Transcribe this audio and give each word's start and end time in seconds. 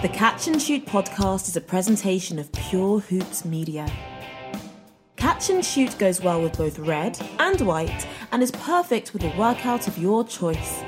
The 0.00 0.08
Catch 0.08 0.46
and 0.46 0.62
Shoot 0.62 0.86
podcast 0.86 1.48
is 1.48 1.56
a 1.56 1.60
presentation 1.60 2.38
of 2.38 2.52
Pure 2.52 3.00
Hoops 3.00 3.44
Media. 3.44 3.90
Catch 5.16 5.50
and 5.50 5.64
Shoot 5.64 5.98
goes 5.98 6.20
well 6.20 6.40
with 6.40 6.56
both 6.56 6.78
red 6.78 7.18
and 7.40 7.60
white 7.62 8.06
and 8.30 8.40
is 8.40 8.52
perfect 8.52 9.12
with 9.12 9.24
a 9.24 9.36
workout 9.36 9.88
of 9.88 9.98
your 9.98 10.22
choice. 10.22 10.84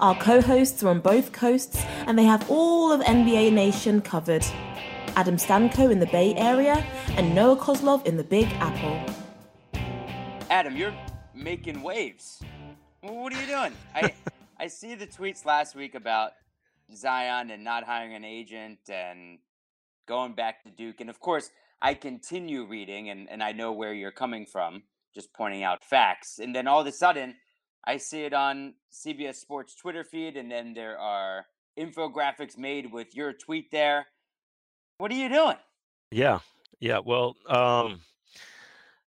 Our 0.00 0.14
co 0.16 0.42
hosts 0.42 0.82
are 0.82 0.90
on 0.90 1.00
both 1.00 1.32
coasts 1.32 1.82
and 2.06 2.18
they 2.18 2.24
have 2.24 2.50
all 2.50 2.92
of 2.92 3.00
NBA 3.00 3.54
Nation 3.54 4.02
covered. 4.02 4.44
Adam 5.16 5.38
Stanco 5.38 5.90
in 5.90 5.98
the 5.98 6.06
Bay 6.08 6.34
Area 6.34 6.84
and 7.16 7.34
Noah 7.34 7.56
Coslov 7.56 8.04
in 8.04 8.18
the 8.18 8.24
Big 8.24 8.48
Apple. 8.60 9.00
Adam, 10.50 10.76
you're 10.76 10.94
making 11.34 11.82
waves. 11.82 12.42
What 13.00 13.32
are 13.32 13.40
you 13.40 13.46
doing? 13.46 13.72
I 13.94 14.12
I 14.60 14.66
see 14.66 14.94
the 14.94 15.06
tweets 15.06 15.46
last 15.46 15.74
week 15.74 15.94
about 15.94 16.34
Zion 16.96 17.50
and 17.50 17.64
not 17.64 17.84
hiring 17.84 18.14
an 18.14 18.24
agent 18.24 18.78
and 18.88 19.38
going 20.06 20.34
back 20.34 20.62
to 20.64 20.70
Duke. 20.70 21.00
And 21.00 21.10
of 21.10 21.20
course, 21.20 21.50
I 21.80 21.94
continue 21.94 22.64
reading 22.64 23.10
and, 23.10 23.28
and 23.30 23.42
I 23.42 23.52
know 23.52 23.72
where 23.72 23.92
you're 23.92 24.12
coming 24.12 24.46
from, 24.46 24.82
just 25.14 25.32
pointing 25.32 25.62
out 25.62 25.84
facts. 25.84 26.38
And 26.38 26.54
then 26.54 26.66
all 26.66 26.80
of 26.80 26.86
a 26.86 26.92
sudden, 26.92 27.34
I 27.84 27.96
see 27.96 28.22
it 28.22 28.32
on 28.32 28.74
CBS 28.92 29.36
Sports 29.36 29.74
Twitter 29.74 30.04
feed, 30.04 30.36
and 30.36 30.50
then 30.50 30.72
there 30.72 30.98
are 30.98 31.46
infographics 31.78 32.56
made 32.56 32.92
with 32.92 33.14
your 33.14 33.32
tweet 33.32 33.70
there. 33.72 34.06
What 34.98 35.10
are 35.10 35.16
you 35.16 35.28
doing? 35.28 35.56
Yeah. 36.10 36.40
Yeah. 36.78 37.00
Well, 37.04 37.34
um, 37.48 38.02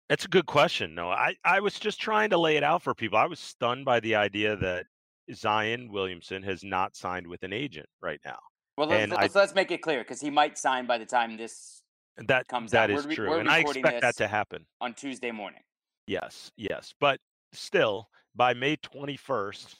that's 0.09 0.25
a 0.25 0.29
good 0.29 0.47
question. 0.47 0.95
No, 0.95 1.11
I, 1.11 1.37
I 1.45 1.61
was 1.61 1.79
just 1.79 2.01
trying 2.01 2.31
to 2.31 2.39
lay 2.39 2.57
it 2.57 2.63
out 2.63 2.83
for 2.83 2.95
people. 2.95 3.19
I 3.19 3.27
was 3.27 3.41
stunned 3.41 3.85
by 3.85 4.01
the 4.01 4.15
idea 4.15 4.57
that 4.57 4.87
Zion 5.35 5.91
Williamson 5.93 6.43
has 6.43 6.65
not 6.65 6.97
signed 6.97 7.27
with 7.27 7.43
an 7.43 7.53
agent 7.53 7.87
right 8.01 8.21
now. 8.25 8.39
Well, 8.77 8.89
let's, 8.89 9.13
let's, 9.13 9.37
I, 9.37 9.39
let's 9.39 9.55
make 9.55 9.71
it 9.71 9.83
clear 9.83 10.01
because 10.01 10.21
he 10.21 10.31
might 10.31 10.57
sign 10.57 10.87
by 10.87 10.99
the 10.99 11.05
time 11.05 11.37
this 11.37 11.83
that 12.17 12.49
comes 12.49 12.71
that 12.73 12.91
out. 12.91 12.99
is 12.99 13.07
we're, 13.07 13.15
true, 13.15 13.31
we're 13.31 13.41
and 13.41 13.49
I 13.49 13.59
expect 13.59 14.01
that 14.01 14.17
to 14.17 14.27
happen 14.27 14.65
on 14.81 14.95
Tuesday 14.95 15.31
morning. 15.31 15.61
Yes, 16.07 16.51
yes, 16.57 16.95
but 17.01 17.21
still, 17.53 18.09
by 18.35 18.55
May 18.55 18.77
twenty 18.77 19.17
first, 19.17 19.77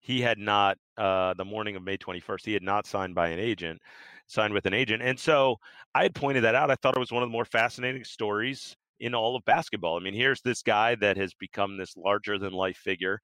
he 0.00 0.20
had 0.20 0.38
not 0.38 0.76
uh, 0.98 1.34
the 1.34 1.44
morning 1.44 1.76
of 1.76 1.82
May 1.82 1.96
twenty 1.96 2.20
first, 2.20 2.44
he 2.44 2.52
had 2.52 2.62
not 2.62 2.86
signed 2.86 3.14
by 3.14 3.28
an 3.28 3.38
agent, 3.38 3.80
signed 4.26 4.52
with 4.52 4.66
an 4.66 4.74
agent, 4.74 5.02
and 5.02 5.18
so 5.18 5.56
I 5.94 6.02
had 6.02 6.14
pointed 6.14 6.44
that 6.44 6.54
out. 6.54 6.70
I 6.70 6.76
thought 6.76 6.96
it 6.96 7.00
was 7.00 7.12
one 7.12 7.22
of 7.22 7.28
the 7.28 7.32
more 7.32 7.44
fascinating 7.44 8.04
stories 8.04 8.76
in 9.00 9.14
all 9.14 9.34
of 9.36 9.44
basketball. 9.44 9.96
I 9.96 10.00
mean, 10.00 10.14
here's 10.14 10.40
this 10.42 10.62
guy 10.62 10.94
that 10.96 11.16
has 11.16 11.34
become 11.34 11.76
this 11.76 11.96
larger 11.96 12.38
than 12.38 12.52
life 12.52 12.76
figure 12.76 13.20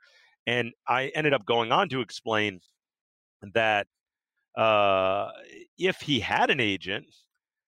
and 0.49 0.73
I 0.89 1.09
ended 1.09 1.35
up 1.35 1.45
going 1.45 1.73
on 1.73 1.91
to 1.91 2.01
explain 2.01 2.61
that 3.53 3.87
uh, 4.57 5.29
if 5.79 6.01
he 6.01 6.19
had 6.21 6.49
an 6.49 6.59
agent, 6.59 7.05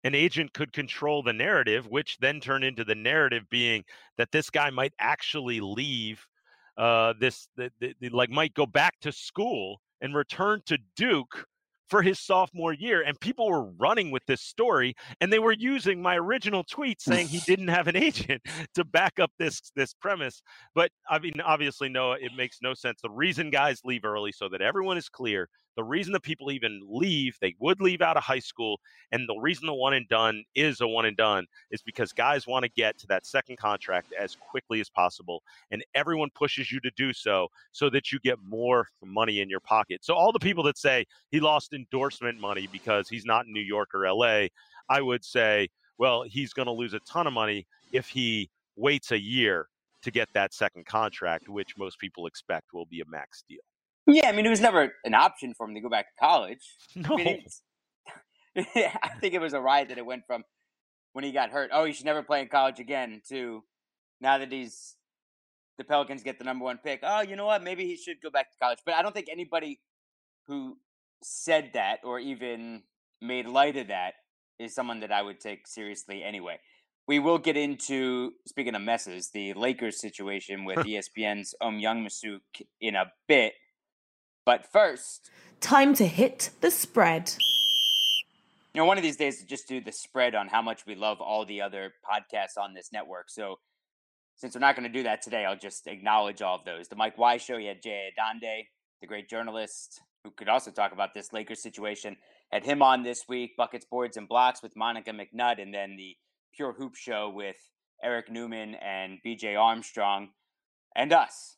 an 0.04 0.14
agent 0.14 0.54
could 0.54 0.72
control 0.72 1.24
the 1.24 1.34
narrative, 1.34 1.88
which 1.88 2.20
then 2.20 2.40
turned 2.40 2.64
into 2.64 2.84
the 2.84 2.94
narrative 2.94 3.50
being 3.50 3.84
that 4.20 4.32
this 4.32 4.52
guy 4.52 4.70
might 4.70 4.94
actually 5.00 5.60
leave 5.60 6.24
uh, 6.78 7.16
this, 7.20 7.50
the, 7.58 7.72
the, 7.80 7.96
the, 8.02 8.10
like, 8.10 8.30
might 8.30 8.54
go 8.54 8.68
back 8.68 8.94
to 9.02 9.12
school 9.12 9.82
and 10.02 10.14
return 10.14 10.62
to 10.68 10.78
Duke 10.96 11.48
for 11.90 12.02
his 12.02 12.20
sophomore 12.20 12.74
year. 12.74 13.02
And 13.02 13.20
people 13.20 13.50
were 13.50 13.72
running 13.80 14.12
with 14.12 14.26
this 14.28 14.42
story 14.42 14.96
and 15.20 15.32
they 15.32 15.40
were 15.40 15.54
using 15.54 16.02
my 16.02 16.18
original 16.18 16.64
tweet 16.64 17.02
saying 17.02 17.28
he 17.28 17.40
didn't 17.46 17.70
have 17.70 17.88
an 17.88 17.96
agent 17.98 18.42
to 18.76 18.86
back 18.86 19.20
up 19.20 19.32
this 19.38 19.62
this 19.76 19.94
premise. 19.94 20.42
But 20.76 20.92
I 21.10 21.20
mean, 21.20 21.42
obviously, 21.44 21.90
no, 21.90 22.14
it 22.14 22.32
makes 22.36 22.60
no 22.62 22.74
sense. 22.74 23.00
The 23.02 23.10
reason 23.10 23.50
guys 23.50 23.82
leave 23.84 24.06
early 24.06 24.32
so 24.32 24.50
that 24.50 24.62
everyone 24.62 24.98
is 24.98 25.10
clear 25.10 25.50
the 25.80 25.84
reason 25.86 26.12
that 26.12 26.24
people 26.24 26.52
even 26.52 26.82
leave, 26.90 27.38
they 27.40 27.56
would 27.58 27.80
leave 27.80 28.02
out 28.02 28.18
of 28.18 28.24
high 28.24 28.40
school, 28.40 28.82
and 29.14 29.30
the 29.30 29.40
reason 29.40 29.66
the 29.66 29.74
one 29.74 29.94
and 29.94 30.06
done 30.10 30.44
is 30.54 30.82
a 30.82 30.88
one 30.88 31.06
and 31.06 31.16
done 31.16 31.46
is 31.72 31.82
because 31.82 32.12
guys 32.12 32.46
want 32.46 32.64
to 32.64 32.70
get 32.72 32.98
to 32.98 33.08
that 33.08 33.26
second 33.26 33.58
contract 33.58 34.14
as 34.20 34.36
quickly 34.36 34.82
as 34.82 34.90
possible, 34.90 35.42
and 35.72 35.82
everyone 35.96 36.28
pushes 36.36 36.70
you 36.70 36.82
to 36.82 36.92
do 36.98 37.14
so 37.14 37.48
so 37.72 37.90
that 37.90 38.12
you 38.12 38.20
get 38.20 38.38
more 38.44 38.90
money 39.06 39.40
in 39.40 39.50
your 39.50 39.62
pocket. 39.62 40.04
So 40.04 40.16
all 40.16 40.34
the 40.34 40.40
people 40.40 40.66
that 40.66 40.78
say 40.78 41.06
he 41.32 41.40
lost 41.40 41.72
endorsement 41.72 42.42
money 42.42 42.68
because 42.70 43.08
he's 43.08 43.24
not 43.24 43.46
in 43.46 43.54
New 43.54 43.62
York 43.62 43.96
or 43.96 44.06
LA, 44.06 44.48
I 44.90 45.00
would 45.00 45.24
say, 45.24 45.70
well, 45.98 46.24
he's 46.24 46.52
going 46.52 46.66
to 46.66 46.74
lose 46.74 46.94
a 46.94 47.00
ton 47.08 47.26
of 47.26 47.32
money 47.32 47.66
if 47.94 48.10
he 48.10 48.50
waits 48.76 49.14
a 49.14 49.20
year 49.20 49.70
to 50.02 50.12
get 50.12 50.28
that 50.34 50.54
second 50.54 50.86
contract, 50.86 51.48
which 51.48 51.78
most 51.78 52.00
people 52.00 52.26
expect 52.26 52.74
will 52.74 52.86
be 52.88 53.00
a 53.00 53.10
max 53.10 53.46
deal. 53.48 53.60
Yeah, 54.10 54.30
I 54.30 54.32
mean, 54.32 54.46
it 54.46 54.50
was 54.50 54.62
never 54.62 54.94
an 55.04 55.14
option 55.14 55.54
for 55.54 55.68
him 55.68 55.76
to 55.76 55.82
go 55.82 55.90
back 55.90 56.08
to 56.08 56.16
college. 56.20 56.76
No. 56.96 57.14
I, 57.14 57.16
mean, 57.16 57.46
I 58.76 59.10
think 59.20 59.34
it 59.34 59.42
was 59.42 59.54
a 59.54 59.62
ride 59.62 59.90
that 59.90 59.98
it 59.98 60.06
went 60.06 60.24
from 60.26 60.44
when 61.14 61.24
he 61.24 61.32
got 61.32 61.50
hurt, 61.50 61.72
oh, 61.74 61.86
he 61.86 61.94
should 61.94 62.06
never 62.06 62.24
play 62.24 62.42
in 62.42 62.48
college 62.48 62.80
again, 62.80 63.22
to 63.30 63.64
now 64.22 64.38
that 64.38 64.52
he's 64.52 64.96
the 65.78 65.84
Pelicans 65.84 66.24
get 66.24 66.38
the 66.38 66.44
number 66.44 66.66
one 66.66 66.78
pick. 66.78 67.00
Oh, 67.04 67.22
you 67.22 67.36
know 67.36 67.46
what? 67.46 67.64
Maybe 67.64 67.86
he 67.86 67.96
should 67.96 68.22
go 68.22 68.30
back 68.30 68.52
to 68.52 68.58
college. 68.62 68.80
But 68.86 68.96
I 68.96 69.02
don't 69.02 69.14
think 69.14 69.28
anybody 69.32 69.80
who 70.48 70.78
said 71.24 71.72
that 71.74 72.00
or 72.04 72.20
even 72.20 72.84
made 73.22 73.48
light 73.48 73.78
of 73.78 73.88
that 73.88 74.16
is 74.60 74.76
someone 74.76 75.00
that 75.00 75.12
I 75.12 75.22
would 75.22 75.40
take 75.40 75.68
seriously 75.68 76.22
anyway. 76.22 76.60
We 77.08 77.20
will 77.20 77.38
get 77.38 77.58
into 77.58 78.34
speaking 78.46 78.76
of 78.76 78.82
messes, 78.82 79.30
the 79.34 79.54
Lakers 79.54 80.00
situation 80.00 80.66
with 80.66 80.78
ESPN's 80.86 81.56
Ohm 81.62 81.80
Youngmisuk 81.80 82.42
in 82.82 82.96
a 82.96 83.06
bit. 83.28 83.54
But 84.50 84.66
first, 84.66 85.30
time 85.62 85.94
to 85.94 86.08
hit 86.08 86.50
the 86.60 86.72
spread. 86.72 87.36
You 88.74 88.82
know, 88.82 88.86
one 88.86 88.98
of 88.98 89.04
these 89.04 89.16
days, 89.16 89.44
just 89.44 89.68
do 89.68 89.80
the 89.80 89.92
spread 89.92 90.34
on 90.34 90.48
how 90.48 90.64
much 90.64 90.88
we 90.88 90.96
love 90.96 91.22
all 91.22 91.46
the 91.46 91.62
other 91.62 91.94
podcasts 92.04 92.60
on 92.60 92.74
this 92.74 92.90
network. 92.92 93.30
So, 93.30 93.60
since 94.38 94.56
we're 94.56 94.62
not 94.62 94.76
going 94.76 94.92
to 94.92 94.98
do 94.98 95.04
that 95.04 95.22
today, 95.22 95.46
I'll 95.46 95.56
just 95.56 95.86
acknowledge 95.86 96.42
all 96.42 96.56
of 96.56 96.66
those. 96.66 96.88
The 96.88 96.96
Mike 96.96 97.16
Y 97.16 97.38
Show, 97.38 97.58
you 97.58 97.68
had 97.68 97.84
Jay 97.84 98.10
Adande, 98.10 98.64
the 99.02 99.06
great 99.06 99.30
journalist 99.30 100.02
who 100.24 100.32
could 100.32 100.50
also 100.50 100.72
talk 100.72 100.94
about 100.94 101.14
this 101.14 101.32
Lakers 101.32 101.62
situation. 101.62 102.18
Had 102.52 102.66
him 102.66 102.82
on 102.82 103.04
this 103.04 103.26
week, 103.30 103.52
Buckets, 103.56 103.86
Boards, 103.86 104.18
and 104.18 104.28
Blocks 104.28 104.64
with 104.64 104.76
Monica 104.76 105.12
McNutt, 105.12 105.62
and 105.62 105.72
then 105.72 105.96
the 105.96 106.16
Pure 106.56 106.74
Hoop 106.74 106.96
Show 106.96 107.30
with 107.30 107.58
Eric 108.04 108.32
Newman 108.32 108.74
and 108.74 109.20
BJ 109.24 109.56
Armstrong, 109.62 110.30
and 110.96 111.14
us 111.14 111.56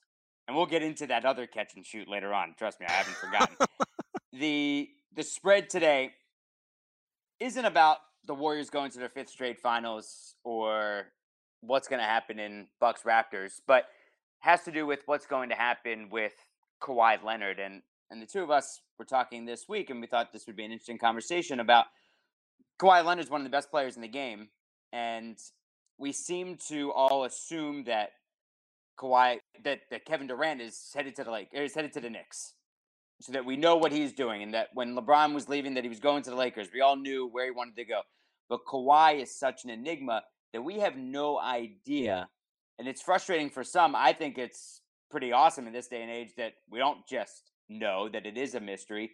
and 0.51 0.57
we'll 0.57 0.65
get 0.65 0.83
into 0.83 1.07
that 1.07 1.23
other 1.23 1.47
catch 1.47 1.75
and 1.77 1.85
shoot 1.85 2.09
later 2.09 2.33
on. 2.33 2.53
Trust 2.57 2.81
me, 2.81 2.85
I 2.85 2.91
haven't 2.91 3.15
forgotten. 3.15 3.55
the 4.33 4.89
the 5.15 5.23
spread 5.23 5.69
today 5.69 6.11
isn't 7.39 7.63
about 7.63 7.99
the 8.27 8.35
Warriors 8.35 8.69
going 8.69 8.91
to 8.91 8.99
their 8.99 9.07
fifth 9.07 9.29
straight 9.29 9.61
finals 9.61 10.35
or 10.43 11.05
what's 11.61 11.87
going 11.87 12.01
to 12.01 12.05
happen 12.05 12.37
in 12.37 12.67
Bucks 12.81 13.03
Raptors, 13.03 13.61
but 13.65 13.85
has 14.39 14.61
to 14.63 14.73
do 14.73 14.85
with 14.85 14.99
what's 15.05 15.25
going 15.25 15.47
to 15.47 15.55
happen 15.55 16.09
with 16.11 16.33
Kawhi 16.81 17.23
Leonard 17.23 17.57
and 17.57 17.81
and 18.09 18.21
the 18.21 18.25
two 18.25 18.43
of 18.43 18.51
us 18.51 18.81
were 18.99 19.05
talking 19.05 19.45
this 19.45 19.69
week 19.69 19.89
and 19.89 20.01
we 20.01 20.07
thought 20.07 20.33
this 20.33 20.47
would 20.47 20.57
be 20.57 20.65
an 20.65 20.73
interesting 20.73 20.97
conversation 20.97 21.61
about 21.61 21.85
Kawhi 22.77 23.05
Leonard's 23.05 23.29
one 23.29 23.39
of 23.39 23.45
the 23.45 23.51
best 23.55 23.71
players 23.71 23.95
in 23.95 24.01
the 24.01 24.09
game 24.09 24.49
and 24.91 25.37
we 25.97 26.11
seem 26.11 26.57
to 26.67 26.91
all 26.91 27.23
assume 27.23 27.85
that 27.85 28.09
Kawhi 29.01 29.39
that, 29.63 29.81
that 29.89 30.05
Kevin 30.05 30.27
Durant 30.27 30.61
is 30.61 30.91
headed 30.93 31.15
to 31.15 31.23
the 31.23 31.31
like 31.31 31.49
is 31.53 31.73
headed 31.73 31.93
to 31.93 32.01
the 32.01 32.09
Knicks. 32.09 32.53
So 33.21 33.31
that 33.33 33.45
we 33.45 33.55
know 33.55 33.75
what 33.75 33.91
he's 33.91 34.13
doing 34.13 34.41
and 34.41 34.53
that 34.55 34.69
when 34.73 34.95
LeBron 34.95 35.35
was 35.35 35.47
leaving 35.47 35.75
that 35.75 35.83
he 35.83 35.89
was 35.89 35.99
going 35.99 36.23
to 36.23 36.31
the 36.31 36.35
Lakers. 36.35 36.69
We 36.73 36.81
all 36.81 36.95
knew 36.95 37.27
where 37.27 37.45
he 37.45 37.51
wanted 37.51 37.75
to 37.75 37.85
go. 37.85 38.01
But 38.49 38.61
Kawhi 38.67 39.21
is 39.21 39.37
such 39.37 39.63
an 39.63 39.69
enigma 39.69 40.23
that 40.53 40.63
we 40.63 40.79
have 40.79 40.97
no 40.97 41.39
idea. 41.39 42.29
And 42.79 42.87
it's 42.87 43.01
frustrating 43.01 43.51
for 43.51 43.63
some. 43.63 43.95
I 43.95 44.13
think 44.13 44.39
it's 44.39 44.81
pretty 45.11 45.31
awesome 45.31 45.67
in 45.67 45.73
this 45.73 45.87
day 45.87 46.01
and 46.01 46.09
age 46.09 46.31
that 46.37 46.53
we 46.69 46.79
don't 46.79 47.07
just 47.07 47.51
know 47.69 48.09
that 48.09 48.25
it 48.25 48.37
is 48.37 48.55
a 48.55 48.59
mystery. 48.59 49.11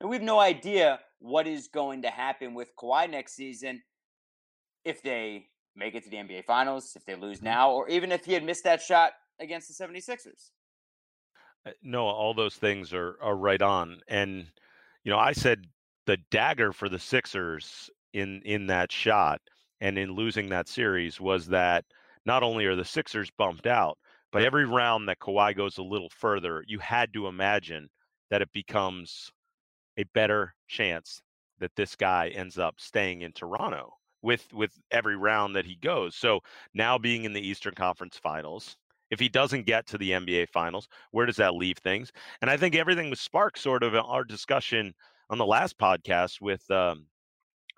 And 0.00 0.08
we 0.08 0.14
have 0.14 0.22
no 0.22 0.38
idea 0.38 1.00
what 1.18 1.48
is 1.48 1.66
going 1.66 2.02
to 2.02 2.10
happen 2.10 2.54
with 2.54 2.68
Kawhi 2.80 3.10
next 3.10 3.34
season 3.34 3.82
if 4.84 5.02
they 5.02 5.46
make 5.74 5.94
it 5.94 6.04
to 6.04 6.10
the 6.10 6.16
NBA 6.16 6.44
Finals, 6.44 6.92
if 6.94 7.04
they 7.04 7.16
lose 7.16 7.38
mm-hmm. 7.38 7.46
now, 7.46 7.72
or 7.72 7.88
even 7.88 8.12
if 8.12 8.24
he 8.24 8.34
had 8.34 8.44
missed 8.44 8.64
that 8.64 8.80
shot 8.80 9.12
against 9.40 9.68
the 9.68 9.84
76ers. 9.84 10.50
Uh, 11.66 11.70
no, 11.82 12.06
all 12.06 12.34
those 12.34 12.56
things 12.56 12.92
are 12.92 13.16
are 13.20 13.36
right 13.36 13.62
on. 13.62 14.00
And 14.08 14.46
you 15.04 15.10
know, 15.10 15.18
I 15.18 15.32
said 15.32 15.66
the 16.06 16.18
dagger 16.30 16.72
for 16.72 16.88
the 16.88 16.98
Sixers 16.98 17.90
in 18.12 18.42
in 18.44 18.66
that 18.68 18.92
shot 18.92 19.40
and 19.80 19.98
in 19.98 20.12
losing 20.12 20.48
that 20.48 20.68
series 20.68 21.20
was 21.20 21.46
that 21.48 21.84
not 22.24 22.42
only 22.42 22.66
are 22.66 22.76
the 22.76 22.84
Sixers 22.84 23.30
bumped 23.38 23.66
out, 23.66 23.98
but 24.32 24.42
every 24.42 24.66
round 24.66 25.08
that 25.08 25.20
Kawhi 25.20 25.56
goes 25.56 25.78
a 25.78 25.82
little 25.82 26.10
further, 26.10 26.64
you 26.66 26.78
had 26.78 27.12
to 27.14 27.26
imagine 27.26 27.88
that 28.30 28.42
it 28.42 28.52
becomes 28.52 29.30
a 29.96 30.04
better 30.14 30.54
chance 30.68 31.20
that 31.58 31.74
this 31.76 31.96
guy 31.96 32.28
ends 32.28 32.58
up 32.58 32.74
staying 32.78 33.22
in 33.22 33.32
Toronto 33.32 33.92
with 34.22 34.52
with 34.52 34.72
every 34.90 35.16
round 35.16 35.56
that 35.56 35.66
he 35.66 35.76
goes. 35.76 36.14
So 36.16 36.40
now 36.74 36.98
being 36.98 37.24
in 37.24 37.32
the 37.32 37.46
Eastern 37.46 37.74
Conference 37.74 38.18
Finals, 38.18 38.76
if 39.10 39.20
he 39.20 39.28
doesn't 39.28 39.66
get 39.66 39.86
to 39.88 39.98
the 39.98 40.10
NBA 40.12 40.48
Finals, 40.50 40.88
where 41.10 41.26
does 41.26 41.36
that 41.36 41.54
leave 41.54 41.78
things? 41.78 42.12
And 42.42 42.50
I 42.50 42.56
think 42.56 42.74
everything 42.74 43.10
was 43.10 43.20
sparked 43.20 43.58
sort 43.58 43.82
of 43.82 43.94
our 43.94 44.24
discussion 44.24 44.92
on 45.30 45.38
the 45.38 45.46
last 45.46 45.78
podcast 45.78 46.40
with 46.40 46.68
um, 46.70 47.06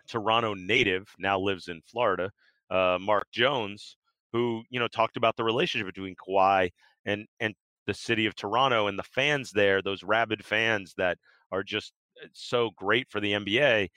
Toronto 0.09 0.55
native, 0.55 1.09
now 1.19 1.39
lives 1.39 1.69
in 1.69 1.81
Florida, 1.83 2.31
uh, 2.71 2.99
Mark 3.01 3.27
Jones, 3.33 3.97
who 4.33 4.63
you 4.71 4.79
know 4.81 4.89
talked 4.89 5.17
about 5.17 5.37
the 5.37 5.45
relationship 5.45 5.87
between 5.87 6.15
Kawhi 6.15 6.71
and 7.07 7.27
and 7.41 7.55
the 7.87 7.95
city 7.95 8.27
of 8.27 8.35
Toronto 8.35 8.87
and 8.87 8.99
the 8.99 9.05
fans 9.05 9.51
there, 9.51 9.83
those 9.83 10.03
rabid 10.03 10.45
fans 10.45 10.95
that 10.97 11.19
are 11.51 11.63
just 11.63 11.93
uh, 12.23 12.29
so 12.33 12.71
great 12.77 13.09
for 13.11 13.21
the 13.21 13.33
NBA. 13.33 13.89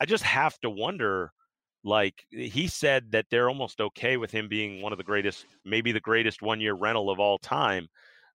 I 0.00 0.04
just 0.04 0.24
have 0.24 0.58
to 0.60 0.70
wonder 0.70 1.30
like 1.86 2.26
he 2.30 2.66
said 2.66 3.12
that 3.12 3.26
they're 3.30 3.48
almost 3.48 3.80
okay 3.80 4.16
with 4.16 4.32
him 4.32 4.48
being 4.48 4.82
one 4.82 4.92
of 4.92 4.98
the 4.98 5.04
greatest, 5.04 5.46
maybe 5.64 5.92
the 5.92 6.00
greatest 6.00 6.42
one 6.42 6.60
year 6.60 6.74
rental 6.74 7.08
of 7.10 7.20
all 7.20 7.38
time. 7.38 7.88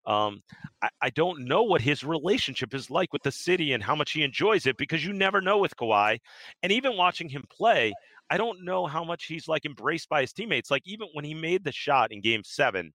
Um, 0.05 0.43
I, 0.83 0.89
I, 1.03 1.11
don't 1.11 1.45
know 1.47 1.65
what 1.65 1.83
his 1.83 2.03
relationship 2.05 2.73
is 2.73 2.89
like 2.91 3.13
with 3.13 3.23
the 3.23 3.33
city 3.33 3.73
and 3.73 3.83
how 3.83 3.95
much 3.95 4.13
he 4.13 4.23
enjoys 4.23 4.67
it 4.67 4.79
because 4.79 5.05
you 5.05 5.13
never 5.13 5.43
know 5.43 5.59
with 5.59 5.77
Kawhi. 5.77 6.19
And 6.63 6.73
even 6.73 6.97
watching 6.97 7.29
him 7.29 7.45
play, 7.51 7.93
I 8.31 8.39
don't 8.39 8.65
know 8.65 8.87
how 8.87 9.05
much 9.05 9.25
he's 9.25 9.49
like 9.49 9.67
embraced 9.67 10.09
by 10.09 10.23
his 10.23 10.33
teammates. 10.33 10.71
Like 10.71 10.83
even 10.87 11.09
when 11.13 11.27
he 11.27 11.35
made 11.35 11.63
the 11.63 11.73
shot 11.73 12.13
in 12.13 12.23
game 12.23 12.43
seven 12.45 12.93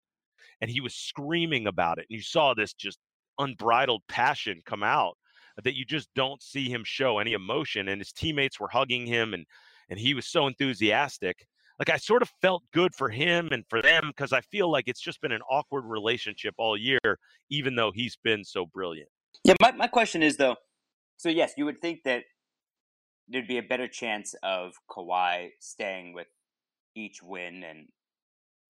and 0.62 0.72
he 0.72 0.82
was 0.82 0.96
screaming 0.96 1.68
about 1.68 2.00
it, 2.00 2.06
and 2.10 2.18
you 2.18 2.24
saw 2.24 2.54
this 2.54 2.74
just 2.74 2.98
unbridled 3.38 4.02
passion 4.08 4.62
come 4.66 4.82
out 4.82 5.16
that 5.64 5.76
you 5.76 5.86
just 5.86 6.10
don't 6.16 6.42
see 6.42 6.68
him 6.68 6.84
show 6.84 7.20
any 7.20 7.34
emotion. 7.34 7.90
And 7.90 8.02
his 8.02 8.12
teammates 8.12 8.60
were 8.60 8.70
hugging 8.70 9.06
him 9.06 9.34
and 9.36 9.46
and 9.94 10.00
he 10.00 10.16
was 10.16 10.26
so 10.26 10.48
enthusiastic. 10.48 11.46
Like 11.78 11.92
I 11.92 11.98
sort 11.98 12.24
of 12.24 12.32
felt 12.42 12.64
good 12.74 12.96
for 12.96 13.10
him 13.10 13.50
and 13.52 13.64
for 13.70 13.80
them 13.80 14.06
because 14.08 14.34
I 14.34 14.42
feel 14.42 14.72
like 14.72 14.86
it's 14.88 15.00
just 15.00 15.22
been 15.22 15.32
an 15.32 15.44
awkward 15.52 15.86
relationship 15.86 16.56
all 16.58 16.76
year, 16.76 17.20
even 17.52 17.76
though 17.76 17.92
he's 17.94 18.18
been 18.24 18.44
so 18.44 18.66
brilliant. 18.66 19.10
Yeah, 19.44 19.54
my, 19.62 19.72
my 19.74 19.86
question 19.86 20.24
is 20.24 20.36
though, 20.36 20.56
so 21.18 21.30
yes, 21.30 21.54
you 21.58 21.66
would 21.66 21.80
think 21.80 22.00
that 22.06 22.24
there'd 23.28 23.48
be 23.48 23.60
a 23.60 23.64
better 23.64 23.88
chance 23.88 24.34
of 24.42 24.74
Kawhi 24.90 25.50
staying 25.60 26.14
with 26.14 26.28
each 26.96 27.22
win 27.22 27.64
and 27.64 27.88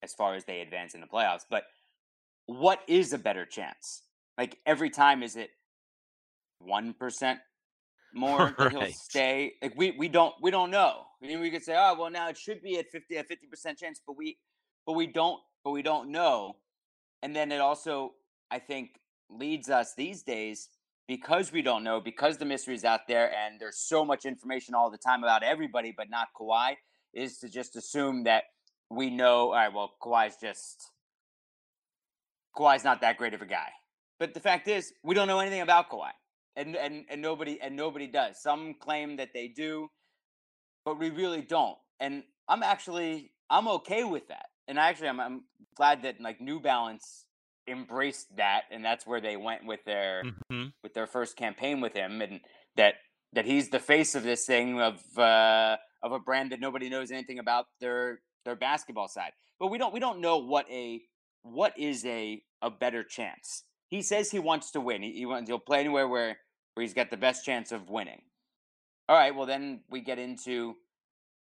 as 0.03 0.13
far 0.13 0.35
as 0.35 0.43
they 0.43 0.59
advance 0.59 0.93
in 0.93 0.99
the 0.99 1.07
playoffs, 1.07 1.45
but 1.49 1.63
what 2.47 2.81
is 2.89 3.13
a 3.13 3.17
better 3.17 3.45
chance? 3.45 4.01
Like 4.37 4.57
every 4.65 4.89
time 4.89 5.23
is 5.23 5.37
it 5.37 5.51
1%, 6.67 7.37
more 8.13 8.55
that 8.57 8.71
he'll 8.71 8.85
stay. 8.93 9.53
Like 9.61 9.73
we 9.75 9.91
we 9.91 10.07
don't 10.07 10.33
we 10.41 10.51
don't 10.51 10.71
know. 10.71 11.03
I 11.21 11.27
mean, 11.27 11.39
we 11.39 11.49
could 11.49 11.63
say, 11.63 11.75
oh 11.77 11.95
well, 11.97 12.09
now 12.09 12.29
it 12.29 12.37
should 12.37 12.61
be 12.61 12.77
at 12.77 12.89
fifty 12.89 13.17
a 13.17 13.23
fifty 13.23 13.47
percent 13.47 13.77
chance, 13.77 14.01
but 14.05 14.17
we 14.17 14.37
but 14.85 14.93
we 14.93 15.07
don't 15.07 15.39
but 15.63 15.71
we 15.71 15.81
don't 15.81 16.11
know. 16.11 16.57
And 17.21 17.35
then 17.35 17.51
it 17.51 17.61
also 17.61 18.13
I 18.51 18.59
think 18.59 18.99
leads 19.29 19.69
us 19.69 19.93
these 19.95 20.23
days 20.23 20.69
because 21.07 21.51
we 21.51 21.61
don't 21.61 21.83
know 21.83 21.99
because 21.99 22.37
the 22.37 22.45
mystery 22.45 22.75
is 22.75 22.85
out 22.85 23.01
there 23.07 23.31
and 23.33 23.59
there's 23.59 23.77
so 23.77 24.05
much 24.05 24.25
information 24.25 24.75
all 24.75 24.89
the 24.89 24.97
time 24.97 25.23
about 25.23 25.43
everybody, 25.43 25.93
but 25.95 26.09
not 26.09 26.27
Kawhi, 26.39 26.75
is 27.13 27.37
to 27.39 27.49
just 27.49 27.75
assume 27.75 28.23
that 28.25 28.43
we 28.89 29.09
know. 29.09 29.47
All 29.47 29.53
right, 29.53 29.73
well, 29.73 29.93
Kawhi's 30.01 30.37
just 30.41 30.91
Kawhi's 32.55 32.83
not 32.83 33.01
that 33.01 33.17
great 33.17 33.33
of 33.33 33.41
a 33.41 33.45
guy. 33.45 33.69
But 34.19 34.33
the 34.33 34.39
fact 34.39 34.67
is, 34.67 34.93
we 35.03 35.15
don't 35.15 35.27
know 35.27 35.39
anything 35.39 35.61
about 35.61 35.89
Kawhi 35.89 36.11
and 36.55 36.75
and 36.75 37.05
and 37.09 37.21
nobody 37.21 37.59
and 37.61 37.75
nobody 37.75 38.07
does. 38.07 38.41
Some 38.41 38.75
claim 38.79 39.17
that 39.17 39.29
they 39.33 39.47
do, 39.47 39.89
but 40.85 40.99
we 40.99 41.09
really 41.09 41.41
don't. 41.41 41.77
And 41.99 42.23
I'm 42.47 42.63
actually 42.63 43.31
I'm 43.49 43.67
okay 43.67 44.03
with 44.03 44.27
that. 44.29 44.47
And 44.67 44.79
actually, 44.79 45.09
I'm 45.09 45.19
I'm 45.19 45.43
glad 45.75 46.03
that 46.03 46.21
like 46.21 46.39
New 46.41 46.59
Balance 46.59 47.25
embraced 47.67 48.35
that, 48.37 48.63
and 48.71 48.83
that's 48.83 49.05
where 49.05 49.21
they 49.21 49.37
went 49.37 49.65
with 49.65 49.83
their 49.85 50.23
mm-hmm. 50.23 50.67
with 50.81 50.93
their 50.93 51.07
first 51.07 51.35
campaign 51.35 51.81
with 51.81 51.93
him, 51.93 52.21
and 52.21 52.39
that 52.77 52.95
that 53.33 53.45
he's 53.45 53.69
the 53.69 53.79
face 53.79 54.15
of 54.15 54.23
this 54.23 54.45
thing 54.45 54.79
of 54.79 55.01
uh, 55.17 55.77
of 56.01 56.11
a 56.11 56.19
brand 56.19 56.51
that 56.51 56.59
nobody 56.59 56.89
knows 56.89 57.11
anything 57.11 57.39
about 57.39 57.65
their 57.79 58.19
their 58.45 58.55
basketball 58.55 59.07
side. 59.07 59.31
But 59.59 59.67
we 59.67 59.77
don't 59.77 59.93
we 59.93 59.99
don't 59.99 60.21
know 60.21 60.37
what 60.37 60.69
a 60.69 61.01
what 61.43 61.77
is 61.77 62.05
a 62.05 62.41
a 62.61 62.69
better 62.69 63.03
chance. 63.03 63.63
He 63.93 64.01
says 64.01 64.31
he 64.31 64.39
wants 64.39 64.71
to 64.71 64.81
win. 64.81 65.03
He, 65.03 65.11
he 65.11 65.25
wants 65.27 65.47
he'll 65.47 65.59
play 65.59 65.81
anywhere 65.81 66.07
where 66.07 66.39
where 66.73 66.81
he's 66.81 66.95
got 66.95 67.11
the 67.11 67.15
best 67.15 67.45
chance 67.45 67.71
of 67.71 67.91
winning. 67.91 68.23
All 69.07 69.15
right, 69.15 69.35
well 69.35 69.45
then 69.45 69.81
we 69.87 70.01
get 70.01 70.17
into 70.17 70.77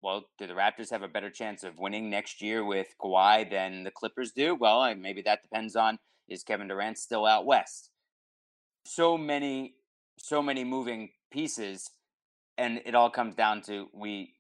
well, 0.03 0.25
do 0.37 0.49
the 0.49 0.55
Raptors 0.55 0.91
have 0.91 1.05
a 1.05 1.09
better 1.09 1.31
chance 1.31 1.63
of 1.63 1.79
winning 1.79 2.11
next 2.11 2.43
year 2.43 2.65
with 2.65 2.89
Kawhi 3.01 3.49
than 3.49 3.85
the 3.85 3.93
Clippers 3.93 4.33
do? 4.33 4.57
Well, 4.57 4.93
maybe 4.97 5.23
that 5.23 5.43
depends 5.45 5.77
on 5.77 6.01
is 6.29 6.43
Kevin 6.43 6.67
Durant 6.67 6.99
still 6.99 7.25
out 7.25 7.47
west. 7.47 7.91
So 8.85 9.17
many, 9.17 9.75
so 10.19 10.43
many 10.43 10.65
moving 10.65 11.11
pieces, 11.31 11.89
and 12.59 12.81
it 12.85 12.97
all 12.97 13.11
comes 13.11 13.37
down 13.37 13.63
to 13.63 13.87
we 13.95 14.35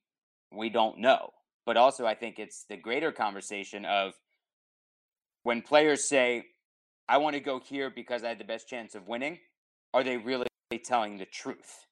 we 0.50 0.68
don't 0.68 0.98
know. 0.98 1.30
But 1.64 1.76
also, 1.76 2.06
I 2.06 2.16
think 2.16 2.40
it's 2.40 2.64
the 2.68 2.76
greater 2.76 3.12
conversation 3.12 3.84
of 3.84 4.14
when 5.44 5.62
players 5.62 6.08
say, 6.08 6.46
"I 7.08 7.18
want 7.18 7.34
to 7.34 7.40
go 7.40 7.60
here 7.60 7.90
because 7.90 8.24
I 8.24 8.28
had 8.28 8.38
the 8.38 8.44
best 8.44 8.68
chance 8.68 8.94
of 8.94 9.08
winning." 9.08 9.38
Are 9.92 10.02
they 10.02 10.16
really 10.16 10.46
telling 10.78 11.18
the 11.18 11.26
truth. 11.26 11.86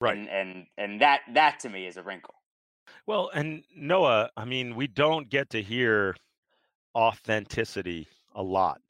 Right. 0.00 0.16
And 0.16 0.28
and 0.28 0.66
and 0.76 1.00
that 1.00 1.20
that 1.34 1.60
to 1.60 1.68
me 1.68 1.86
is 1.86 1.96
a 1.96 2.02
wrinkle. 2.02 2.34
Well, 3.06 3.30
and 3.34 3.64
Noah, 3.74 4.30
I 4.36 4.44
mean, 4.44 4.76
we 4.76 4.86
don't 4.86 5.28
get 5.28 5.50
to 5.50 5.62
hear 5.62 6.14
authenticity 6.94 8.06
a 8.34 8.42
lot. 8.42 8.80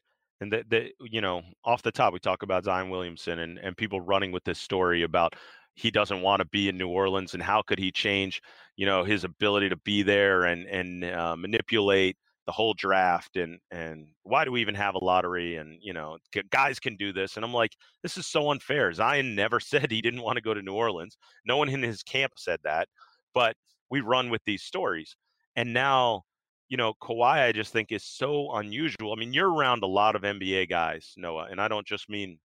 And 0.40 0.52
that 0.52 0.68
the 0.68 0.90
you 1.00 1.20
know, 1.20 1.42
off 1.64 1.82
the 1.82 1.92
top 1.92 2.12
we 2.12 2.18
talk 2.18 2.42
about 2.42 2.64
Zion 2.64 2.90
Williamson 2.90 3.38
and 3.38 3.58
and 3.58 3.76
people 3.76 4.00
running 4.00 4.32
with 4.32 4.44
this 4.44 4.58
story 4.58 5.02
about 5.02 5.34
he 5.74 5.90
doesn't 5.90 6.22
want 6.22 6.40
to 6.40 6.46
be 6.46 6.68
in 6.68 6.78
New 6.78 6.88
Orleans 6.88 7.34
and 7.34 7.42
how 7.42 7.62
could 7.62 7.78
he 7.78 7.90
change, 7.92 8.40
you 8.76 8.86
know, 8.86 9.04
his 9.04 9.24
ability 9.24 9.68
to 9.68 9.76
be 9.76 10.02
there 10.02 10.44
and 10.44 10.66
and 10.66 11.04
uh, 11.04 11.36
manipulate 11.36 12.16
the 12.46 12.52
whole 12.52 12.74
draft 12.74 13.36
and 13.36 13.58
and 13.70 14.06
why 14.22 14.44
do 14.44 14.52
we 14.52 14.60
even 14.60 14.74
have 14.74 14.94
a 14.94 15.04
lottery 15.04 15.56
and 15.56 15.78
you 15.82 15.92
know 15.92 16.16
guys 16.50 16.78
can 16.78 16.96
do 16.96 17.12
this 17.12 17.36
and 17.36 17.44
i'm 17.44 17.52
like 17.52 17.72
this 18.02 18.16
is 18.16 18.26
so 18.26 18.50
unfair 18.50 18.92
zion 18.92 19.34
never 19.34 19.60
said 19.60 19.90
he 19.90 20.00
didn't 20.00 20.22
want 20.22 20.36
to 20.36 20.42
go 20.42 20.54
to 20.54 20.62
new 20.62 20.72
orleans 20.72 21.18
no 21.44 21.56
one 21.56 21.68
in 21.68 21.82
his 21.82 22.02
camp 22.02 22.32
said 22.36 22.60
that 22.64 22.88
but 23.34 23.56
we 23.90 24.00
run 24.00 24.30
with 24.30 24.42
these 24.46 24.62
stories 24.62 25.16
and 25.56 25.72
now 25.72 26.22
you 26.68 26.76
know 26.76 26.94
Kawhi 27.02 27.48
I 27.48 27.52
just 27.52 27.72
think 27.72 27.92
is 27.92 28.04
so 28.04 28.52
unusual 28.54 29.12
i 29.12 29.16
mean 29.16 29.32
you're 29.32 29.52
around 29.52 29.82
a 29.82 29.88
lot 29.88 30.16
of 30.16 30.22
nba 30.22 30.68
guys 30.68 31.12
noah 31.16 31.48
and 31.50 31.60
i 31.60 31.68
don't 31.68 31.86
just 31.86 32.08
mean 32.08 32.38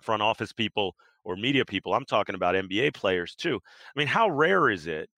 front 0.00 0.22
office 0.22 0.52
people 0.52 0.94
or 1.24 1.36
media 1.36 1.64
people 1.64 1.94
i'm 1.94 2.04
talking 2.04 2.34
about 2.34 2.54
nba 2.54 2.92
players 2.92 3.34
too 3.34 3.58
i 3.64 3.98
mean 3.98 4.06
how 4.06 4.28
rare 4.28 4.68
is 4.70 4.86
it 4.86 5.08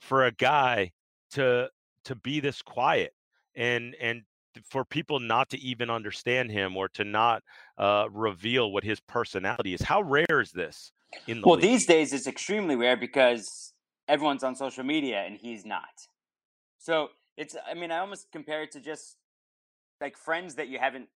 for 0.00 0.26
a 0.26 0.32
guy 0.32 0.90
to 1.30 1.68
to 2.04 2.14
be 2.16 2.40
this 2.40 2.62
quiet 2.62 3.12
and 3.56 3.94
and 4.00 4.22
for 4.70 4.84
people 4.84 5.18
not 5.18 5.50
to 5.50 5.58
even 5.58 5.90
understand 5.90 6.50
him 6.50 6.76
or 6.76 6.88
to 6.88 7.04
not 7.04 7.42
uh, 7.78 8.06
reveal 8.10 8.70
what 8.72 8.84
his 8.84 9.00
personality 9.00 9.74
is. 9.74 9.82
How 9.82 10.00
rare 10.02 10.40
is 10.40 10.52
this 10.52 10.92
in 11.26 11.40
the 11.40 11.48
Well, 11.48 11.56
league? 11.56 11.62
these 11.62 11.86
days 11.86 12.12
it's 12.12 12.26
extremely 12.26 12.76
rare 12.76 12.96
because 12.96 13.72
everyone's 14.08 14.44
on 14.44 14.54
social 14.54 14.84
media 14.84 15.22
and 15.26 15.36
he's 15.36 15.64
not. 15.64 15.88
So 16.78 17.08
it's 17.36 17.56
I 17.68 17.74
mean, 17.74 17.90
I 17.90 17.98
almost 17.98 18.28
compare 18.32 18.62
it 18.62 18.72
to 18.72 18.80
just 18.80 19.16
like 20.00 20.16
friends 20.16 20.54
that 20.56 20.68
you 20.68 20.78
haven't 20.78 21.08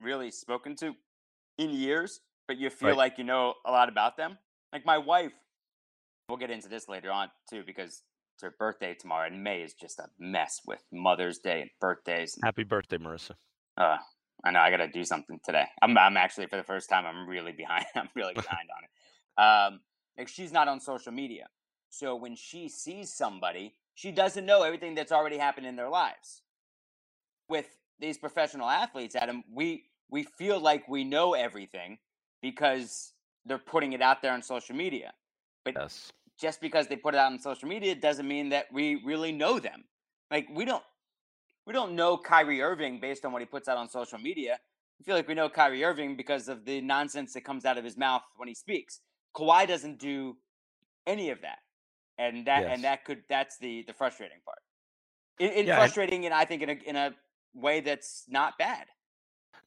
really 0.00 0.30
spoken 0.30 0.76
to 0.76 0.94
in 1.58 1.70
years, 1.70 2.20
but 2.46 2.56
you 2.56 2.70
feel 2.70 2.88
right. 2.88 2.96
like 2.96 3.18
you 3.18 3.24
know 3.24 3.54
a 3.66 3.70
lot 3.70 3.88
about 3.88 4.16
them. 4.16 4.38
Like 4.72 4.86
my 4.86 4.98
wife, 4.98 5.32
we'll 6.28 6.38
get 6.38 6.50
into 6.50 6.68
this 6.68 6.88
later 6.88 7.10
on 7.10 7.30
too, 7.50 7.62
because 7.66 8.02
it's 8.38 8.44
her 8.44 8.54
birthday 8.56 8.94
tomorrow, 8.94 9.26
and 9.26 9.42
May 9.42 9.62
is 9.62 9.74
just 9.74 9.98
a 9.98 10.06
mess 10.16 10.60
with 10.64 10.78
Mother's 10.92 11.38
Day 11.38 11.62
and 11.62 11.70
birthdays. 11.80 12.36
And, 12.36 12.44
Happy 12.44 12.62
birthday, 12.62 12.96
Marissa. 12.96 13.32
Uh, 13.76 13.96
I 14.44 14.52
know 14.52 14.60
I 14.60 14.70
got 14.70 14.76
to 14.76 14.86
do 14.86 15.02
something 15.02 15.40
today. 15.44 15.64
I'm, 15.82 15.98
I'm 15.98 16.16
actually 16.16 16.46
for 16.46 16.56
the 16.56 16.62
first 16.62 16.88
time. 16.88 17.04
I'm 17.04 17.28
really 17.28 17.50
behind. 17.50 17.86
I'm 17.96 18.08
really 18.14 18.34
behind 18.34 18.68
on 18.76 18.84
it. 18.84 19.74
Um, 19.74 19.80
like 20.16 20.28
she's 20.28 20.52
not 20.52 20.68
on 20.68 20.78
social 20.78 21.10
media, 21.10 21.48
so 21.90 22.14
when 22.14 22.36
she 22.36 22.68
sees 22.68 23.12
somebody, 23.12 23.74
she 23.96 24.12
doesn't 24.12 24.46
know 24.46 24.62
everything 24.62 24.94
that's 24.94 25.10
already 25.10 25.38
happened 25.38 25.66
in 25.66 25.74
their 25.74 25.88
lives. 25.88 26.42
With 27.48 27.66
these 27.98 28.18
professional 28.18 28.68
athletes, 28.68 29.16
Adam, 29.16 29.42
we 29.52 29.86
we 30.10 30.22
feel 30.22 30.60
like 30.60 30.88
we 30.88 31.02
know 31.02 31.34
everything 31.34 31.98
because 32.40 33.14
they're 33.46 33.58
putting 33.58 33.94
it 33.94 34.02
out 34.02 34.22
there 34.22 34.32
on 34.32 34.42
social 34.42 34.76
media. 34.76 35.12
But 35.64 35.74
Yes. 35.76 36.12
Just 36.38 36.60
because 36.60 36.86
they 36.86 36.96
put 36.96 37.14
it 37.14 37.18
out 37.18 37.32
on 37.32 37.38
social 37.38 37.68
media 37.68 37.94
doesn't 37.94 38.26
mean 38.26 38.48
that 38.50 38.66
we 38.72 39.02
really 39.04 39.32
know 39.32 39.58
them. 39.58 39.84
Like 40.30 40.46
we 40.54 40.64
don't 40.64 40.82
we 41.66 41.72
don't 41.72 41.94
know 41.94 42.16
Kyrie 42.16 42.62
Irving 42.62 43.00
based 43.00 43.24
on 43.24 43.32
what 43.32 43.42
he 43.42 43.46
puts 43.46 43.68
out 43.68 43.76
on 43.76 43.88
social 43.88 44.18
media. 44.18 44.58
I 45.00 45.04
feel 45.04 45.14
like 45.14 45.28
we 45.28 45.34
know 45.34 45.48
Kyrie 45.48 45.84
Irving 45.84 46.16
because 46.16 46.48
of 46.48 46.64
the 46.64 46.80
nonsense 46.80 47.32
that 47.34 47.42
comes 47.44 47.64
out 47.64 47.78
of 47.78 47.84
his 47.84 47.96
mouth 47.96 48.22
when 48.36 48.48
he 48.48 48.54
speaks. 48.54 49.00
Kawhi 49.36 49.66
doesn't 49.66 49.98
do 49.98 50.36
any 51.06 51.30
of 51.30 51.40
that, 51.42 51.58
and 52.18 52.46
that 52.46 52.62
Yes. 52.62 52.70
and 52.74 52.84
that 52.84 53.04
could 53.04 53.22
that's 53.28 53.58
the 53.58 53.84
the 53.86 53.92
frustrating 53.92 54.38
part. 54.44 54.58
In, 55.38 55.66
Yeah, 55.66 55.76
frustrating, 55.76 56.24
and 56.24 56.34
I 56.34 56.44
think 56.44 56.62
in 56.62 56.70
a 56.70 56.72
in 56.86 56.96
a 56.96 57.14
way 57.54 57.80
that's 57.80 58.24
not 58.28 58.58
bad. 58.58 58.86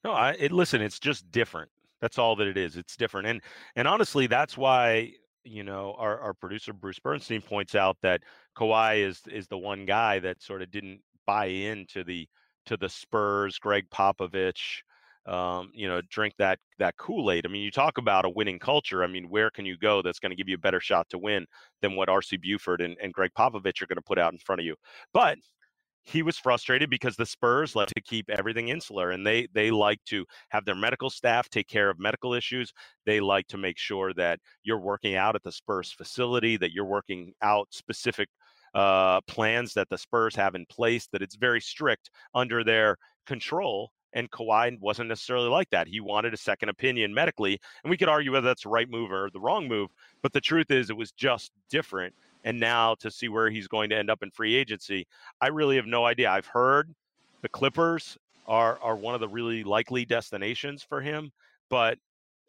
No, 0.03 0.11
I 0.11 0.31
it, 0.31 0.51
listen. 0.51 0.81
It's 0.81 0.99
just 0.99 1.31
different. 1.31 1.69
That's 2.01 2.17
all 2.17 2.35
that 2.37 2.47
it 2.47 2.57
is. 2.57 2.75
It's 2.75 2.95
different, 2.95 3.27
and 3.27 3.41
and 3.75 3.87
honestly, 3.87 4.27
that's 4.27 4.57
why 4.57 5.13
you 5.43 5.63
know 5.63 5.95
our, 5.97 6.19
our 6.19 6.33
producer 6.33 6.73
Bruce 6.73 6.99
Bernstein 6.99 7.41
points 7.41 7.75
out 7.75 7.97
that 8.01 8.21
Kawhi 8.55 9.05
is 9.05 9.21
is 9.31 9.47
the 9.47 9.57
one 9.57 9.85
guy 9.85 10.19
that 10.19 10.41
sort 10.41 10.61
of 10.61 10.71
didn't 10.71 11.01
buy 11.25 11.45
into 11.45 12.03
the 12.03 12.27
to 12.65 12.77
the 12.77 12.89
Spurs, 12.89 13.57
Gregg 13.57 13.89
Popovich, 13.89 14.83
um, 15.25 15.71
you 15.73 15.87
know, 15.87 16.01
drink 16.09 16.33
that 16.37 16.59
that 16.79 16.97
Kool 16.97 17.31
Aid. 17.31 17.45
I 17.45 17.49
mean, 17.49 17.63
you 17.63 17.71
talk 17.71 17.97
about 17.97 18.25
a 18.25 18.29
winning 18.29 18.59
culture. 18.59 19.03
I 19.03 19.07
mean, 19.07 19.29
where 19.29 19.49
can 19.51 19.65
you 19.65 19.77
go 19.77 20.01
that's 20.01 20.19
going 20.19 20.31
to 20.31 20.35
give 20.35 20.49
you 20.49 20.55
a 20.55 20.59
better 20.59 20.79
shot 20.79 21.09
to 21.09 21.17
win 21.17 21.45
than 21.81 21.95
what 21.95 22.09
R.C. 22.09 22.37
Buford 22.37 22.81
and, 22.81 22.97
and 23.01 23.13
Gregg 23.13 23.31
Popovich 23.37 23.81
are 23.81 23.87
going 23.87 23.97
to 23.97 24.01
put 24.01 24.19
out 24.19 24.33
in 24.33 24.39
front 24.39 24.61
of 24.61 24.65
you? 24.65 24.75
But 25.13 25.37
he 26.03 26.23
was 26.23 26.37
frustrated 26.37 26.89
because 26.89 27.15
the 27.15 27.25
Spurs 27.25 27.75
like 27.75 27.87
to 27.89 28.01
keep 28.01 28.29
everything 28.29 28.69
insular 28.69 29.11
and 29.11 29.25
they 29.25 29.47
they 29.53 29.71
like 29.71 30.03
to 30.05 30.25
have 30.49 30.65
their 30.65 30.75
medical 30.75 31.09
staff 31.09 31.49
take 31.49 31.67
care 31.67 31.89
of 31.89 31.99
medical 31.99 32.33
issues. 32.33 32.73
They 33.05 33.19
like 33.19 33.47
to 33.47 33.57
make 33.57 33.77
sure 33.77 34.13
that 34.13 34.39
you're 34.63 34.79
working 34.79 35.15
out 35.15 35.35
at 35.35 35.43
the 35.43 35.51
Spurs 35.51 35.91
facility, 35.91 36.57
that 36.57 36.71
you're 36.71 36.85
working 36.85 37.33
out 37.41 37.67
specific 37.71 38.29
uh, 38.73 39.21
plans 39.21 39.73
that 39.73 39.89
the 39.89 39.97
Spurs 39.97 40.35
have 40.35 40.55
in 40.55 40.65
place, 40.67 41.07
that 41.11 41.21
it's 41.21 41.35
very 41.35 41.61
strict 41.61 42.09
under 42.33 42.63
their 42.63 42.97
control. 43.25 43.91
And 44.13 44.29
Kawhi 44.29 44.77
wasn't 44.81 45.07
necessarily 45.07 45.47
like 45.47 45.69
that. 45.69 45.87
He 45.87 46.01
wanted 46.01 46.33
a 46.33 46.37
second 46.37 46.67
opinion 46.67 47.13
medically, 47.13 47.57
and 47.83 47.89
we 47.89 47.95
could 47.95 48.09
argue 48.09 48.33
whether 48.33 48.47
that's 48.47 48.63
the 48.63 48.69
right 48.69 48.89
move 48.89 49.09
or 49.09 49.29
the 49.31 49.39
wrong 49.39 49.69
move. 49.69 49.89
But 50.21 50.33
the 50.33 50.41
truth 50.41 50.69
is, 50.69 50.89
it 50.89 50.97
was 50.97 51.13
just 51.13 51.51
different. 51.69 52.13
And 52.43 52.59
now 52.59 52.95
to 52.95 53.11
see 53.11 53.29
where 53.29 53.49
he's 53.49 53.67
going 53.67 53.89
to 53.91 53.97
end 53.97 54.09
up 54.09 54.23
in 54.23 54.31
free 54.31 54.55
agency, 54.55 55.07
I 55.41 55.47
really 55.47 55.75
have 55.75 55.85
no 55.85 56.05
idea. 56.05 56.29
I've 56.31 56.47
heard 56.47 56.93
the 57.41 57.49
Clippers 57.49 58.17
are 58.47 58.79
are 58.81 58.95
one 58.95 59.13
of 59.13 59.21
the 59.21 59.29
really 59.29 59.63
likely 59.63 60.05
destinations 60.05 60.83
for 60.83 61.01
him, 61.01 61.31
but 61.69 61.99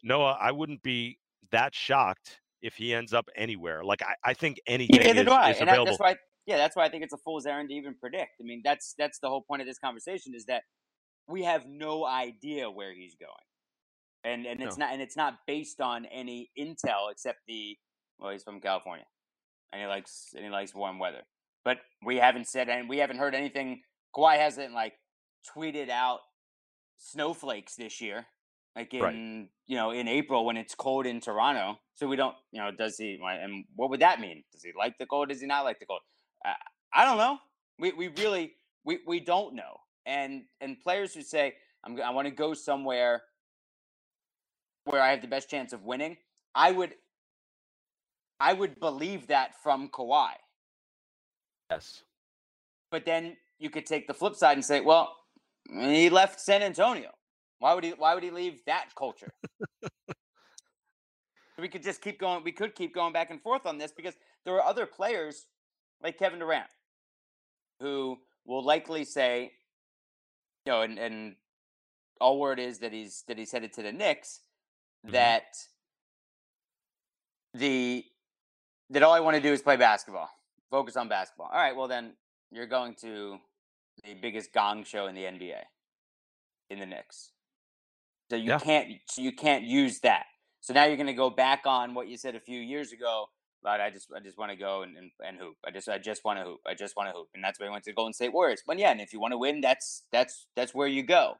Noah, 0.01 0.37
I 0.39 0.51
wouldn't 0.51 0.81
be 0.81 1.19
that 1.51 1.75
shocked 1.75 2.41
if 2.61 2.75
he 2.75 2.93
ends 2.93 3.13
up 3.13 3.29
anywhere. 3.35 3.83
Like 3.83 4.01
I, 4.01 4.15
I 4.23 4.33
think 4.33 4.59
anything 4.65 5.01
Yeah, 5.01 5.49
is, 5.49 5.57
is 5.57 5.61
available. 5.61 5.85
that's 5.85 5.99
why. 5.99 6.17
Yeah, 6.45 6.57
that's 6.57 6.75
why 6.75 6.85
I 6.85 6.89
think 6.89 7.03
it's 7.03 7.13
a 7.13 7.17
fool's 7.17 7.45
errand 7.45 7.69
to 7.69 7.75
even 7.75 7.95
predict. 7.95 8.31
I 8.41 8.43
mean, 8.43 8.61
that's 8.63 8.95
that's 8.97 9.19
the 9.19 9.29
whole 9.29 9.43
point 9.43 9.61
of 9.61 9.67
this 9.67 9.79
conversation 9.79 10.33
is 10.35 10.45
that 10.45 10.63
we 11.27 11.43
have 11.43 11.65
no 11.67 12.05
idea 12.05 12.69
where 12.69 12.93
he's 12.93 13.15
going, 13.15 13.31
and 14.23 14.45
and 14.45 14.61
it's 14.61 14.77
No. 14.77 14.85
not 14.85 14.93
and 14.93 15.01
it's 15.01 15.17
not 15.17 15.39
based 15.47 15.81
on 15.81 16.05
any 16.05 16.51
intel 16.57 17.11
except 17.11 17.39
the 17.47 17.77
well, 18.19 18.31
he's 18.31 18.43
from 18.43 18.59
California, 18.61 19.05
and 19.73 19.81
he 19.81 19.87
likes 19.87 20.29
and 20.35 20.45
he 20.45 20.51
likes 20.51 20.73
warm 20.75 20.99
weather. 20.99 21.23
But 21.65 21.79
we 22.05 22.17
haven't 22.17 22.47
said 22.47 22.69
and 22.69 22.87
we 22.89 22.99
haven't 22.99 23.17
heard 23.17 23.35
anything. 23.35 23.81
Kawhi 24.15 24.37
hasn't 24.37 24.73
like 24.73 24.93
tweeted 25.55 25.89
out 25.89 26.19
snowflakes 26.97 27.75
this 27.75 27.99
year, 28.01 28.27
like 28.75 28.93
in 28.93 29.01
Right. 29.01 29.15
you 29.67 29.75
know 29.75 29.91
in 29.91 30.07
April 30.07 30.45
when 30.45 30.57
it's 30.57 30.75
cold 30.75 31.05
in 31.05 31.19
Toronto. 31.19 31.79
So 31.95 32.07
we 32.07 32.15
don't, 32.15 32.35
you 32.51 32.61
know, 32.61 32.71
does 32.71 32.97
he? 32.97 33.19
And 33.23 33.65
what 33.75 33.89
would 33.89 34.01
that 34.01 34.19
mean? 34.19 34.43
Does 34.51 34.63
he 34.63 34.71
like 34.77 34.97
the 34.99 35.05
cold? 35.05 35.29
Does 35.29 35.41
he 35.41 35.47
not 35.47 35.63
like 35.63 35.79
the 35.79 35.85
cold? 35.85 36.01
I, 36.45 36.53
I 36.93 37.05
don't 37.05 37.17
know. 37.17 37.37
We 37.79 37.91
we 37.93 38.07
really 38.09 38.53
we 38.85 38.99
we 39.07 39.19
don't 39.19 39.55
know. 39.55 39.77
And 40.05 40.43
and 40.61 40.79
players 40.81 41.13
who 41.13 41.21
say 41.21 41.55
I'm 41.83 41.99
I 42.01 42.11
want 42.11 42.27
to 42.27 42.33
go 42.33 42.53
somewhere 42.53 43.23
where 44.85 45.01
I 45.01 45.11
have 45.11 45.21
the 45.21 45.27
best 45.27 45.49
chance 45.49 45.73
of 45.73 45.83
winning, 45.83 46.17
I 46.55 46.71
would 46.71 46.93
I 48.43 48.51
would 48.53 48.79
believe 48.79 49.27
that 49.27 49.55
from 49.63 49.87
Kawhi. 49.89 50.31
yes. 51.71 52.03
But 52.91 53.05
then 53.05 53.37
you 53.57 53.69
could 53.69 53.85
take 53.85 54.05
the 54.07 54.13
flip 54.13 54.35
side 54.35 54.57
and 54.57 54.65
say, 54.65 54.81
well, 54.81 55.15
he 55.71 56.09
left 56.09 56.39
San 56.41 56.61
Antonio. 56.61 57.11
Why 57.59 57.73
would 57.73 57.83
he 57.85 57.91
why 57.91 58.13
would 58.13 58.23
he 58.23 58.31
leave 58.31 58.59
that 58.65 58.89
culture? 58.95 59.29
we 61.57 61.69
could 61.69 61.83
just 61.83 62.01
keep 62.01 62.19
going 62.19 62.43
we 62.43 62.51
could 62.51 62.75
keep 62.75 62.93
going 62.93 63.13
back 63.13 63.29
and 63.31 63.41
forth 63.41 63.65
on 63.65 63.77
this 63.77 63.93
because 63.93 64.15
there 64.43 64.53
are 64.55 64.63
other 64.63 64.85
players 64.85 65.47
like 66.03 66.17
Kevin 66.19 66.39
Durant 66.39 66.67
who 67.79 68.17
will 68.45 68.63
likely 68.65 69.05
say, 69.05 69.53
you 70.65 70.71
know, 70.73 70.81
and, 70.81 70.99
and 70.99 71.35
all 72.19 72.37
word 72.39 72.59
is 72.59 72.79
that 72.79 72.91
he's 72.91 73.23
that 73.29 73.37
he's 73.37 73.51
headed 73.53 73.71
to 73.73 73.81
the 73.83 73.91
Knicks, 73.93 74.41
Mhm. 75.07 75.11
that 75.13 75.45
the 77.53 78.05
that 78.93 79.03
all 79.03 79.13
I 79.13 79.19
want 79.19 79.35
to 79.35 79.41
do 79.41 79.51
is 79.51 79.61
play 79.61 79.75
basketball. 79.77 80.29
Focus 80.71 80.95
on 80.95 81.07
basketball. 81.09 81.49
All 81.51 81.59
right, 81.59 81.75
well 81.75 81.87
then 81.87 82.13
you're 82.51 82.67
going 82.67 82.95
to 83.01 83.37
the 84.03 84.13
biggest 84.15 84.53
gong 84.53 84.83
show 84.83 85.07
in 85.07 85.15
the 85.15 85.23
NBA 85.23 85.61
in 86.69 86.79
the 86.79 86.85
Knicks. 86.85 87.31
So 88.29 88.35
you 88.37 88.49
Yeah. 88.49 88.59
can't 88.59 88.89
so 89.09 89.21
you 89.21 89.31
can't 89.31 89.63
use 89.63 89.99
that. 90.01 90.25
So 90.61 90.73
now 90.73 90.85
you're 90.85 90.95
going 90.97 91.07
to 91.07 91.13
go 91.13 91.29
back 91.29 91.63
on 91.65 91.93
what 91.93 92.07
you 92.07 92.17
said 92.17 92.35
a 92.35 92.39
few 92.39 92.59
years 92.59 92.91
ago. 92.91 93.27
But 93.61 93.79
I 93.79 93.89
just 93.91 94.09
I 94.15 94.19
just 94.19 94.37
want 94.37 94.51
to 94.51 94.57
go 94.57 94.81
and, 94.81 94.97
and, 94.97 95.11
and 95.25 95.37
hoop. 95.37 95.55
I 95.65 95.71
just 95.71 95.87
I 95.87 95.97
just 95.97 96.25
want 96.25 96.39
to 96.39 96.45
hoop. 96.45 96.59
I 96.67 96.73
just 96.73 96.97
want 96.97 97.09
to 97.09 97.13
hoop, 97.13 97.29
and 97.33 97.43
that's 97.43 97.59
why 97.59 97.67
I 97.67 97.69
went 97.69 97.83
to 97.85 97.91
the 97.91 97.95
Golden 97.95 98.13
State 98.13 98.33
Warriors. 98.33 98.61
But 98.65 98.77
yeah, 98.77 98.91
and 98.91 98.99
if 98.99 99.13
you 99.13 99.21
want 99.21 99.31
to 99.31 99.37
win, 99.37 99.61
that's 99.61 100.03
that's 100.11 100.47
that's 100.55 100.73
where 100.73 100.87
you 100.87 101.01
go. 101.03 101.35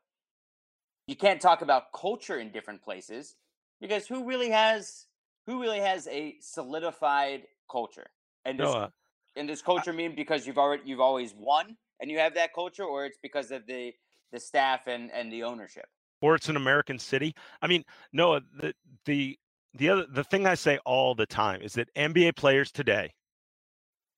You 1.07 1.17
can't 1.17 1.41
talk 1.41 1.61
about 1.61 1.91
culture 1.93 2.39
in 2.39 2.51
different 2.51 2.81
places 2.81 3.35
because 3.81 4.07
who 4.07 4.25
really 4.25 4.51
has 4.51 5.07
who 5.47 5.61
really 5.61 5.79
has 5.79 6.07
a 6.07 6.35
solidified 6.41 7.43
culture? 7.71 8.07
And 8.45 8.57
does, 8.57 8.73
Noah, 8.73 8.91
and 9.35 9.47
does 9.47 9.61
culture 9.61 9.93
mean 9.93 10.15
because 10.15 10.45
you've 10.47 10.57
already 10.57 10.83
you've 10.85 10.99
always 10.99 11.33
won 11.37 11.77
and 12.01 12.11
you 12.11 12.19
have 12.19 12.35
that 12.35 12.53
culture, 12.53 12.83
or 12.83 13.05
it's 13.05 13.19
because 13.21 13.51
of 13.51 13.65
the 13.67 13.93
the 14.31 14.39
staff 14.39 14.87
and 14.87 15.11
and 15.11 15.31
the 15.31 15.43
ownership? 15.43 15.85
or 16.23 16.35
it's 16.35 16.47
an 16.47 16.55
American 16.55 16.97
city. 16.97 17.35
I 17.61 17.67
mean, 17.67 17.83
Noah, 18.13 18.41
the 18.57 18.73
the 19.05 19.37
the 19.73 19.89
other 19.89 20.05
the 20.09 20.23
thing 20.23 20.47
I 20.47 20.55
say 20.55 20.79
all 20.85 21.13
the 21.13 21.25
time 21.25 21.61
is 21.61 21.73
that 21.73 21.93
NBA 21.95 22.37
players 22.37 22.71
today 22.71 23.13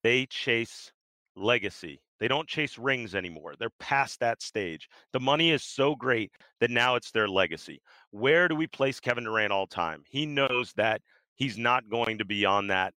they 0.03 0.27
chase 0.27 0.91
legacy. 1.35 1.99
They 2.19 2.27
don't 2.27 2.47
chase 2.47 2.77
rings 2.77 3.15
anymore. 3.15 3.55
They're 3.57 3.71
past 3.79 4.19
that 4.19 4.41
stage. 4.41 4.87
The 5.13 5.19
money 5.19 5.51
is 5.51 5.63
so 5.63 5.95
great 5.95 6.31
that 6.61 6.69
now 6.69 6.95
it's 6.95 7.11
their 7.11 7.27
legacy. 7.27 7.81
Where 8.11 8.47
do 8.47 8.55
we 8.55 8.67
place 8.67 8.99
Kevin 8.99 9.23
Durant 9.23 9.51
all 9.51 9.67
time? 9.67 10.03
He 10.07 10.27
knows 10.27 10.71
that 10.77 11.01
he's 11.35 11.57
not 11.57 11.89
going 11.89 12.17
to 12.17 12.25
be 12.25 12.45
on 12.45 12.67
that 12.67 12.93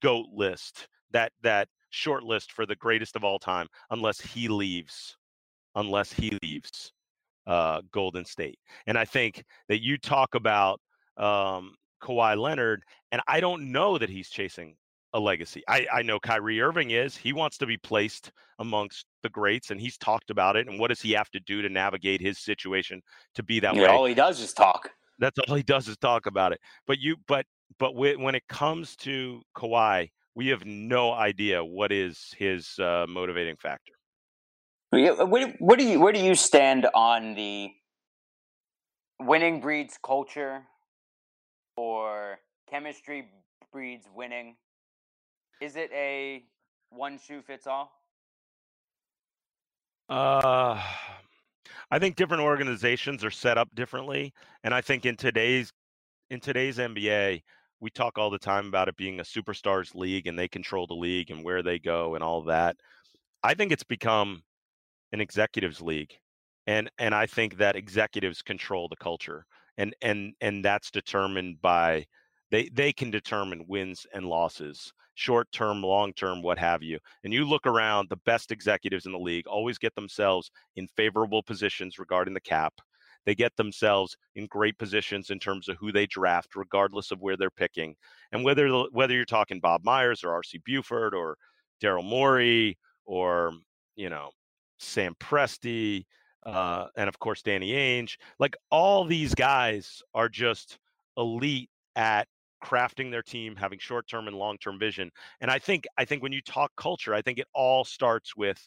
goat 0.00 0.26
list, 0.32 0.88
that 1.10 1.32
that 1.42 1.68
short 1.90 2.22
list 2.22 2.52
for 2.52 2.64
the 2.66 2.76
greatest 2.76 3.16
of 3.16 3.24
all 3.24 3.38
time 3.38 3.66
unless 3.90 4.20
he 4.20 4.48
leaves. 4.48 5.16
Unless 5.74 6.12
he 6.12 6.36
leaves 6.42 6.92
uh, 7.46 7.80
Golden 7.92 8.24
State. 8.24 8.58
And 8.86 8.98
I 8.98 9.04
think 9.04 9.42
that 9.68 9.82
you 9.82 9.96
talk 9.96 10.34
about 10.34 10.80
um, 11.16 11.74
Kawhi 12.02 12.36
Leonard, 12.36 12.82
and 13.10 13.22
I 13.26 13.40
don't 13.40 13.72
know 13.72 13.98
that 13.98 14.10
he's 14.10 14.28
chasing 14.28 14.76
a 15.14 15.20
legacy. 15.20 15.62
I, 15.68 15.86
I 15.92 16.02
know 16.02 16.18
Kyrie 16.18 16.60
Irving 16.60 16.90
is. 16.90 17.16
He 17.16 17.32
wants 17.32 17.58
to 17.58 17.66
be 17.66 17.76
placed 17.76 18.32
amongst 18.58 19.06
the 19.22 19.28
greats, 19.28 19.70
and 19.70 19.80
he's 19.80 19.98
talked 19.98 20.30
about 20.30 20.56
it. 20.56 20.68
And 20.68 20.78
what 20.78 20.88
does 20.88 21.00
he 21.00 21.12
have 21.12 21.30
to 21.30 21.40
do 21.40 21.62
to 21.62 21.68
navigate 21.68 22.20
his 22.20 22.38
situation 22.38 23.02
to 23.34 23.42
be 23.42 23.60
that 23.60 23.74
Yeah, 23.74 23.82
way? 23.82 23.88
all 23.88 24.04
he 24.04 24.14
does 24.14 24.40
is 24.40 24.52
talk. 24.52 24.90
That's 25.18 25.38
all 25.38 25.54
he 25.54 25.62
does 25.62 25.88
is 25.88 25.96
talk 25.98 26.26
about 26.26 26.52
it. 26.52 26.60
But 26.86 26.98
you, 26.98 27.16
but 27.28 27.46
but 27.78 27.94
whe- 27.94 28.18
when 28.18 28.34
it 28.34 28.46
comes 28.48 28.96
to 28.96 29.42
Kawhi, 29.56 30.10
we 30.34 30.48
have 30.48 30.64
no 30.64 31.12
idea 31.12 31.64
what 31.64 31.92
is 31.92 32.34
his 32.38 32.78
uh, 32.78 33.06
motivating 33.08 33.56
factor. 33.56 33.92
Where, 34.90 35.48
where 35.58 35.76
do 35.76 35.84
you 35.84 36.00
where 36.00 36.12
do 36.12 36.20
you 36.20 36.34
stand 36.34 36.86
on 36.94 37.34
the 37.34 37.70
winning 39.20 39.60
breeds 39.60 39.98
culture 40.04 40.64
or 41.76 42.38
chemistry 42.68 43.28
breeds 43.72 44.06
winning? 44.14 44.56
Is 45.60 45.76
it 45.76 45.90
a 45.94 46.44
one 46.90 47.18
shoe 47.18 47.40
fits 47.40 47.66
all? 47.66 47.90
Uh, 50.08 50.82
I 51.90 51.98
think 51.98 52.16
different 52.16 52.42
organizations 52.42 53.24
are 53.24 53.30
set 53.30 53.56
up 53.56 53.74
differently, 53.74 54.34
and 54.62 54.74
I 54.74 54.80
think 54.80 55.06
in 55.06 55.16
today's 55.16 55.72
in 56.30 56.40
today's 56.40 56.78
NBA, 56.78 57.42
we 57.82 57.90
talk 57.90 58.18
all 58.18 58.30
the 58.30 58.38
time 58.38 58.68
about 58.68 58.88
it 58.88 58.96
being 58.96 59.20
a 59.20 59.24
superstars 59.24 59.94
league 59.94 60.28
and 60.28 60.38
they 60.38 60.48
control 60.48 60.86
the 60.88 60.94
league 60.94 61.30
and 61.30 61.44
where 61.44 61.62
they 61.62 61.78
go 61.80 62.14
and 62.16 62.24
all 62.24 62.42
that. 62.44 62.76
I 63.42 63.54
think 63.54 63.72
it's 63.72 63.84
become 63.84 64.42
an 65.12 65.20
executives 65.20 65.80
league, 65.80 66.14
and 66.66 66.90
and 66.98 67.14
I 67.14 67.26
think 67.26 67.56
that 67.58 67.76
executives 67.76 68.42
control 68.42 68.88
the 68.88 68.96
culture. 68.96 69.46
and 69.78 69.94
and 70.02 70.34
and 70.40 70.64
that's 70.64 70.90
determined 70.90 71.60
by 71.62 72.06
they 72.50 72.68
they 72.72 72.92
can 72.92 73.10
determine 73.10 73.64
wins 73.68 74.06
and 74.14 74.26
losses 74.26 74.92
short 75.14 75.50
term 75.52 75.82
long 75.82 76.12
term 76.14 76.42
what 76.42 76.58
have 76.58 76.82
you 76.82 76.98
and 77.24 77.32
you 77.32 77.44
look 77.46 77.66
around 77.66 78.08
the 78.08 78.16
best 78.24 78.50
executives 78.52 79.06
in 79.06 79.12
the 79.12 79.18
league 79.18 79.46
always 79.46 79.78
get 79.78 79.94
themselves 79.94 80.50
in 80.76 80.86
favorable 80.96 81.42
positions 81.42 81.98
regarding 81.98 82.34
the 82.34 82.40
cap 82.40 82.74
they 83.26 83.34
get 83.34 83.54
themselves 83.56 84.16
in 84.34 84.46
great 84.46 84.76
positions 84.78 85.30
in 85.30 85.38
terms 85.38 85.68
of 85.68 85.76
who 85.76 85.92
they 85.92 86.06
draft 86.06 86.56
regardless 86.56 87.10
of 87.10 87.20
where 87.20 87.36
they're 87.36 87.50
picking 87.50 87.94
and 88.32 88.44
whether 88.44 88.68
whether 88.92 89.14
you're 89.14 89.24
talking 89.24 89.60
bob 89.60 89.84
myers 89.84 90.24
or 90.24 90.40
rc 90.40 90.64
buford 90.64 91.14
or 91.14 91.36
daryl 91.82 92.04
morey 92.04 92.76
or 93.04 93.52
you 93.96 94.10
know 94.10 94.30
sam 94.78 95.14
presti 95.20 96.04
uh, 96.44 96.86
and 96.96 97.08
of 97.08 97.18
course 97.18 97.42
danny 97.42 97.72
ainge 97.72 98.16
like 98.38 98.56
all 98.70 99.04
these 99.04 99.34
guys 99.34 100.02
are 100.14 100.28
just 100.28 100.78
elite 101.16 101.70
at 101.96 102.26
crafting 102.62 103.10
their 103.10 103.22
team, 103.22 103.56
having 103.56 103.78
short-term 103.78 104.28
and 104.28 104.36
long-term 104.36 104.78
vision. 104.78 105.10
And 105.40 105.50
I 105.50 105.58
think 105.58 105.84
I 105.98 106.04
think 106.04 106.22
when 106.22 106.32
you 106.32 106.40
talk 106.40 106.70
culture, 106.76 107.12
I 107.12 107.20
think 107.20 107.38
it 107.38 107.46
all 107.54 107.84
starts 107.84 108.36
with 108.36 108.66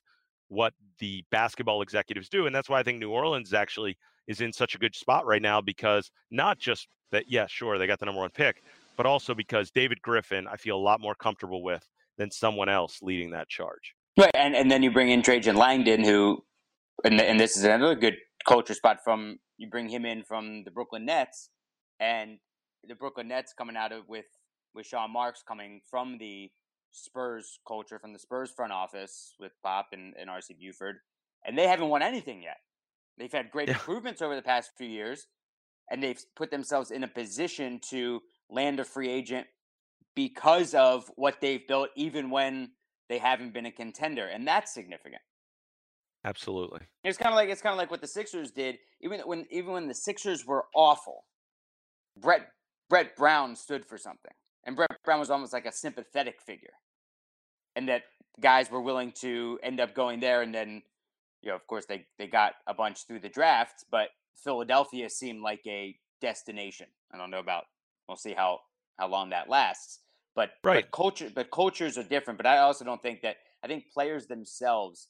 what 0.49 0.73
the 0.99 1.23
basketball 1.31 1.81
executives 1.81 2.29
do. 2.29 2.45
And 2.45 2.55
that's 2.55 2.69
why 2.69 2.79
I 2.79 2.83
think 2.83 2.99
New 2.99 3.11
Orleans 3.11 3.47
is 3.47 3.53
actually 3.53 3.97
is 4.27 4.41
in 4.41 4.51
such 4.51 4.75
a 4.75 4.77
good 4.77 4.95
spot 4.95 5.25
right 5.25 5.41
now 5.41 5.61
because 5.61 6.11
not 6.31 6.59
just 6.59 6.87
that, 7.11 7.25
yeah, 7.27 7.45
sure, 7.47 7.77
they 7.77 7.87
got 7.87 7.99
the 7.99 8.05
number 8.05 8.21
one 8.21 8.31
pick, 8.31 8.63
but 8.97 9.05
also 9.05 9.33
because 9.33 9.71
David 9.71 10.01
Griffin, 10.01 10.47
I 10.47 10.57
feel 10.57 10.77
a 10.77 10.79
lot 10.79 10.99
more 10.99 11.15
comfortable 11.15 11.63
with 11.63 11.87
than 12.17 12.31
someone 12.31 12.69
else 12.69 12.99
leading 13.01 13.31
that 13.31 13.49
charge. 13.49 13.95
Right. 14.17 14.31
And 14.33 14.55
and 14.55 14.71
then 14.71 14.81
you 14.81 14.91
bring 14.91 15.09
in 15.09 15.21
Trajan 15.21 15.57
Langdon, 15.57 16.03
who 16.03 16.43
and, 17.03 17.19
and 17.19 17.39
this 17.39 17.57
is 17.57 17.65
another 17.65 17.95
good 17.95 18.15
culture 18.47 18.73
spot 18.73 18.99
from 19.03 19.39
you 19.57 19.69
bring 19.69 19.89
him 19.89 20.05
in 20.05 20.23
from 20.23 20.63
the 20.63 20.71
Brooklyn 20.71 21.05
Nets 21.05 21.49
and 21.99 22.37
the 22.87 22.95
Brooklyn 22.95 23.27
Nets 23.27 23.53
coming 23.57 23.75
out 23.75 23.91
of 23.91 24.07
with 24.07 24.25
with 24.73 24.85
Sean 24.85 25.11
Marks 25.11 25.43
coming 25.45 25.81
from 25.89 26.17
the 26.17 26.49
Spurs 26.91 27.59
culture, 27.67 27.99
from 27.99 28.13
the 28.13 28.19
Spurs 28.19 28.51
front 28.55 28.71
office 28.71 29.33
with 29.39 29.51
Pop 29.63 29.87
and, 29.91 30.13
and 30.19 30.29
RC 30.29 30.57
Buford, 30.59 30.97
and 31.45 31.57
they 31.57 31.67
haven't 31.67 31.89
won 31.89 32.01
anything 32.01 32.41
yet. 32.41 32.57
They've 33.17 33.31
had 33.31 33.51
great 33.51 33.67
yeah. 33.67 33.75
improvements 33.75 34.21
over 34.21 34.35
the 34.35 34.41
past 34.41 34.71
few 34.77 34.87
years, 34.87 35.27
and 35.89 36.01
they've 36.03 36.19
put 36.35 36.51
themselves 36.51 36.91
in 36.91 37.03
a 37.03 37.07
position 37.07 37.79
to 37.89 38.21
land 38.49 38.79
a 38.79 38.85
free 38.85 39.09
agent 39.09 39.47
because 40.15 40.73
of 40.73 41.11
what 41.15 41.41
they've 41.41 41.65
built, 41.67 41.89
even 41.95 42.29
when 42.29 42.71
they 43.09 43.17
haven't 43.17 43.53
been 43.53 43.65
a 43.65 43.71
contender, 43.71 44.25
and 44.25 44.47
that's 44.47 44.73
significant. 44.73 45.21
Absolutely. 46.23 46.81
It's 47.03 47.19
kind 47.19 47.31
of 47.31 47.35
like 47.35 47.49
it's 47.49 47.61
kind 47.61 47.73
of 47.73 47.77
like 47.77 47.91
what 47.91 48.01
the 48.01 48.07
Sixers 48.07 48.51
did, 48.51 48.77
even 49.01 49.19
when 49.21 49.45
even 49.51 49.73
when 49.73 49.87
the 49.87 49.93
Sixers 49.93 50.45
were 50.45 50.65
awful. 50.73 51.25
Brett 52.19 52.47
Brett 52.89 53.15
Brown 53.15 53.55
stood 53.55 53.85
for 53.85 53.97
something. 53.97 54.31
And 54.65 54.75
Brett 54.75 54.89
Brown 55.03 55.19
was 55.19 55.29
almost 55.29 55.53
like 55.53 55.65
a 55.65 55.71
sympathetic 55.71 56.41
figure. 56.45 56.73
And 57.75 57.89
that 57.89 58.03
guys 58.41 58.71
were 58.71 58.81
willing 58.81 59.11
to 59.21 59.59
end 59.61 59.79
up 59.79 59.93
going 59.93 60.19
there 60.19 60.41
and 60.41 60.53
then 60.53 60.81
you 61.45 61.51
know, 61.51 61.55
of 61.55 61.65
course 61.67 61.85
they 61.85 62.05
they 62.17 62.27
got 62.27 62.53
a 62.67 62.73
bunch 62.73 63.07
through 63.07 63.19
the 63.19 63.29
draft, 63.29 63.85
but 63.91 64.09
Philadelphia 64.35 65.09
seemed 65.09 65.41
like 65.41 65.61
a 65.65 65.95
destination. 66.19 66.87
I 67.13 67.17
don't 67.17 67.31
know 67.31 67.39
about 67.39 67.65
we'll 68.07 68.17
see 68.17 68.33
how 68.33 68.59
how 68.97 69.07
long 69.07 69.29
that 69.29 69.49
lasts. 69.49 69.99
But 70.35 70.51
right. 70.63 70.83
but 70.83 70.91
culture 70.91 71.29
but 71.33 71.51
cultures 71.51 71.97
are 71.97 72.03
different, 72.03 72.37
but 72.37 72.47
I 72.47 72.57
also 72.57 72.83
don't 72.83 73.01
think 73.01 73.21
that 73.21 73.37
I 73.63 73.67
think 73.67 73.85
players 73.93 74.25
themselves 74.25 75.07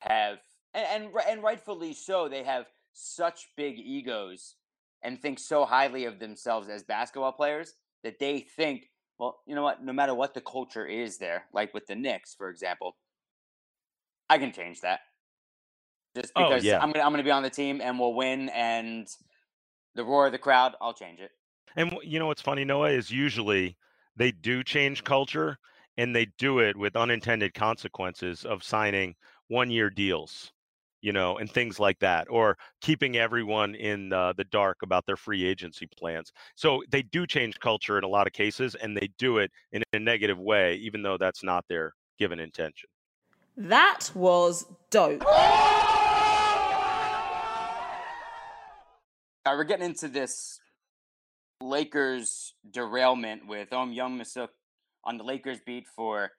have 0.00 0.38
and, 0.74 1.04
and 1.04 1.14
and 1.28 1.42
rightfully 1.42 1.94
so, 1.94 2.28
they 2.28 2.42
have 2.42 2.66
such 2.92 3.48
big 3.56 3.78
egos 3.78 4.56
and 5.02 5.20
think 5.20 5.38
so 5.38 5.64
highly 5.64 6.04
of 6.04 6.18
themselves 6.18 6.68
as 6.68 6.82
basketball 6.82 7.32
players 7.32 7.74
that 8.02 8.18
they 8.18 8.40
think, 8.40 8.90
well, 9.18 9.40
you 9.46 9.54
know 9.54 9.62
what, 9.62 9.84
no 9.84 9.92
matter 9.92 10.14
what 10.14 10.34
the 10.34 10.40
culture 10.40 10.86
is 10.86 11.18
there, 11.18 11.44
like 11.52 11.72
with 11.74 11.86
the 11.86 11.94
Knicks, 11.94 12.34
for 12.34 12.48
example, 12.50 12.96
I 14.28 14.38
can 14.38 14.52
change 14.52 14.80
that. 14.80 15.00
Just 16.14 16.32
oh, 16.36 16.44
because 16.44 16.64
oh, 16.64 16.66
yeah. 16.66 16.80
I'm 16.80 16.92
gonna 16.92 17.04
I'm 17.04 17.12
gonna 17.12 17.24
be 17.24 17.30
on 17.30 17.42
the 17.42 17.50
team 17.50 17.80
and 17.82 17.98
we'll 17.98 18.14
win 18.14 18.48
and 18.50 19.08
the 19.94 20.04
roar 20.04 20.26
of 20.26 20.32
the 20.32 20.38
crowd, 20.38 20.74
I'll 20.80 20.94
change 20.94 21.20
it. 21.20 21.30
And 21.76 21.96
you 22.02 22.18
know 22.18 22.26
what's 22.26 22.42
funny, 22.42 22.64
Noah, 22.64 22.90
is 22.90 23.10
usually 23.10 23.76
they 24.16 24.30
do 24.30 24.62
change 24.62 25.04
culture 25.04 25.58
and 25.96 26.14
they 26.14 26.26
do 26.38 26.58
it 26.58 26.76
with 26.76 26.96
unintended 26.96 27.54
consequences 27.54 28.44
of 28.44 28.62
signing 28.62 29.14
one 29.48 29.70
year 29.70 29.90
deals 29.90 30.52
you 31.04 31.12
know, 31.12 31.36
and 31.36 31.50
things 31.50 31.78
like 31.78 31.98
that, 31.98 32.26
or 32.30 32.56
keeping 32.80 33.18
everyone 33.18 33.74
in 33.74 34.10
uh, 34.10 34.32
the 34.38 34.44
dark 34.44 34.78
about 34.82 35.04
their 35.04 35.18
free 35.18 35.44
agency 35.44 35.86
plans. 35.98 36.32
So 36.54 36.82
they 36.90 37.02
do 37.02 37.26
change 37.26 37.60
culture 37.60 37.98
in 37.98 38.04
a 38.04 38.08
lot 38.08 38.26
of 38.26 38.32
cases, 38.32 38.74
and 38.74 38.96
they 38.96 39.10
do 39.18 39.36
it 39.36 39.50
in 39.70 39.82
a 39.92 39.98
negative 39.98 40.38
way, 40.38 40.76
even 40.76 41.02
though 41.02 41.18
that's 41.18 41.44
not 41.44 41.66
their 41.68 41.92
given 42.18 42.40
intention. 42.40 42.88
That 43.54 44.10
was 44.14 44.64
dope. 44.88 45.22
We're 49.46 49.64
getting 49.64 49.84
into 49.84 50.08
this 50.08 50.58
Lakers 51.60 52.54
derailment 52.70 53.46
with 53.46 53.72
Ohm 53.72 53.94
Youngmisuk 53.94 54.48
on 55.04 55.18
the 55.18 55.24
Lakers 55.24 55.58
beat 55.64 55.86
for 55.94 56.30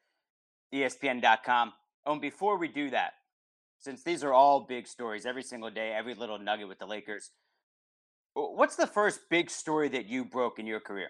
ESPN.com. 0.73 1.73
Um, 2.07 2.19
before 2.19 2.57
we 2.57 2.67
do 2.67 2.89
that, 2.89 3.13
since 3.79 4.03
these 4.03 4.23
are 4.23 4.33
all 4.33 4.61
big 4.67 4.87
stories 4.87 5.25
every 5.25 5.43
single 5.43 5.69
day, 5.69 5.93
every 5.95 6.15
little 6.15 6.39
nugget 6.39 6.67
with 6.67 6.79
the 6.79 6.87
Lakers, 6.87 7.31
what's 8.33 8.75
the 8.75 8.87
first 8.87 9.21
big 9.29 9.51
story 9.51 9.87
that 9.89 10.07
you 10.07 10.25
broke 10.25 10.57
in 10.59 10.65
your 10.65 10.79
career? 10.79 11.09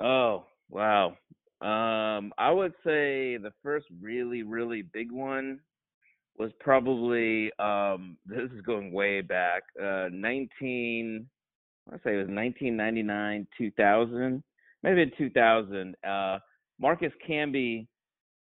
Oh, 0.00 0.46
wow. 0.68 1.16
Um, 1.60 2.32
I 2.38 2.50
would 2.50 2.74
say 2.84 3.36
the 3.36 3.52
first 3.62 3.86
really, 4.00 4.42
really 4.44 4.82
big 4.82 5.12
one 5.12 5.60
was 6.38 6.50
probably 6.60 7.50
um, 7.58 8.16
this 8.26 8.50
is 8.54 8.62
going 8.62 8.92
way 8.92 9.20
back. 9.20 9.62
Uh, 9.80 10.08
19, 10.12 11.26
I 11.88 11.96
say 11.96 12.14
it 12.14 12.18
was 12.18 12.28
1999, 12.28 13.46
2000, 13.58 14.42
maybe 14.82 15.02
in 15.02 15.12
2000. 15.16 15.94
Uh, 16.06 16.38
Marcus 16.80 17.12
Camby 17.28 17.86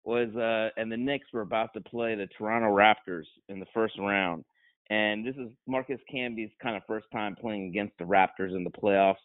was 0.05 0.35
uh, 0.37 0.81
and 0.81 0.91
the 0.91 0.97
Knicks 0.97 1.27
were 1.33 1.43
about 1.43 1.73
to 1.75 1.81
play 1.81 2.15
the 2.15 2.29
Toronto 2.39 2.69
Raptors 2.69 3.27
in 3.49 3.61
the 3.61 3.67
first 3.75 3.95
round. 3.99 4.45
And 4.91 5.27
this 5.27 5.37
is 5.37 5.51
Marcus 5.67 6.01
Camby's 6.11 6.51
kind 6.63 6.77
of 6.77 6.83
first 6.87 7.07
time 7.13 7.37
playing 7.39 7.67
against 7.67 7.99
the 7.99 8.05
Raptors 8.05 8.57
in 8.57 8.65
the 8.65 8.71
playoffs 8.71 9.17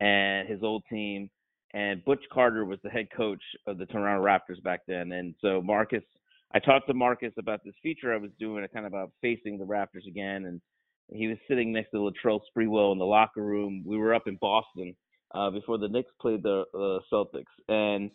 and 0.00 0.48
his 0.48 0.62
old 0.62 0.84
team. 0.88 1.28
And 1.74 2.04
Butch 2.04 2.22
Carter 2.32 2.64
was 2.64 2.78
the 2.82 2.90
head 2.90 3.08
coach 3.16 3.42
of 3.66 3.78
the 3.78 3.86
Toronto 3.86 4.24
Raptors 4.24 4.62
back 4.62 4.80
then. 4.86 5.12
And 5.12 5.34
so 5.40 5.60
Marcus, 5.62 6.02
I 6.52 6.58
talked 6.58 6.88
to 6.88 6.94
Marcus 6.94 7.32
about 7.38 7.60
this 7.64 7.74
feature 7.82 8.12
I 8.12 8.18
was 8.18 8.30
doing, 8.38 8.66
kind 8.72 8.86
of 8.86 8.92
about 8.92 9.12
facing 9.20 9.58
the 9.58 9.64
Raptors 9.64 10.06
again. 10.08 10.46
And 10.46 10.60
he 11.08 11.28
was 11.28 11.38
sitting 11.48 11.72
next 11.72 11.90
to 11.90 11.98
Latrell 11.98 12.40
Sprewell 12.56 12.92
in 12.92 12.98
the 12.98 13.04
locker 13.04 13.42
room. 13.42 13.84
We 13.86 13.96
were 13.96 14.14
up 14.14 14.26
in 14.26 14.36
Boston 14.36 14.94
uh, 15.34 15.50
before 15.50 15.78
the 15.78 15.88
Knicks 15.88 16.10
played 16.20 16.42
the 16.42 16.64
uh, 16.74 16.98
Celtics. 17.12 17.44
And 17.68 18.10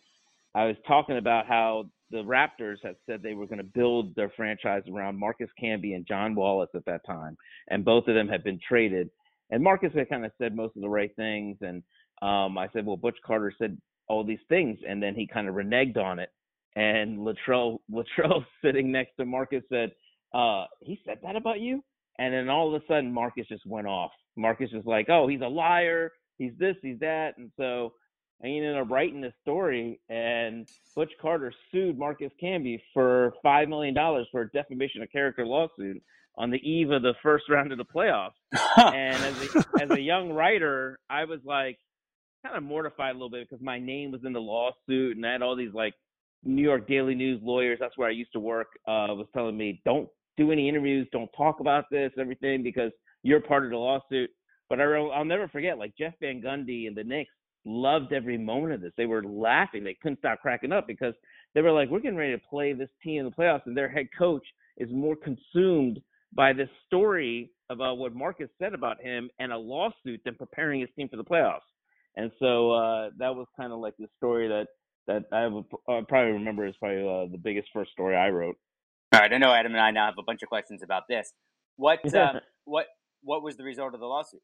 I 0.53 0.65
was 0.65 0.75
talking 0.87 1.17
about 1.17 1.47
how 1.47 1.85
the 2.11 2.23
Raptors 2.23 2.77
had 2.83 2.95
said 3.05 3.21
they 3.21 3.33
were 3.33 3.47
going 3.47 3.57
to 3.57 3.63
build 3.63 4.15
their 4.15 4.31
franchise 4.35 4.83
around 4.91 5.19
Marcus 5.19 5.49
Camby 5.61 5.95
and 5.95 6.07
John 6.07 6.35
Wallace 6.35 6.69
at 6.75 6.85
that 6.85 7.05
time, 7.05 7.35
and 7.69 7.83
both 7.83 8.07
of 8.07 8.15
them 8.15 8.27
had 8.27 8.43
been 8.43 8.59
traded. 8.67 9.09
And 9.49 9.63
Marcus 9.63 9.91
had 9.93 10.09
kind 10.09 10.25
of 10.25 10.31
said 10.37 10.55
most 10.55 10.75
of 10.75 10.81
the 10.81 10.89
right 10.89 11.13
things, 11.15 11.57
and 11.61 11.83
um, 12.21 12.57
I 12.57 12.69
said, 12.73 12.85
well, 12.85 12.97
Butch 12.97 13.17
Carter 13.25 13.53
said 13.57 13.77
all 14.07 14.23
these 14.23 14.39
things, 14.49 14.77
and 14.87 15.01
then 15.01 15.15
he 15.15 15.27
kind 15.27 15.49
of 15.49 15.55
reneged 15.55 15.97
on 15.97 16.19
it. 16.19 16.29
And 16.75 17.19
Latrell, 17.19 17.79
Latrell 17.91 18.45
sitting 18.63 18.91
next 18.91 19.15
to 19.17 19.25
Marcus 19.25 19.63
said, 19.69 19.91
uh, 20.33 20.65
he 20.81 20.99
said 21.05 21.19
that 21.23 21.35
about 21.35 21.59
you? 21.59 21.83
And 22.19 22.33
then 22.33 22.49
all 22.49 22.73
of 22.73 22.81
a 22.81 22.85
sudden, 22.87 23.11
Marcus 23.11 23.47
just 23.47 23.65
went 23.65 23.87
off. 23.87 24.11
Marcus 24.35 24.69
was 24.73 24.85
like, 24.85 25.07
oh, 25.09 25.27
he's 25.27 25.41
a 25.41 25.47
liar. 25.47 26.11
He's 26.37 26.53
this, 26.57 26.75
he's 26.81 26.99
that. 26.99 27.33
And 27.37 27.51
so 27.57 27.93
I 28.43 28.47
ended 28.47 28.77
up 28.77 28.89
writing 28.89 29.21
this 29.21 29.33
story, 29.41 29.99
and 30.09 30.69
Butch 30.95 31.11
Carter 31.21 31.53
sued 31.71 31.97
Marcus 31.97 32.31
Camby 32.41 32.81
for 32.93 33.33
five 33.41 33.69
million 33.69 33.93
dollars 33.93 34.27
for 34.31 34.41
a 34.41 34.51
defamation 34.51 35.01
of 35.01 35.11
character 35.11 35.45
lawsuit 35.45 36.01
on 36.37 36.51
the 36.51 36.57
eve 36.57 36.91
of 36.91 37.01
the 37.01 37.13
first 37.23 37.45
round 37.49 37.71
of 37.71 37.77
the 37.77 37.85
playoffs. 37.85 38.33
and 38.77 39.15
as 39.15 39.55
a, 39.55 39.83
as 39.83 39.91
a 39.91 40.01
young 40.01 40.33
writer, 40.33 40.99
I 41.09 41.23
was 41.23 41.39
like 41.45 41.79
kind 42.45 42.57
of 42.57 42.63
mortified 42.63 43.11
a 43.11 43.13
little 43.13 43.29
bit 43.29 43.49
because 43.49 43.63
my 43.63 43.79
name 43.79 44.11
was 44.11 44.21
in 44.25 44.33
the 44.33 44.41
lawsuit, 44.41 45.15
and 45.15 45.25
I 45.25 45.31
had 45.31 45.41
all 45.41 45.55
these 45.55 45.73
like 45.73 45.93
New 46.45 46.61
York 46.61 46.87
Daily 46.87 47.15
News 47.15 47.41
lawyers. 47.43 47.77
That's 47.79 47.97
where 47.97 48.07
I 48.07 48.11
used 48.11 48.33
to 48.33 48.39
work. 48.39 48.67
Uh, 48.87 49.11
was 49.13 49.27
telling 49.33 49.57
me 49.57 49.81
don't 49.83 50.07
do 50.37 50.51
any 50.51 50.69
interviews, 50.69 51.07
don't 51.11 51.29
talk 51.35 51.59
about 51.59 51.85
this, 51.89 52.11
everything 52.19 52.61
because 52.61 52.91
you're 53.23 53.41
part 53.41 53.65
of 53.65 53.71
the 53.71 53.77
lawsuit. 53.77 54.29
But 54.69 54.79
I, 54.79 54.83
I'll 54.83 55.25
never 55.25 55.47
forget, 55.47 55.77
like 55.77 55.95
Jeff 55.97 56.13
Van 56.19 56.41
Gundy 56.41 56.87
and 56.87 56.95
the 56.95 57.03
Knicks 57.03 57.31
loved 57.65 58.13
every 58.13 58.37
moment 58.37 58.73
of 58.73 58.81
this. 58.81 58.93
They 58.97 59.05
were 59.05 59.23
laughing. 59.23 59.83
They 59.83 59.97
couldn't 60.01 60.19
stop 60.19 60.41
cracking 60.41 60.71
up 60.71 60.87
because 60.87 61.13
they 61.53 61.61
were 61.61 61.71
like, 61.71 61.89
we're 61.89 61.99
getting 61.99 62.17
ready 62.17 62.33
to 62.33 62.41
play 62.49 62.73
this 62.73 62.89
team 63.03 63.19
in 63.19 63.25
the 63.25 63.31
playoffs, 63.31 63.65
and 63.65 63.75
their 63.75 63.89
head 63.89 64.07
coach 64.17 64.45
is 64.77 64.89
more 64.91 65.15
consumed 65.15 66.01
by 66.33 66.51
this 66.53 66.69
story 66.85 67.51
about 67.69 67.97
what 67.97 68.13
Marcus 68.13 68.49
said 68.59 68.73
about 68.73 69.01
him 69.01 69.29
and 69.39 69.51
a 69.51 69.57
lawsuit 69.57 70.21
than 70.25 70.35
preparing 70.35 70.81
his 70.81 70.89
team 70.95 71.07
for 71.09 71.17
the 71.17 71.23
playoffs. 71.23 71.59
And 72.17 72.31
so 72.39 72.71
uh, 72.71 73.09
that 73.17 73.33
was 73.33 73.47
kind 73.57 73.73
of 73.73 73.79
like 73.79 73.95
the 73.97 74.07
story 74.17 74.47
that 74.47 74.67
that 75.07 75.25
I 75.31 75.47
would 75.47 75.65
uh, 75.87 76.01
probably 76.07 76.33
remember 76.33 76.65
as 76.65 76.75
probably 76.77 77.01
uh, 77.01 77.31
the 77.31 77.39
biggest 77.41 77.69
first 77.73 77.91
story 77.91 78.15
I 78.15 78.29
wrote. 78.29 78.55
All 79.13 79.19
right, 79.19 79.31
I 79.31 79.37
know 79.37 79.53
Adam 79.53 79.73
and 79.73 79.81
I 79.81 79.91
now 79.91 80.05
have 80.05 80.15
a 80.19 80.23
bunch 80.23 80.41
of 80.43 80.49
questions 80.49 80.81
about 80.83 81.03
this. 81.07 81.31
What 81.77 81.99
um, 82.15 82.39
what 82.65 82.87
what 83.23 83.43
was 83.43 83.57
the 83.57 83.63
result 83.63 83.93
of 83.93 83.99
the 83.99 84.05
lawsuit? 84.05 84.41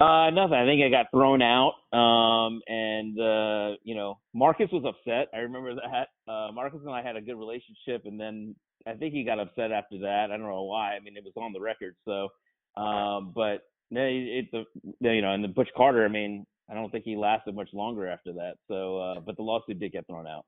Uh, 0.00 0.28
nothing. 0.28 0.54
I 0.54 0.66
think 0.66 0.82
I 0.84 0.90
got 0.90 1.06
thrown 1.10 1.40
out. 1.40 1.72
Um, 1.92 2.60
and 2.68 3.18
uh, 3.18 3.76
you 3.82 3.94
know, 3.94 4.18
Marcus 4.34 4.68
was 4.70 4.84
upset. 4.84 5.28
I 5.34 5.38
remember 5.38 5.74
that. 5.74 6.08
Uh, 6.30 6.52
Marcus 6.52 6.80
and 6.84 6.94
I 6.94 7.02
had 7.02 7.16
a 7.16 7.22
good 7.22 7.36
relationship, 7.36 8.02
and 8.04 8.20
then 8.20 8.54
I 8.86 8.92
think 8.92 9.14
he 9.14 9.24
got 9.24 9.40
upset 9.40 9.72
after 9.72 9.98
that. 10.00 10.26
I 10.30 10.36
don't 10.36 10.46
know 10.46 10.64
why. 10.64 10.94
I 10.94 11.00
mean, 11.00 11.16
it 11.16 11.24
was 11.24 11.32
on 11.36 11.52
the 11.52 11.60
record. 11.60 11.96
So, 12.04 12.28
um, 12.80 13.32
but 13.34 13.62
it, 13.90 14.46
it 14.52 14.66
the 15.00 15.14
you 15.14 15.22
know, 15.22 15.32
and 15.32 15.42
the 15.42 15.48
Butch 15.48 15.70
Carter. 15.76 16.04
I 16.04 16.08
mean, 16.08 16.46
I 16.70 16.74
don't 16.74 16.90
think 16.90 17.04
he 17.04 17.16
lasted 17.16 17.54
much 17.54 17.70
longer 17.72 18.08
after 18.08 18.32
that. 18.34 18.54
So, 18.68 18.98
uh, 18.98 19.20
but 19.20 19.36
the 19.36 19.42
lawsuit 19.42 19.78
did 19.78 19.92
get 19.92 20.06
thrown 20.06 20.26
out. 20.26 20.44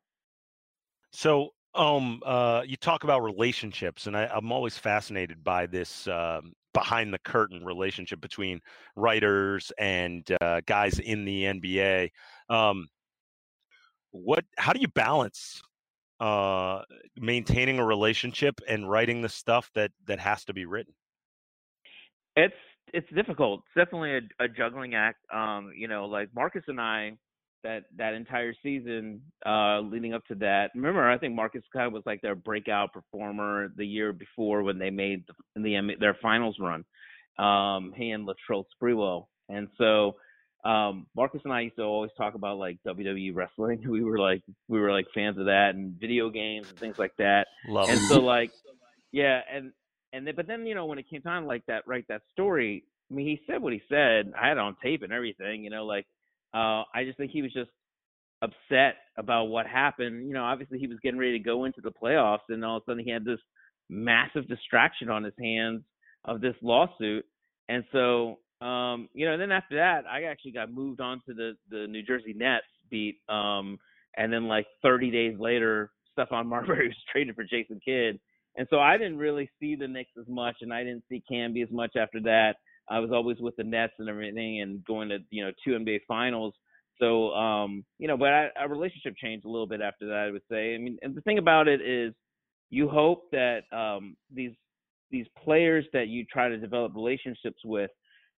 So, 1.12 1.50
um, 1.74 2.20
uh, 2.24 2.62
you 2.66 2.76
talk 2.76 3.04
about 3.04 3.22
relationships, 3.22 4.06
and 4.06 4.16
I, 4.16 4.28
am 4.36 4.50
always 4.50 4.76
fascinated 4.76 5.44
by 5.44 5.66
this 5.66 6.08
um, 6.08 6.52
behind 6.74 7.12
the 7.14 7.18
curtain 7.20 7.64
relationship 7.64 8.20
between 8.20 8.60
writers 8.96 9.70
and 9.78 10.28
uh, 10.40 10.60
guys 10.66 10.98
in 10.98 11.24
the 11.24 11.44
NBA. 11.44 12.10
Um, 12.48 12.88
what? 14.10 14.44
How 14.56 14.72
do 14.72 14.80
you 14.80 14.88
balance 14.88 15.62
uh, 16.20 16.82
maintaining 17.16 17.78
a 17.78 17.84
relationship 17.84 18.60
and 18.66 18.90
writing 18.90 19.22
the 19.22 19.28
stuff 19.28 19.70
that 19.74 19.92
that 20.06 20.18
has 20.18 20.44
to 20.46 20.54
be 20.54 20.64
written? 20.64 20.94
It's 22.34 22.54
it's 22.92 23.08
difficult. 23.14 23.62
It's 23.66 23.84
definitely 23.84 24.16
a, 24.16 24.44
a 24.44 24.48
juggling 24.48 24.94
act. 24.94 25.18
Um, 25.32 25.72
you 25.76 25.88
know, 25.88 26.06
like 26.06 26.28
Marcus 26.34 26.64
and 26.68 26.80
I, 26.80 27.12
that 27.64 27.84
that 27.96 28.14
entire 28.14 28.54
season 28.62 29.20
uh, 29.46 29.80
leading 29.80 30.14
up 30.14 30.24
to 30.26 30.34
that. 30.36 30.70
Remember, 30.74 31.08
I 31.08 31.18
think 31.18 31.34
Marcus 31.34 31.62
kind 31.72 31.86
of 31.86 31.92
was 31.92 32.04
like 32.06 32.20
their 32.20 32.34
breakout 32.34 32.92
performer 32.92 33.72
the 33.76 33.86
year 33.86 34.12
before 34.12 34.62
when 34.62 34.78
they 34.78 34.90
made 34.90 35.24
the, 35.54 35.62
the 35.62 35.96
their 35.98 36.16
finals 36.20 36.56
run. 36.60 36.84
Um, 37.38 37.92
he 37.96 38.10
and 38.10 38.28
Latrell 38.28 38.64
Sprewell, 38.80 39.26
and 39.48 39.68
so 39.78 40.16
um, 40.64 41.06
Marcus 41.14 41.40
and 41.44 41.52
I 41.52 41.62
used 41.62 41.76
to 41.76 41.82
always 41.82 42.10
talk 42.16 42.34
about 42.34 42.58
like 42.58 42.78
WWE 42.86 43.34
wrestling. 43.34 43.84
We 43.88 44.02
were 44.02 44.18
like 44.18 44.42
we 44.68 44.80
were 44.80 44.92
like 44.92 45.06
fans 45.14 45.38
of 45.38 45.46
that 45.46 45.74
and 45.74 45.94
video 45.98 46.30
games 46.30 46.68
and 46.68 46.78
things 46.78 46.98
like 46.98 47.16
that. 47.18 47.46
Love 47.66 47.88
and 47.88 48.00
so 48.00 48.20
like 48.20 48.50
yeah, 49.12 49.40
and 49.52 49.72
and 50.12 50.26
then, 50.26 50.34
but 50.36 50.46
then 50.46 50.66
you 50.66 50.74
know 50.74 50.86
when 50.86 50.98
it 50.98 51.08
came 51.10 51.22
time 51.22 51.46
like 51.46 51.64
that 51.66 51.86
write 51.86 52.06
that 52.08 52.22
story. 52.32 52.84
I 53.10 53.14
mean, 53.14 53.26
he 53.26 53.40
said 53.46 53.62
what 53.62 53.72
he 53.72 53.80
said. 53.88 54.32
I 54.38 54.48
had 54.48 54.58
it 54.58 54.60
on 54.60 54.76
tape 54.82 55.02
and 55.02 55.12
everything. 55.12 55.64
You 55.64 55.70
know, 55.70 55.84
like 55.84 56.06
uh, 56.54 56.84
I 56.94 57.04
just 57.04 57.18
think 57.18 57.30
he 57.30 57.42
was 57.42 57.52
just 57.52 57.70
upset 58.42 58.96
about 59.16 59.44
what 59.44 59.66
happened. 59.66 60.26
You 60.26 60.34
know, 60.34 60.44
obviously 60.44 60.78
he 60.78 60.86
was 60.86 60.98
getting 61.02 61.18
ready 61.18 61.38
to 61.38 61.44
go 61.44 61.64
into 61.64 61.80
the 61.80 61.90
playoffs, 61.90 62.48
and 62.48 62.64
all 62.64 62.76
of 62.76 62.82
a 62.82 62.90
sudden 62.90 63.04
he 63.04 63.10
had 63.10 63.24
this 63.24 63.40
massive 63.88 64.46
distraction 64.48 65.08
on 65.08 65.24
his 65.24 65.34
hands 65.40 65.82
of 66.24 66.40
this 66.40 66.54
lawsuit. 66.62 67.24
And 67.68 67.84
so, 67.92 68.38
um, 68.60 69.08
you 69.14 69.26
know, 69.26 69.32
and 69.32 69.42
then 69.42 69.52
after 69.52 69.76
that, 69.76 70.04
I 70.06 70.24
actually 70.24 70.52
got 70.52 70.72
moved 70.72 71.00
on 71.00 71.20
to 71.26 71.34
the 71.34 71.52
the 71.70 71.86
New 71.86 72.02
Jersey 72.02 72.34
Nets 72.34 72.66
beat. 72.90 73.18
Um, 73.28 73.78
and 74.16 74.32
then 74.32 74.48
like 74.48 74.66
30 74.82 75.10
days 75.10 75.38
later, 75.38 75.90
Stephon 76.16 76.46
Marbury 76.48 76.88
was 76.88 76.96
traded 77.10 77.34
for 77.34 77.44
Jason 77.44 77.80
Kidd. 77.84 78.18
And 78.58 78.66
so 78.70 78.80
I 78.80 78.98
didn't 78.98 79.18
really 79.18 79.48
see 79.60 79.76
the 79.76 79.86
Knicks 79.86 80.10
as 80.20 80.26
much, 80.28 80.56
and 80.62 80.74
I 80.74 80.82
didn't 80.82 81.04
see 81.08 81.22
Camby 81.30 81.62
as 81.62 81.70
much 81.70 81.92
after 81.96 82.20
that. 82.22 82.56
I 82.90 82.98
was 82.98 83.10
always 83.12 83.38
with 83.38 83.54
the 83.56 83.62
Nets 83.62 83.92
and 84.00 84.08
everything, 84.08 84.60
and 84.62 84.84
going 84.84 85.08
to 85.10 85.18
you 85.30 85.44
know 85.44 85.52
two 85.64 85.78
NBA 85.78 86.00
finals. 86.08 86.54
So 86.98 87.30
um, 87.34 87.84
you 87.98 88.08
know, 88.08 88.16
but 88.16 88.30
I, 88.30 88.48
our 88.58 88.68
relationship 88.68 89.14
changed 89.16 89.46
a 89.46 89.48
little 89.48 89.68
bit 89.68 89.80
after 89.80 90.08
that. 90.08 90.26
I 90.28 90.30
would 90.32 90.42
say. 90.50 90.74
I 90.74 90.78
mean, 90.78 90.98
and 91.02 91.14
the 91.14 91.20
thing 91.20 91.38
about 91.38 91.68
it 91.68 91.80
is, 91.80 92.12
you 92.70 92.88
hope 92.88 93.30
that 93.30 93.60
um, 93.72 94.16
these 94.34 94.52
these 95.12 95.26
players 95.42 95.86
that 95.92 96.08
you 96.08 96.24
try 96.24 96.48
to 96.48 96.58
develop 96.58 96.96
relationships 96.96 97.60
with, 97.64 97.92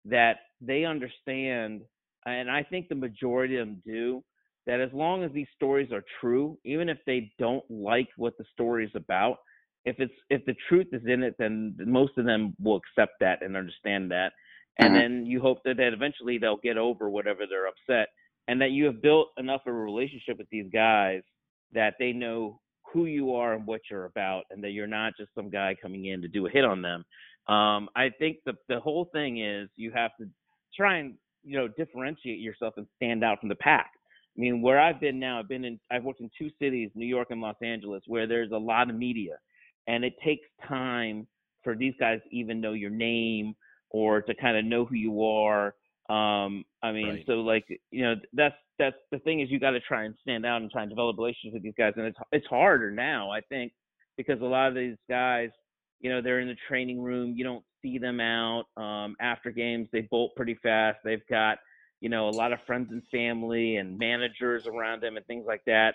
that 0.05 0.37
they 0.61 0.85
understand, 0.85 1.81
and 2.27 2.51
I 2.51 2.63
think 2.63 2.89
the 2.89 2.95
majority 2.95 3.57
of 3.57 3.67
them 3.67 3.83
do, 3.87 4.23
that 4.67 4.81
as 4.81 4.91
long 4.93 5.25
as 5.25 5.33
these 5.33 5.49
stories 5.57 5.91
are 5.93 6.05
true, 6.21 6.59
even 6.65 6.91
if 6.91 6.99
they 7.07 7.33
don't 7.39 7.65
like 7.71 8.09
what 8.19 8.37
the 8.37 8.45
story 8.53 8.85
is 8.85 8.93
about, 8.95 9.39
if 9.85 9.97
it's 9.99 10.13
if 10.29 10.45
the 10.45 10.55
truth 10.69 10.89
is 10.93 11.03
in 11.07 11.23
it, 11.23 11.35
then 11.39 11.75
most 11.79 12.19
of 12.19 12.25
them 12.25 12.55
will 12.63 12.77
accept 12.77 13.15
that 13.21 13.43
and 13.43 13.57
understand 13.57 14.11
that. 14.11 14.33
And 14.79 14.91
mm-hmm. 14.91 14.95
then 14.95 15.27
you 15.27 15.41
hope 15.41 15.59
that, 15.65 15.77
that 15.79 15.93
eventually 15.93 16.39
they'll 16.39 16.57
get 16.57 16.77
over 16.77 17.09
whatever 17.09 17.41
they're 17.49 17.69
upset, 17.69 18.09
and 18.49 18.61
that 18.61 18.71
you 18.71 18.85
have 18.87 19.03
built 19.03 19.29
enough 19.39 19.63
of 19.67 19.75
a 19.75 19.79
relationship 19.79 20.39
with 20.39 20.49
these 20.51 20.67
guys 20.73 21.23
that 21.73 21.95
they 21.99 22.13
know 22.13 22.61
who 22.93 23.07
you 23.07 23.35
are 23.35 23.55
and 23.55 23.67
what 23.67 23.81
you're 23.91 24.07
about, 24.07 24.45
and 24.51 24.63
that 24.63 24.71
you're 24.71 24.87
not 24.87 25.13
just 25.17 25.31
some 25.35 25.49
guy 25.49 25.77
coming 25.81 26.07
in 26.07 26.21
to 26.23 26.29
do 26.29 26.47
a 26.47 26.51
hit 26.51 26.65
on 26.65 26.83
them. 26.83 27.05
Um, 27.49 27.89
I 27.97 28.11
think 28.19 28.39
the 28.45 28.55
the 28.69 28.81
whole 28.81 29.09
thing 29.13 29.43
is 29.43 29.69
you 29.77 29.93
have 29.93 30.11
to 30.21 30.29
try 30.77 30.99
and 30.99 31.15
you 31.43 31.57
know 31.57 31.69
differentiate 31.69 32.39
yourself 32.39 32.75
and 32.77 32.87
stand 32.97 33.25
out 33.25 33.41
from 33.41 33.49
the 33.49 33.55
pack. 33.57 33.91
I 34.37 34.41
mean, 34.41 34.63
where 34.63 34.81
I've 34.81 35.01
been 35.01 35.19
now, 35.19 35.41
I've 35.41 35.49
been 35.49 35.65
in, 35.65 35.81
I've 35.91 36.05
worked 36.05 36.21
in 36.21 36.31
two 36.39 36.51
cities, 36.61 36.91
New 36.95 37.07
York 37.07 37.29
and 37.31 37.41
Los 37.41 37.57
Angeles, 37.63 38.03
where 38.07 38.27
there's 38.27 38.53
a 38.53 38.57
lot 38.57 38.89
of 38.89 38.95
media 38.97 39.37
and 39.87 40.05
it 40.05 40.15
takes 40.25 40.47
time 40.67 41.27
for 41.63 41.75
these 41.75 41.95
guys 41.99 42.21
to 42.29 42.37
even 42.37 42.61
know 42.61 42.73
your 42.73 42.91
name 42.91 43.55
or 43.91 44.23
to 44.23 44.35
kind 44.35 44.57
of 44.57 44.65
know 44.65 44.85
who 44.85 44.95
you 44.95 45.25
are. 45.25 45.75
Um, 46.09 46.65
I 46.83 46.93
mean, 46.93 47.09
right. 47.09 47.25
so 47.27 47.35
like 47.35 47.65
you 47.91 48.03
know, 48.03 48.15
that's 48.33 48.55
that's 48.79 48.97
the 49.13 49.19
thing 49.21 49.41
is 49.41 49.51
you 49.51 49.61
got 49.61 49.73
to 49.73 49.81
try 49.81 50.05
and 50.05 50.15
stand 50.23 50.47
out 50.47 50.63
and 50.63 50.71
try 50.71 50.83
and 50.83 50.91
develop 50.91 51.17
relationships 51.19 51.55
with 51.55 51.63
these 51.63 51.75
guys, 51.77 51.93
and 51.97 52.07
it's 52.07 52.19
it's 52.33 52.47
harder 52.47 52.91
now, 52.91 53.31
I 53.31 53.41
think, 53.43 53.73
because 54.17 54.41
a 54.41 54.45
lot 54.45 54.69
of 54.69 54.75
these 54.75 54.97
guys, 55.09 55.51
you 56.01 56.11
know, 56.11 56.21
they're 56.21 56.41
in 56.41 56.49
the 56.49 56.57
training 56.67 57.01
room. 57.01 57.35
You 57.37 57.45
don't 57.45 57.65
see 57.83 57.99
them 57.99 58.21
out 58.21 58.65
um, 58.77 59.15
after 59.21 59.51
games. 59.51 59.89
They 59.93 60.03
bolt 60.03 60.35
pretty 60.35 60.59
fast. 60.63 60.99
They've 61.05 61.27
got 61.29 61.59
you 62.01 62.09
know 62.09 62.29
a 62.29 62.31
lot 62.31 62.53
of 62.53 62.59
friends 62.67 62.89
and 62.91 63.03
family 63.11 63.77
and 63.77 63.99
managers 63.99 64.67
around 64.67 65.03
them 65.03 65.17
and 65.17 65.27
things 65.27 65.45
like 65.47 65.63
that. 65.67 65.95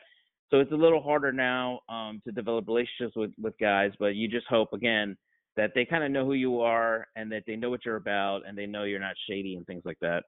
So 0.52 0.60
it's 0.60 0.72
a 0.72 0.76
little 0.76 1.02
harder 1.02 1.32
now 1.32 1.80
um, 1.90 2.22
to 2.26 2.32
develop 2.32 2.68
relationships 2.68 3.16
with, 3.16 3.32
with 3.42 3.58
guys, 3.60 3.92
but 4.00 4.16
you 4.16 4.28
just 4.28 4.46
hope 4.48 4.74
again 4.74 5.18
that 5.58 5.72
they 5.74 5.86
kind 5.86 6.04
of 6.04 6.12
know 6.12 6.26
who 6.26 6.34
you 6.34 6.62
are 6.62 7.08
and 7.16 7.32
that 7.32 7.44
they 7.48 7.56
know 7.56 7.70
what 7.70 7.86
you're 7.86 7.96
about 7.96 8.42
and 8.48 8.58
they 8.58 8.66
know 8.66 8.84
you're 8.84 9.00
not 9.00 9.16
shady 9.28 9.56
and 9.56 9.66
things 9.66 9.82
like 9.86 9.98
that. 10.02 10.24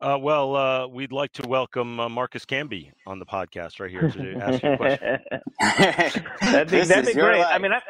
Uh, 0.00 0.18
well, 0.18 0.56
uh, 0.56 0.86
we'd 0.88 1.12
like 1.12 1.32
to 1.32 1.46
welcome 1.46 2.00
uh, 2.00 2.08
Marcus 2.08 2.44
Camby 2.44 2.90
on 3.06 3.20
the 3.20 3.26
podcast 3.26 3.78
right 3.78 3.88
here 3.90 4.10
to 4.10 4.34
ask 4.34 4.60
you 4.60 4.72
a 4.72 4.76
question. 4.76 5.20
that'd 6.40 6.70
be, 6.70 6.80
that'd 6.84 7.06
be 7.06 7.12
great. 7.12 7.38
Life. 7.38 7.46
I 7.50 7.58
mean, 7.58 7.72
I, 7.72 7.80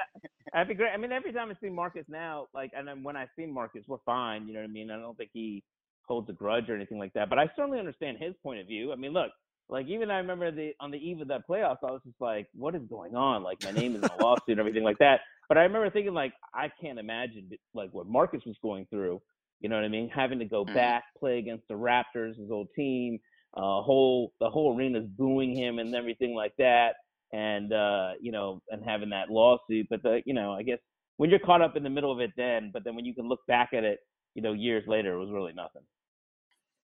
that'd 0.52 0.68
be 0.68 0.74
great. 0.74 0.90
I 0.92 0.98
mean, 0.98 1.10
every 1.10 1.32
time 1.32 1.50
I 1.50 1.54
see 1.66 1.70
Marcus 1.70 2.04
now, 2.10 2.48
like, 2.52 2.70
and 2.76 2.86
then 2.86 3.02
when 3.02 3.16
I 3.16 3.26
see 3.34 3.46
Marcus, 3.46 3.84
we're 3.88 3.96
fine. 4.04 4.46
You 4.46 4.52
know 4.52 4.60
what 4.60 4.68
I 4.68 4.72
mean? 4.72 4.90
I 4.90 4.98
don't 4.98 5.16
think 5.16 5.30
he 5.32 5.64
holds 6.06 6.28
a 6.28 6.34
grudge 6.34 6.68
or 6.68 6.76
anything 6.76 6.98
like 6.98 7.14
that. 7.14 7.30
But 7.30 7.38
I 7.38 7.50
certainly 7.56 7.78
understand 7.78 8.18
his 8.20 8.34
point 8.42 8.60
of 8.60 8.66
view. 8.66 8.92
I 8.92 8.96
mean, 8.96 9.14
look, 9.14 9.30
like 9.68 9.86
even 9.88 10.10
I 10.10 10.18
remember 10.18 10.50
the 10.50 10.72
on 10.80 10.90
the 10.90 10.98
eve 10.98 11.20
of 11.20 11.28
that 11.28 11.48
playoffs, 11.48 11.78
I 11.82 11.90
was 11.90 12.02
just 12.04 12.20
like, 12.20 12.48
what 12.54 12.74
is 12.74 12.82
going 12.88 13.14
on? 13.14 13.42
Like 13.42 13.62
my 13.64 13.70
name 13.70 13.96
is 13.96 14.02
in 14.02 14.10
a 14.10 14.16
lawsuit 14.22 14.42
and 14.48 14.60
everything 14.60 14.84
like 14.84 14.98
that. 14.98 15.20
But 15.48 15.58
I 15.58 15.62
remember 15.62 15.90
thinking 15.90 16.14
like, 16.14 16.32
I 16.54 16.70
can't 16.80 16.98
imagine 16.98 17.50
like 17.74 17.90
what 17.92 18.06
Marcus 18.06 18.42
was 18.46 18.56
going 18.62 18.86
through. 18.90 19.20
You 19.60 19.68
know 19.68 19.76
what 19.76 19.84
I 19.84 19.88
mean? 19.88 20.08
Having 20.08 20.40
to 20.40 20.44
go 20.44 20.64
mm. 20.64 20.74
back, 20.74 21.04
play 21.18 21.38
against 21.38 21.68
the 21.68 21.74
Raptors, 21.74 22.38
his 22.38 22.50
old 22.50 22.68
team, 22.74 23.18
uh, 23.56 23.82
whole 23.82 24.32
the 24.40 24.50
whole 24.50 24.74
arena's 24.74 25.06
booing 25.06 25.54
him 25.54 25.78
and 25.78 25.94
everything 25.94 26.34
like 26.34 26.52
that, 26.58 26.94
and 27.32 27.72
uh, 27.72 28.12
you 28.20 28.32
know, 28.32 28.60
and 28.70 28.82
having 28.84 29.10
that 29.10 29.30
lawsuit. 29.30 29.86
But 29.90 30.02
the 30.02 30.22
you 30.24 30.34
know, 30.34 30.52
I 30.52 30.62
guess 30.62 30.78
when 31.16 31.30
you're 31.30 31.38
caught 31.38 31.62
up 31.62 31.76
in 31.76 31.82
the 31.82 31.90
middle 31.90 32.10
of 32.10 32.20
it, 32.20 32.32
then, 32.36 32.70
but 32.72 32.84
then 32.84 32.94
when 32.96 33.04
you 33.04 33.14
can 33.14 33.28
look 33.28 33.40
back 33.46 33.70
at 33.72 33.84
it, 33.84 34.00
you 34.34 34.42
know, 34.42 34.52
years 34.52 34.84
later, 34.86 35.14
it 35.14 35.18
was 35.18 35.30
really 35.30 35.52
nothing. 35.52 35.82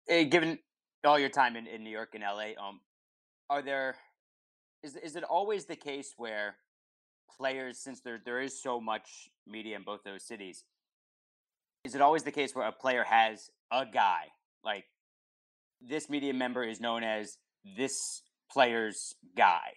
Hey, 0.07 0.24
given 0.24 0.59
all 1.05 1.19
your 1.19 1.29
time 1.29 1.57
in, 1.57 1.67
in 1.67 1.85
New 1.85 1.91
York 1.91 2.15
and 2.15 2.23
LA, 2.23 2.61
um, 2.63 2.81
are 3.51 3.63
there 3.63 3.97
is 4.83 4.97
is 4.97 5.17
it 5.17 5.25
always 5.25 5.67
the 5.67 5.77
case 5.77 6.15
where 6.17 6.57
players, 7.37 7.79
since 7.79 8.01
there 8.01 8.21
there 8.25 8.41
is 8.41 8.61
so 8.61 8.81
much 8.81 9.29
media 9.47 9.77
in 9.77 9.83
both 9.83 10.03
those 10.05 10.25
cities, 10.25 10.65
is 11.85 11.95
it 11.95 12.01
always 12.01 12.23
the 12.23 12.33
case 12.33 12.55
where 12.55 12.67
a 12.67 12.73
player 12.73 13.05
has 13.05 13.51
a 13.73 13.85
guy 13.87 14.27
like 14.65 14.85
this 15.81 16.11
media 16.11 16.35
member 16.35 16.65
is 16.65 16.81
known 16.81 17.03
as 17.05 17.39
this 17.77 18.23
player's 18.51 19.15
guy, 19.37 19.73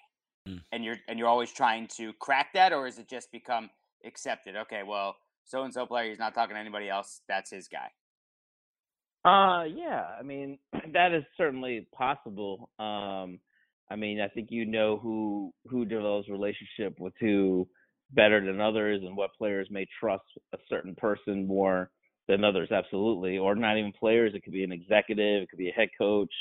mm. 0.48 0.62
and 0.72 0.84
you're 0.84 0.98
and 1.08 1.20
you're 1.20 1.28
always 1.28 1.52
trying 1.52 1.88
to 1.98 2.14
crack 2.14 2.54
that, 2.54 2.74
or 2.74 2.88
is 2.88 2.98
it 2.98 3.10
just 3.10 3.32
become 3.32 3.70
accepted? 4.06 4.56
Okay, 4.56 4.82
well, 4.86 5.16
so 5.46 5.64
and 5.64 5.74
so 5.74 5.86
player, 5.86 6.10
he's 6.10 6.20
not 6.20 6.34
talking 6.34 6.56
to 6.56 6.60
anybody 6.60 6.90
else. 6.90 7.22
That's 7.28 7.52
his 7.52 7.68
guy. 7.68 7.90
Uh, 9.26 9.64
yeah. 9.66 10.06
I 10.20 10.24
mean, 10.24 10.58
that 10.94 11.14
is 11.14 11.24
certainly 11.38 11.88
possible. 11.96 12.70
Um, 12.80 13.40
I 13.90 13.96
mean, 13.98 14.22
I 14.22 14.28
think 14.30 14.48
you 14.52 14.66
know 14.66 14.98
who 14.98 15.54
who 15.70 15.86
develops 15.86 16.30
relationship 16.30 17.00
with 17.00 17.14
who 17.20 17.68
better 18.12 18.44
than 18.46 18.60
others 18.62 19.02
and 19.06 19.16
what 19.16 19.34
players 19.38 19.68
may 19.72 19.86
trust 20.00 20.24
a 20.54 20.58
certain 20.70 20.96
person 20.96 21.48
more 21.48 21.90
than 22.28 22.44
others 22.44 22.70
absolutely 22.72 23.38
or 23.38 23.56
not 23.56 23.78
even 23.78 23.92
players 23.94 24.34
it 24.36 24.44
could 24.44 24.54
be 24.54 24.64
an 24.64 24.72
executive 24.72 25.44
it 25.44 25.50
could 25.50 25.60
be 25.60 25.70
a 25.70 25.74
head 25.74 25.90
coach 25.98 26.32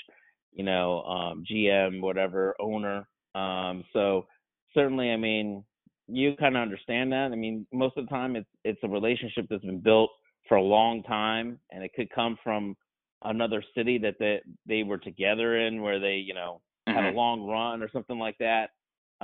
you 0.53 0.65
know 0.65 1.03
um 1.03 1.45
gm 1.51 2.01
whatever 2.01 2.55
owner 2.61 3.07
um 3.35 3.85
so 3.93 4.27
certainly 4.75 5.11
i 5.11 5.17
mean 5.17 5.65
you 6.09 6.35
kind 6.39 6.57
of 6.57 6.63
understand 6.63 7.13
that 7.13 7.31
i 7.33 7.37
mean 7.37 7.67
most 7.73 7.97
of 7.97 8.05
the 8.05 8.11
time 8.11 8.37
it's 8.37 8.49
it's 8.65 8.81
a 8.85 8.89
relationship 8.89 9.47
that's 9.49 9.65
been 9.65 9.81
built 9.81 10.11
for 10.49 10.57
a 10.57 10.63
long 10.63 11.03
time 11.03 11.59
and 11.71 11.83
it 11.83 11.93
could 11.95 12.11
come 12.11 12.37
from 12.43 12.77
another 13.25 13.63
city 13.77 13.99
that 13.99 14.17
they 14.19 14.41
they 14.67 14.83
were 14.83 14.99
together 14.99 15.59
in 15.59 15.83
where 15.83 16.01
they 16.01 16.15
you 16.15 16.35
know 16.35 16.61
mm-hmm. 16.89 16.97
had 16.97 17.05
a 17.05 17.09
mm-hmm. 17.09 17.17
long 17.17 17.47
run 17.47 17.83
or 17.83 17.91
something 17.93 18.19
like 18.19 18.37
that 18.39 18.71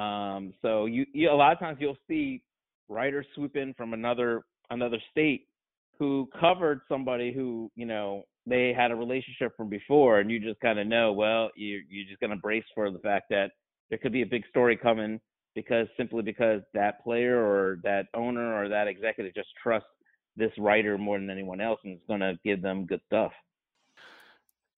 um 0.00 0.52
so 0.62 0.86
you, 0.86 1.06
you 1.12 1.30
a 1.30 1.32
lot 1.32 1.52
of 1.52 1.58
times 1.58 1.78
you'll 1.80 1.96
see 2.08 2.42
writers 2.88 3.26
swoop 3.34 3.56
in 3.56 3.74
from 3.74 3.94
another 3.94 4.42
another 4.70 4.98
state 5.10 5.46
who 5.98 6.28
covered 6.38 6.80
somebody 6.88 7.32
who 7.32 7.70
you 7.74 7.86
know 7.86 8.22
they 8.46 8.72
had 8.76 8.90
a 8.90 8.94
relationship 8.94 9.56
from 9.56 9.68
before 9.68 10.20
and 10.20 10.30
you 10.30 10.38
just 10.38 10.60
kind 10.60 10.78
of 10.78 10.86
know 10.86 11.12
well 11.12 11.50
you 11.56 11.80
you're 11.88 12.06
just 12.06 12.20
going 12.20 12.30
to 12.30 12.36
brace 12.36 12.64
for 12.74 12.90
the 12.90 12.98
fact 12.98 13.26
that 13.30 13.50
there 13.88 13.98
could 13.98 14.12
be 14.12 14.22
a 14.22 14.26
big 14.26 14.42
story 14.50 14.76
coming 14.76 15.18
because 15.54 15.86
simply 15.96 16.22
because 16.22 16.60
that 16.74 17.02
player 17.02 17.38
or 17.38 17.78
that 17.82 18.06
owner 18.14 18.54
or 18.54 18.68
that 18.68 18.86
executive 18.86 19.34
just 19.34 19.48
trusts 19.62 19.88
this 20.36 20.52
writer 20.58 20.98
more 20.98 21.18
than 21.18 21.30
anyone 21.30 21.60
else 21.60 21.80
and 21.84 21.94
is 21.94 22.02
going 22.06 22.20
to 22.20 22.38
give 22.44 22.62
them 22.62 22.86
good 22.86 23.00
stuff 23.06 23.32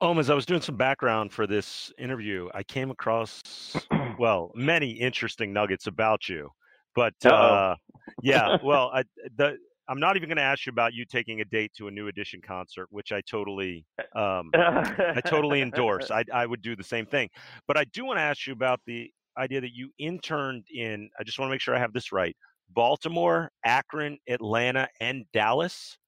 um, 0.00 0.18
as 0.18 0.30
I 0.30 0.34
was 0.34 0.46
doing 0.46 0.60
some 0.60 0.76
background 0.76 1.32
for 1.32 1.46
this 1.46 1.92
interview, 1.98 2.48
I 2.54 2.62
came 2.62 2.90
across, 2.90 3.42
well, 4.18 4.52
many 4.54 4.90
interesting 4.90 5.52
nuggets 5.52 5.88
about 5.88 6.28
you. 6.28 6.50
But 6.94 7.14
uh, 7.26 7.74
yeah, 8.22 8.58
well, 8.62 8.90
I, 8.94 9.02
the 9.36 9.56
I'm 9.88 10.00
not 10.00 10.16
even 10.16 10.28
going 10.28 10.36
to 10.36 10.42
ask 10.42 10.66
you 10.66 10.70
about 10.70 10.92
you 10.92 11.04
taking 11.04 11.40
a 11.40 11.44
date 11.46 11.72
to 11.78 11.88
a 11.88 11.90
New 11.90 12.08
Edition 12.08 12.40
concert, 12.46 12.88
which 12.90 13.10
I 13.10 13.22
totally, 13.22 13.86
um, 14.14 14.50
I 14.54 15.20
totally 15.24 15.62
endorse. 15.62 16.10
I, 16.12 16.24
I 16.32 16.44
would 16.44 16.60
do 16.60 16.76
the 16.76 16.84
same 16.84 17.06
thing. 17.06 17.30
But 17.66 17.78
I 17.78 17.84
do 17.84 18.04
want 18.04 18.18
to 18.18 18.22
ask 18.22 18.46
you 18.46 18.52
about 18.52 18.80
the 18.86 19.10
idea 19.38 19.60
that 19.60 19.72
you 19.72 19.90
interned 19.98 20.66
in. 20.72 21.08
I 21.18 21.24
just 21.24 21.38
want 21.38 21.48
to 21.48 21.54
make 21.54 21.60
sure 21.60 21.74
I 21.74 21.78
have 21.78 21.92
this 21.92 22.12
right: 22.12 22.36
Baltimore, 22.70 23.50
Akron, 23.64 24.18
Atlanta, 24.28 24.88
and 25.00 25.24
Dallas 25.32 25.98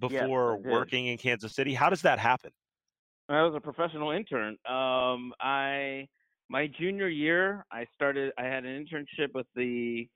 before 0.00 0.60
yes, 0.62 0.72
working 0.72 1.06
in 1.06 1.18
Kansas 1.18 1.54
City. 1.54 1.74
How 1.74 1.90
does 1.90 2.02
that 2.02 2.18
happen? 2.18 2.50
I 3.28 3.42
was 3.42 3.54
a 3.56 3.60
professional 3.60 4.10
intern. 4.10 4.56
Um, 4.68 5.32
I 5.40 6.06
my 6.48 6.68
junior 6.78 7.08
year, 7.08 7.66
I 7.72 7.86
started. 7.94 8.32
I 8.38 8.44
had 8.44 8.64
an 8.64 8.86
internship 8.86 9.34
with 9.34 9.46
the 9.56 10.08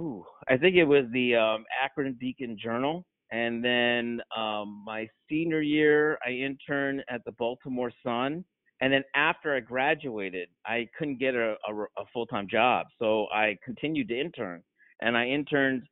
Ooh, 0.00 0.24
I 0.48 0.56
think 0.56 0.76
it 0.76 0.84
was 0.84 1.04
the 1.12 1.36
um, 1.36 1.64
Akron 1.82 2.16
Beacon 2.18 2.56
Journal. 2.60 3.04
And 3.30 3.64
then 3.64 4.20
um, 4.36 4.82
my 4.84 5.08
senior 5.28 5.62
year, 5.62 6.18
I 6.26 6.30
interned 6.30 7.02
at 7.08 7.24
the 7.24 7.32
Baltimore 7.32 7.92
Sun. 8.04 8.44
And 8.80 8.92
then 8.92 9.04
after 9.14 9.54
I 9.54 9.60
graduated, 9.60 10.48
I 10.66 10.88
couldn't 10.98 11.18
get 11.18 11.34
a, 11.34 11.54
a, 11.68 11.74
a 11.98 12.04
full 12.12 12.26
time 12.26 12.48
job. 12.50 12.86
So 12.98 13.26
I 13.32 13.56
continued 13.64 14.08
to 14.08 14.20
intern. 14.20 14.62
And 15.02 15.16
I 15.16 15.26
interned 15.26 15.82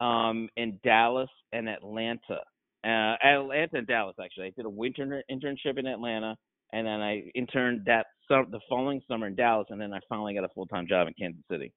um, 0.00 0.48
in 0.56 0.78
Dallas 0.82 1.30
and 1.52 1.68
Atlanta. 1.68 2.40
Uh, 2.84 3.16
Atlanta 3.22 3.78
and 3.78 3.86
Dallas, 3.86 4.16
actually. 4.22 4.46
I 4.46 4.52
did 4.56 4.64
a 4.64 4.70
winter 4.70 5.22
internship 5.30 5.78
in 5.78 5.86
Atlanta. 5.86 6.36
And 6.72 6.86
then 6.86 7.00
I 7.00 7.30
interned 7.34 7.82
that 7.86 8.06
summer, 8.28 8.46
the 8.48 8.60
following 8.68 9.02
summer 9.08 9.26
in 9.26 9.34
Dallas. 9.34 9.66
And 9.70 9.80
then 9.80 9.92
I 9.92 9.98
finally 10.08 10.34
got 10.34 10.44
a 10.44 10.48
full 10.48 10.66
time 10.66 10.86
job 10.86 11.08
in 11.08 11.14
Kansas 11.14 11.42
City. 11.50 11.72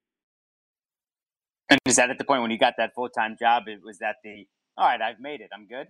And 1.69 1.79
is 1.85 1.95
that 1.95 2.09
at 2.09 2.17
the 2.19 2.23
point 2.23 2.41
when 2.41 2.51
you 2.51 2.59
got 2.59 2.75
that 2.77 2.93
full 2.93 3.09
time 3.09 3.35
job? 3.39 3.63
It 3.67 3.79
was 3.83 3.97
that 3.99 4.17
the 4.23 4.45
all 4.77 4.87
right, 4.87 5.01
I've 5.01 5.19
made 5.19 5.41
it. 5.41 5.49
I'm 5.53 5.67
good. 5.67 5.87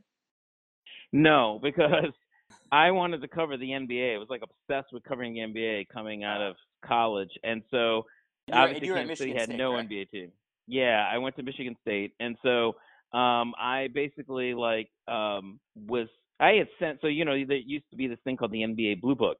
No, 1.11 1.59
because 1.61 2.11
I 2.71 2.91
wanted 2.91 3.21
to 3.21 3.27
cover 3.27 3.57
the 3.57 3.69
NBA. 3.69 4.15
I 4.15 4.17
was 4.17 4.27
like 4.29 4.41
obsessed 4.41 4.91
with 4.91 5.03
covering 5.03 5.33
the 5.33 5.41
NBA 5.41 5.87
coming 5.89 6.23
out 6.23 6.41
of 6.41 6.55
college, 6.85 7.31
and 7.43 7.63
so 7.71 8.05
you 8.47 8.53
obviously 8.53 8.87
Kansas 8.89 9.19
City 9.19 9.33
had 9.33 9.43
State, 9.43 9.57
no 9.57 9.73
right? 9.73 9.87
NBA 9.87 10.09
team. 10.09 10.31
Yeah, 10.67 11.05
I 11.11 11.17
went 11.17 11.35
to 11.37 11.43
Michigan 11.43 11.75
State, 11.81 12.13
and 12.19 12.37
so 12.43 12.69
um, 13.17 13.53
I 13.59 13.89
basically 13.93 14.53
like 14.53 14.89
um, 15.07 15.59
was 15.75 16.07
I 16.39 16.51
had 16.53 16.67
sent 16.79 17.01
so 17.01 17.07
you 17.07 17.25
know 17.25 17.33
there 17.47 17.57
used 17.57 17.89
to 17.91 17.97
be 17.97 18.07
this 18.07 18.19
thing 18.23 18.37
called 18.37 18.51
the 18.51 18.63
NBA 18.63 19.01
Blue 19.01 19.15
Book, 19.15 19.37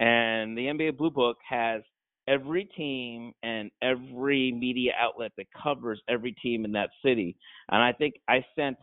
and 0.00 0.56
the 0.56 0.68
NBA 0.68 0.92
Blue 0.92 1.10
Book 1.10 1.38
has 1.48 1.82
every 2.28 2.64
team 2.76 3.32
and 3.42 3.70
every 3.82 4.52
media 4.52 4.92
outlet 4.98 5.32
that 5.38 5.46
covers 5.62 6.00
every 6.08 6.32
team 6.32 6.64
in 6.64 6.72
that 6.72 6.90
city. 7.04 7.36
And 7.70 7.82
I 7.82 7.92
think 7.92 8.14
I 8.28 8.44
sent 8.56 8.76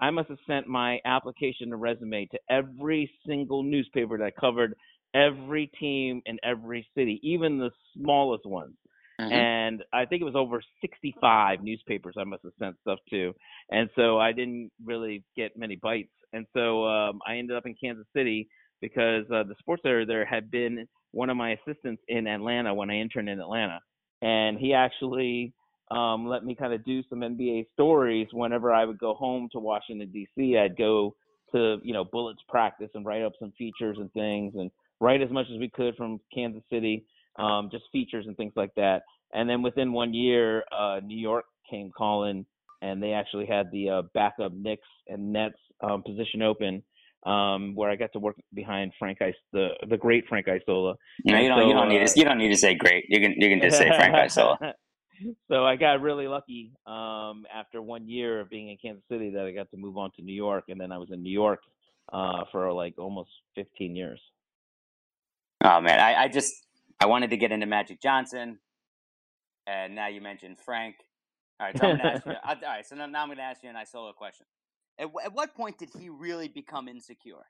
I 0.00 0.10
must 0.10 0.28
have 0.28 0.38
sent 0.46 0.66
my 0.68 0.98
application 1.04 1.72
and 1.72 1.80
resume 1.80 2.26
to 2.30 2.38
every 2.48 3.10
single 3.26 3.62
newspaper 3.62 4.18
that 4.18 4.36
covered 4.36 4.74
every 5.14 5.66
team 5.80 6.22
in 6.26 6.38
every 6.44 6.86
city, 6.96 7.18
even 7.22 7.58
the 7.58 7.70
smallest 7.96 8.46
ones. 8.46 8.74
Mm-hmm. 9.20 9.32
And 9.32 9.84
I 9.92 10.04
think 10.04 10.22
it 10.22 10.24
was 10.24 10.34
over 10.36 10.62
65 10.80 11.62
newspapers 11.62 12.14
I 12.18 12.24
must 12.24 12.42
have 12.44 12.52
sent 12.58 12.76
stuff 12.80 12.98
to. 13.10 13.32
And 13.70 13.90
so 13.96 14.18
I 14.18 14.32
didn't 14.32 14.70
really 14.84 15.24
get 15.36 15.56
many 15.56 15.76
bites. 15.76 16.10
And 16.32 16.46
so 16.54 16.86
um, 16.86 17.20
I 17.26 17.36
ended 17.36 17.56
up 17.56 17.66
in 17.66 17.74
Kansas 17.82 18.06
City 18.14 18.48
because 18.80 19.24
uh, 19.32 19.42
the 19.42 19.54
sports 19.58 19.82
editor 19.84 20.06
there 20.06 20.24
had 20.24 20.50
been 20.50 20.86
one 21.12 21.30
of 21.30 21.36
my 21.36 21.52
assistants 21.52 22.02
in 22.08 22.26
Atlanta 22.26 22.72
when 22.72 22.90
I 22.90 22.98
interned 22.98 23.28
in 23.28 23.40
Atlanta, 23.40 23.80
and 24.22 24.58
he 24.58 24.72
actually 24.74 25.52
um, 25.90 26.26
let 26.26 26.44
me 26.44 26.54
kind 26.54 26.72
of 26.72 26.84
do 26.84 27.02
some 27.10 27.20
NBA 27.20 27.66
stories 27.72 28.28
whenever 28.32 28.72
I 28.72 28.84
would 28.84 28.98
go 28.98 29.14
home 29.14 29.48
to 29.52 29.58
Washington 29.58 30.10
D.C. 30.12 30.56
I'd 30.56 30.76
go 30.76 31.14
to 31.52 31.78
you 31.82 31.92
know 31.92 32.04
Bullets 32.04 32.40
practice 32.48 32.90
and 32.94 33.04
write 33.04 33.22
up 33.22 33.32
some 33.38 33.52
features 33.58 33.96
and 33.98 34.12
things, 34.12 34.54
and 34.56 34.70
write 35.00 35.22
as 35.22 35.30
much 35.30 35.46
as 35.52 35.58
we 35.58 35.68
could 35.68 35.96
from 35.96 36.20
Kansas 36.32 36.62
City, 36.70 37.04
um, 37.38 37.68
just 37.70 37.84
features 37.92 38.26
and 38.26 38.36
things 38.36 38.52
like 38.56 38.74
that. 38.76 39.02
And 39.32 39.48
then 39.48 39.62
within 39.62 39.92
one 39.92 40.12
year, 40.12 40.64
uh, 40.76 41.00
New 41.04 41.18
York 41.18 41.44
came 41.70 41.90
calling, 41.96 42.44
and 42.82 43.02
they 43.02 43.12
actually 43.12 43.46
had 43.46 43.70
the 43.70 43.90
uh, 43.90 44.02
backup 44.14 44.52
Knicks 44.52 44.88
and 45.06 45.32
Nets 45.32 45.58
um, 45.82 46.02
position 46.02 46.42
open 46.42 46.82
um, 47.26 47.74
where 47.74 47.90
I 47.90 47.96
got 47.96 48.12
to 48.14 48.18
work 48.18 48.36
behind 48.54 48.92
Frank 48.98 49.18
Is- 49.20 49.34
the 49.52 49.68
the 49.88 49.96
great 49.96 50.26
Frank 50.28 50.46
Isola. 50.48 50.94
No, 51.24 51.38
you 51.38 51.48
don't. 51.48 51.58
So, 51.58 51.66
you 51.68 51.74
don't 51.74 51.88
need 51.88 51.98
to. 51.98 52.04
Uh, 52.04 52.14
you 52.16 52.24
don't 52.24 52.38
need 52.38 52.48
to 52.48 52.56
say 52.56 52.74
great. 52.74 53.04
You 53.08 53.20
can. 53.20 53.34
You 53.36 53.48
can 53.48 53.60
just 53.60 53.78
say 53.78 53.88
Frank 53.88 54.14
Isola. 54.14 54.58
so 55.48 55.64
I 55.64 55.76
got 55.76 56.00
really 56.00 56.28
lucky 56.28 56.72
um, 56.86 57.44
after 57.54 57.82
one 57.82 58.08
year 58.08 58.40
of 58.40 58.48
being 58.48 58.70
in 58.70 58.78
Kansas 58.80 59.04
City 59.10 59.30
that 59.30 59.44
I 59.44 59.52
got 59.52 59.70
to 59.70 59.76
move 59.76 59.98
on 59.98 60.10
to 60.16 60.22
New 60.22 60.34
York, 60.34 60.64
and 60.68 60.80
then 60.80 60.92
I 60.92 60.98
was 60.98 61.10
in 61.10 61.22
New 61.22 61.32
York 61.32 61.60
uh, 62.12 62.44
for 62.52 62.72
like 62.72 62.94
almost 62.98 63.30
15 63.54 63.94
years. 63.94 64.20
Oh 65.62 65.80
man, 65.80 66.00
I, 66.00 66.24
I 66.24 66.28
just 66.28 66.54
I 67.00 67.06
wanted 67.06 67.30
to 67.30 67.36
get 67.36 67.50
into 67.50 67.66
Magic 67.66 68.00
Johnson, 68.02 68.58
and 69.66 69.94
now 69.94 70.08
you 70.08 70.20
mentioned 70.20 70.58
Frank. 70.64 70.96
All 71.58 71.66
right, 71.66 71.78
so 71.78 71.86
I'm 71.86 71.96
gonna 71.96 72.08
ask 72.10 72.26
you. 72.26 72.32
all 72.44 72.56
right, 72.62 72.86
so 72.86 72.96
now, 72.96 73.04
I'm 73.04 73.28
going 73.28 73.38
to 73.38 73.42
ask 73.42 73.62
you 73.62 73.70
an 73.70 73.76
Isola 73.76 74.12
question. 74.12 74.46
At, 74.98 75.08
at 75.24 75.32
what 75.32 75.54
point 75.54 75.78
did 75.78 75.88
he 75.98 76.10
really 76.10 76.48
become 76.48 76.88
insecure? 76.88 77.46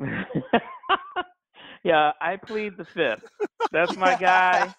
yeah, 1.84 2.12
I 2.20 2.36
plead 2.36 2.76
the 2.76 2.84
fifth. 2.84 3.24
That's 3.70 3.96
my 3.96 4.16
guy. 4.16 4.74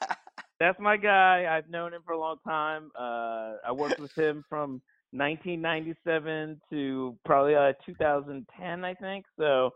That's 0.59 0.79
my 0.79 0.97
guy. 0.97 1.45
I've 1.49 1.69
known 1.69 1.93
him 1.93 2.01
for 2.05 2.13
a 2.13 2.19
long 2.19 2.37
time. 2.45 2.91
Uh, 2.97 3.55
I 3.65 3.71
worked 3.71 3.99
with 3.99 4.17
him 4.17 4.43
from 4.49 4.81
1997 5.11 6.59
to 6.69 7.17
probably 7.25 7.55
uh, 7.55 7.73
2010, 7.85 8.85
I 8.85 8.93
think. 8.95 9.25
So 9.37 9.71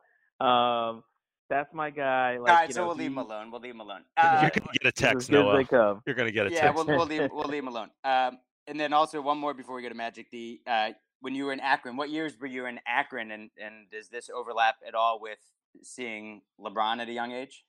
um, 0.46 1.04
that's 1.50 1.74
my 1.74 1.90
guy. 1.90 2.38
Like, 2.38 2.52
All 2.52 2.60
right, 2.60 2.74
so 2.74 2.82
know, 2.82 2.88
we'll 2.88 2.96
he, 2.96 3.04
leave 3.04 3.12
him 3.12 3.20
alone. 3.20 3.52
We'll 3.52 3.62
leave 3.62 3.74
him 3.74 3.80
alone. 3.82 4.02
Uh, 4.16 4.40
You're 4.42 4.52
gonna 4.52 4.72
get 4.74 4.86
a 4.86 4.92
text, 4.92 5.32
Noah. 5.32 5.64
You're 6.06 6.16
gonna 6.16 6.32
get 6.32 6.48
a 6.48 6.52
yeah, 6.52 6.62
text. 6.62 6.64
Yeah, 6.64 6.72
we'll, 6.72 6.86
we'll 6.86 7.06
leave 7.08 7.30
we'll 7.32 7.48
leave 7.48 7.64
him 7.64 7.70
alone. 7.70 7.90
Um, 8.04 8.40
and 8.68 8.80
then 8.80 8.94
also 8.94 9.22
one 9.22 9.38
more 9.38 9.54
before 9.54 9.76
we 9.76 9.82
go 9.82 9.90
to 9.90 9.96
Magic. 9.96 10.32
The 10.32 10.62
uh, 10.68 10.90
when 11.22 11.36
you 11.36 11.46
were 11.46 11.54
in 11.54 11.60
Akron, 11.60 11.98
what 11.98 12.10
years 12.10 12.34
were 12.40 12.48
you 12.48 12.66
in 12.66 12.80
Akron, 12.88 13.32
and 13.32 13.50
and 13.62 13.90
does 13.92 14.08
this 14.10 14.30
overlap 14.30 14.76
at 14.88 14.96
all 14.96 15.20
with 15.22 15.40
seeing 15.84 16.42
LeBron 16.60 17.00
at 17.02 17.10
a 17.10 17.14
young 17.14 17.32
age? 17.32 17.64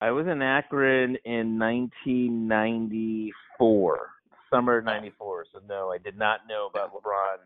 I 0.00 0.10
was 0.10 0.26
in 0.26 0.42
Akron 0.42 1.16
in 1.24 1.56
1994, 1.58 4.10
summer 4.52 4.82
'94. 4.82 5.46
So 5.52 5.60
no, 5.66 5.90
I 5.90 5.96
did 5.98 6.18
not 6.18 6.40
know 6.48 6.66
about 6.66 6.92
LeBron 6.92 7.36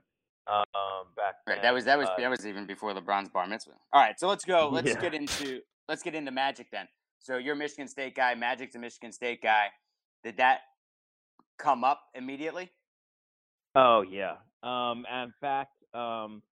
um, 0.50 1.06
back. 1.16 1.34
Right, 1.46 1.56
then. 1.56 1.62
that 1.62 1.74
was 1.74 1.84
that 1.84 1.98
was 1.98 2.08
uh, 2.08 2.14
that 2.18 2.30
was 2.30 2.46
even 2.46 2.66
before 2.66 2.92
LeBron's 2.94 3.28
bar 3.28 3.46
mitzvah. 3.46 3.72
All 3.92 4.02
right, 4.02 4.18
so 4.18 4.28
let's 4.28 4.44
go. 4.44 4.68
Let's 4.68 4.88
Yeah. 4.88 5.00
get 5.00 5.14
into 5.14 5.60
let's 5.88 6.02
get 6.02 6.14
into 6.14 6.30
Magic 6.30 6.68
then. 6.70 6.88
So 7.18 7.36
you're 7.36 7.54
a 7.54 7.56
Michigan 7.58 7.88
State 7.88 8.14
guy. 8.14 8.34
Magic's 8.34 8.74
a 8.74 8.78
Michigan 8.78 9.12
State 9.12 9.42
guy. 9.42 9.66
Did 10.24 10.38
that 10.38 10.60
come 11.58 11.84
up 11.84 12.00
immediately? 12.14 12.70
Oh 13.74 14.02
yeah. 14.02 14.36
Um, 14.62 15.06
in 15.10 15.32
fact, 15.40 15.72
um, 15.94 16.42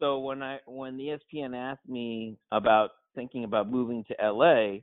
so 0.00 0.20
when 0.20 0.42
I 0.42 0.58
when 0.66 0.96
the 0.96 1.08
ESPN 1.34 1.56
asked 1.56 1.88
me 1.88 2.38
about 2.52 2.90
thinking 3.14 3.44
about 3.44 3.70
moving 3.70 4.04
to 4.04 4.14
LA, 4.20 4.78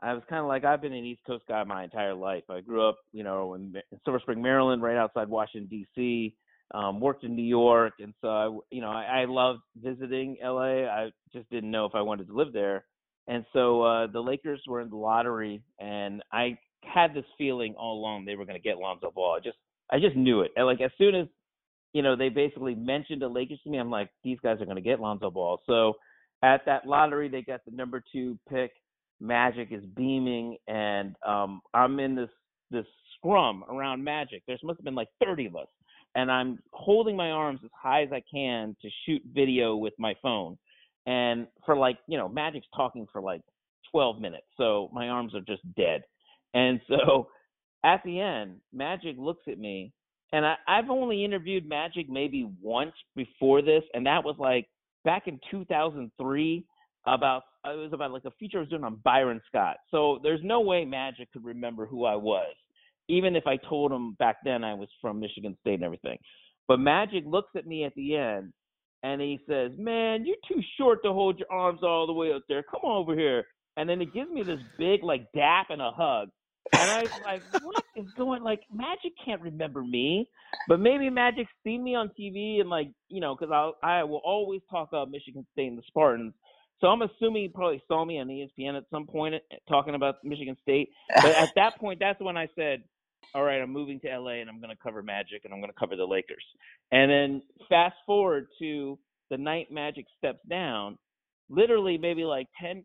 I 0.00 0.14
was 0.14 0.22
kind 0.28 0.40
of 0.40 0.46
like 0.46 0.64
I've 0.64 0.80
been 0.80 0.92
an 0.92 1.04
East 1.04 1.22
Coast 1.26 1.44
guy 1.48 1.62
my 1.64 1.84
entire 1.84 2.14
life. 2.14 2.44
I 2.48 2.60
grew 2.60 2.88
up, 2.88 2.98
you 3.12 3.24
know, 3.24 3.54
in, 3.54 3.74
in 3.92 3.98
Silver 4.04 4.20
Spring, 4.20 4.40
Maryland, 4.42 4.82
right 4.82 4.96
outside 4.96 5.28
Washington 5.28 5.68
D.C. 5.68 6.34
Um, 6.74 7.00
worked 7.00 7.24
in 7.24 7.34
New 7.34 7.42
York, 7.42 7.94
and 7.98 8.12
so 8.20 8.28
I, 8.28 8.58
you 8.70 8.82
know, 8.82 8.90
I, 8.90 9.22
I 9.22 9.24
loved 9.24 9.60
visiting 9.76 10.36
LA. 10.42 10.84
I 10.84 11.10
just 11.32 11.48
didn't 11.50 11.70
know 11.70 11.86
if 11.86 11.94
I 11.94 12.02
wanted 12.02 12.28
to 12.28 12.34
live 12.34 12.52
there, 12.52 12.84
and 13.26 13.44
so 13.52 13.82
uh, 13.82 14.06
the 14.06 14.20
Lakers 14.20 14.62
were 14.66 14.80
in 14.80 14.90
the 14.90 14.96
lottery, 14.96 15.62
and 15.78 16.22
I 16.30 16.58
had 16.84 17.14
this 17.14 17.24
feeling 17.36 17.74
all 17.78 17.98
along 17.98 18.24
they 18.24 18.36
were 18.36 18.44
going 18.44 18.60
to 18.60 18.62
get 18.62 18.78
Lonzo 18.78 19.10
Ball. 19.10 19.36
I 19.36 19.40
just, 19.40 19.56
I 19.90 19.98
just 19.98 20.16
knew 20.16 20.40
it. 20.42 20.50
And 20.56 20.66
like 20.66 20.80
as 20.80 20.90
soon 20.98 21.14
as, 21.14 21.26
you 21.92 22.02
know, 22.02 22.16
they 22.16 22.28
basically 22.28 22.74
mentioned 22.74 23.22
the 23.22 23.28
Lakers 23.28 23.60
to 23.64 23.70
me, 23.70 23.78
I'm 23.78 23.90
like, 23.90 24.10
these 24.22 24.38
guys 24.42 24.60
are 24.60 24.64
going 24.64 24.76
to 24.76 24.82
get 24.82 25.00
Lonzo 25.00 25.30
Ball. 25.30 25.60
So 25.66 25.94
at 26.42 26.64
that 26.66 26.86
lottery, 26.86 27.28
they 27.28 27.42
got 27.42 27.64
the 27.64 27.74
number 27.74 28.02
two 28.12 28.38
pick 28.48 28.72
Magic 29.20 29.68
is 29.72 29.84
beaming, 29.96 30.56
and 30.68 31.16
um, 31.26 31.60
I'm 31.74 31.98
in 31.98 32.14
this 32.14 32.30
this 32.70 32.86
scrum 33.16 33.64
around 33.68 34.04
Magic. 34.04 34.42
There 34.46 34.56
must 34.62 34.78
have 34.78 34.84
been 34.84 34.94
like 34.94 35.08
30 35.24 35.46
of 35.46 35.56
us, 35.56 35.66
and 36.14 36.30
I'm 36.30 36.58
holding 36.72 37.16
my 37.16 37.30
arms 37.30 37.60
as 37.64 37.70
high 37.74 38.02
as 38.02 38.12
I 38.12 38.22
can 38.30 38.76
to 38.82 38.88
shoot 39.04 39.22
video 39.32 39.76
with 39.76 39.94
my 39.98 40.14
phone. 40.22 40.58
And 41.06 41.46
for 41.64 41.76
like, 41.76 41.98
you 42.06 42.18
know, 42.18 42.28
Magic's 42.28 42.66
talking 42.74 43.06
for 43.12 43.22
like 43.22 43.42
12 43.90 44.20
minutes, 44.20 44.46
so 44.56 44.90
my 44.92 45.08
arms 45.08 45.34
are 45.34 45.40
just 45.40 45.62
dead. 45.74 46.02
And 46.54 46.80
so 46.88 47.28
at 47.84 48.02
the 48.04 48.20
end, 48.20 48.56
Magic 48.72 49.16
looks 49.18 49.44
at 49.48 49.58
me, 49.58 49.92
and 50.32 50.44
I, 50.44 50.56
I've 50.66 50.90
only 50.90 51.24
interviewed 51.24 51.68
Magic 51.68 52.08
maybe 52.08 52.50
once 52.60 52.92
before 53.16 53.62
this, 53.62 53.82
and 53.94 54.06
that 54.06 54.24
was 54.24 54.36
like 54.38 54.66
back 55.04 55.26
in 55.26 55.40
2003 55.50 56.64
about 57.06 57.42
it 57.64 57.76
was 57.76 57.92
about 57.92 58.12
like 58.12 58.24
a 58.24 58.30
feature 58.32 58.58
I 58.58 58.60
was 58.60 58.68
doing 58.68 58.84
on 58.84 59.00
Byron 59.04 59.40
Scott. 59.46 59.76
So 59.90 60.20
there's 60.22 60.40
no 60.42 60.60
way 60.60 60.84
Magic 60.84 61.32
could 61.32 61.44
remember 61.44 61.86
who 61.86 62.04
I 62.04 62.16
was, 62.16 62.54
even 63.08 63.36
if 63.36 63.46
I 63.46 63.56
told 63.56 63.92
him 63.92 64.12
back 64.18 64.36
then 64.44 64.64
I 64.64 64.74
was 64.74 64.88
from 65.00 65.20
Michigan 65.20 65.56
State 65.60 65.74
and 65.74 65.84
everything. 65.84 66.18
But 66.66 66.80
Magic 66.80 67.24
looks 67.26 67.50
at 67.56 67.66
me 67.66 67.84
at 67.84 67.94
the 67.94 68.16
end 68.16 68.52
and 69.02 69.20
he 69.20 69.38
says, 69.48 69.72
"Man, 69.78 70.26
you're 70.26 70.36
too 70.46 70.62
short 70.76 71.02
to 71.04 71.12
hold 71.12 71.38
your 71.38 71.50
arms 71.50 71.80
all 71.82 72.06
the 72.06 72.12
way 72.12 72.32
up 72.32 72.42
there. 72.48 72.62
Come 72.62 72.80
over 72.84 73.14
here." 73.14 73.44
And 73.76 73.88
then 73.88 74.00
he 74.00 74.06
gives 74.06 74.30
me 74.30 74.42
this 74.42 74.60
big 74.76 75.02
like 75.02 75.30
dap 75.32 75.70
and 75.70 75.80
a 75.80 75.90
hug. 75.90 76.28
And 76.72 76.90
I 76.90 77.02
was 77.02 77.20
like, 77.24 77.42
what 77.62 77.82
is 77.96 78.06
going 78.16 78.42
like 78.42 78.60
Magic 78.72 79.12
can't 79.24 79.40
remember 79.40 79.82
me, 79.82 80.28
but 80.68 80.80
maybe 80.80 81.08
Magic 81.08 81.46
seen 81.64 81.82
me 81.82 81.94
on 81.94 82.10
TV 82.18 82.60
and 82.60 82.68
like, 82.68 82.90
you 83.08 83.20
know, 83.20 83.38
I 83.50 84.00
I 84.00 84.04
will 84.04 84.20
always 84.24 84.60
talk 84.70 84.88
about 84.88 85.10
Michigan 85.10 85.46
State 85.52 85.68
and 85.68 85.78
the 85.78 85.82
Spartans 85.86 86.34
so 86.80 86.88
I'm 86.88 87.02
assuming 87.02 87.42
he 87.42 87.48
probably 87.48 87.82
saw 87.88 88.04
me 88.04 88.20
on 88.20 88.28
ESPN 88.28 88.76
at 88.76 88.84
some 88.90 89.06
point 89.06 89.34
eh, 89.34 89.56
talking 89.68 89.94
about 89.94 90.22
Michigan 90.24 90.56
State. 90.62 90.90
But 91.16 91.34
at 91.34 91.50
that 91.56 91.78
point, 91.78 91.98
that's 92.00 92.20
when 92.20 92.36
I 92.36 92.48
said, 92.56 92.82
"All 93.34 93.42
right, 93.42 93.60
I'm 93.60 93.72
moving 93.72 94.00
to 94.00 94.08
LA 94.18 94.40
and 94.40 94.48
I'm 94.48 94.60
going 94.60 94.74
to 94.74 94.82
cover 94.82 95.02
Magic 95.02 95.42
and 95.44 95.52
I'm 95.52 95.60
going 95.60 95.72
to 95.72 95.78
cover 95.78 95.96
the 95.96 96.04
Lakers." 96.06 96.44
And 96.92 97.10
then 97.10 97.42
fast 97.68 97.96
forward 98.06 98.46
to 98.60 98.98
the 99.30 99.36
night 99.36 99.70
Magic 99.70 100.06
steps 100.16 100.40
down, 100.48 100.98
literally 101.48 101.98
maybe 101.98 102.24
like 102.24 102.46
ten. 102.60 102.84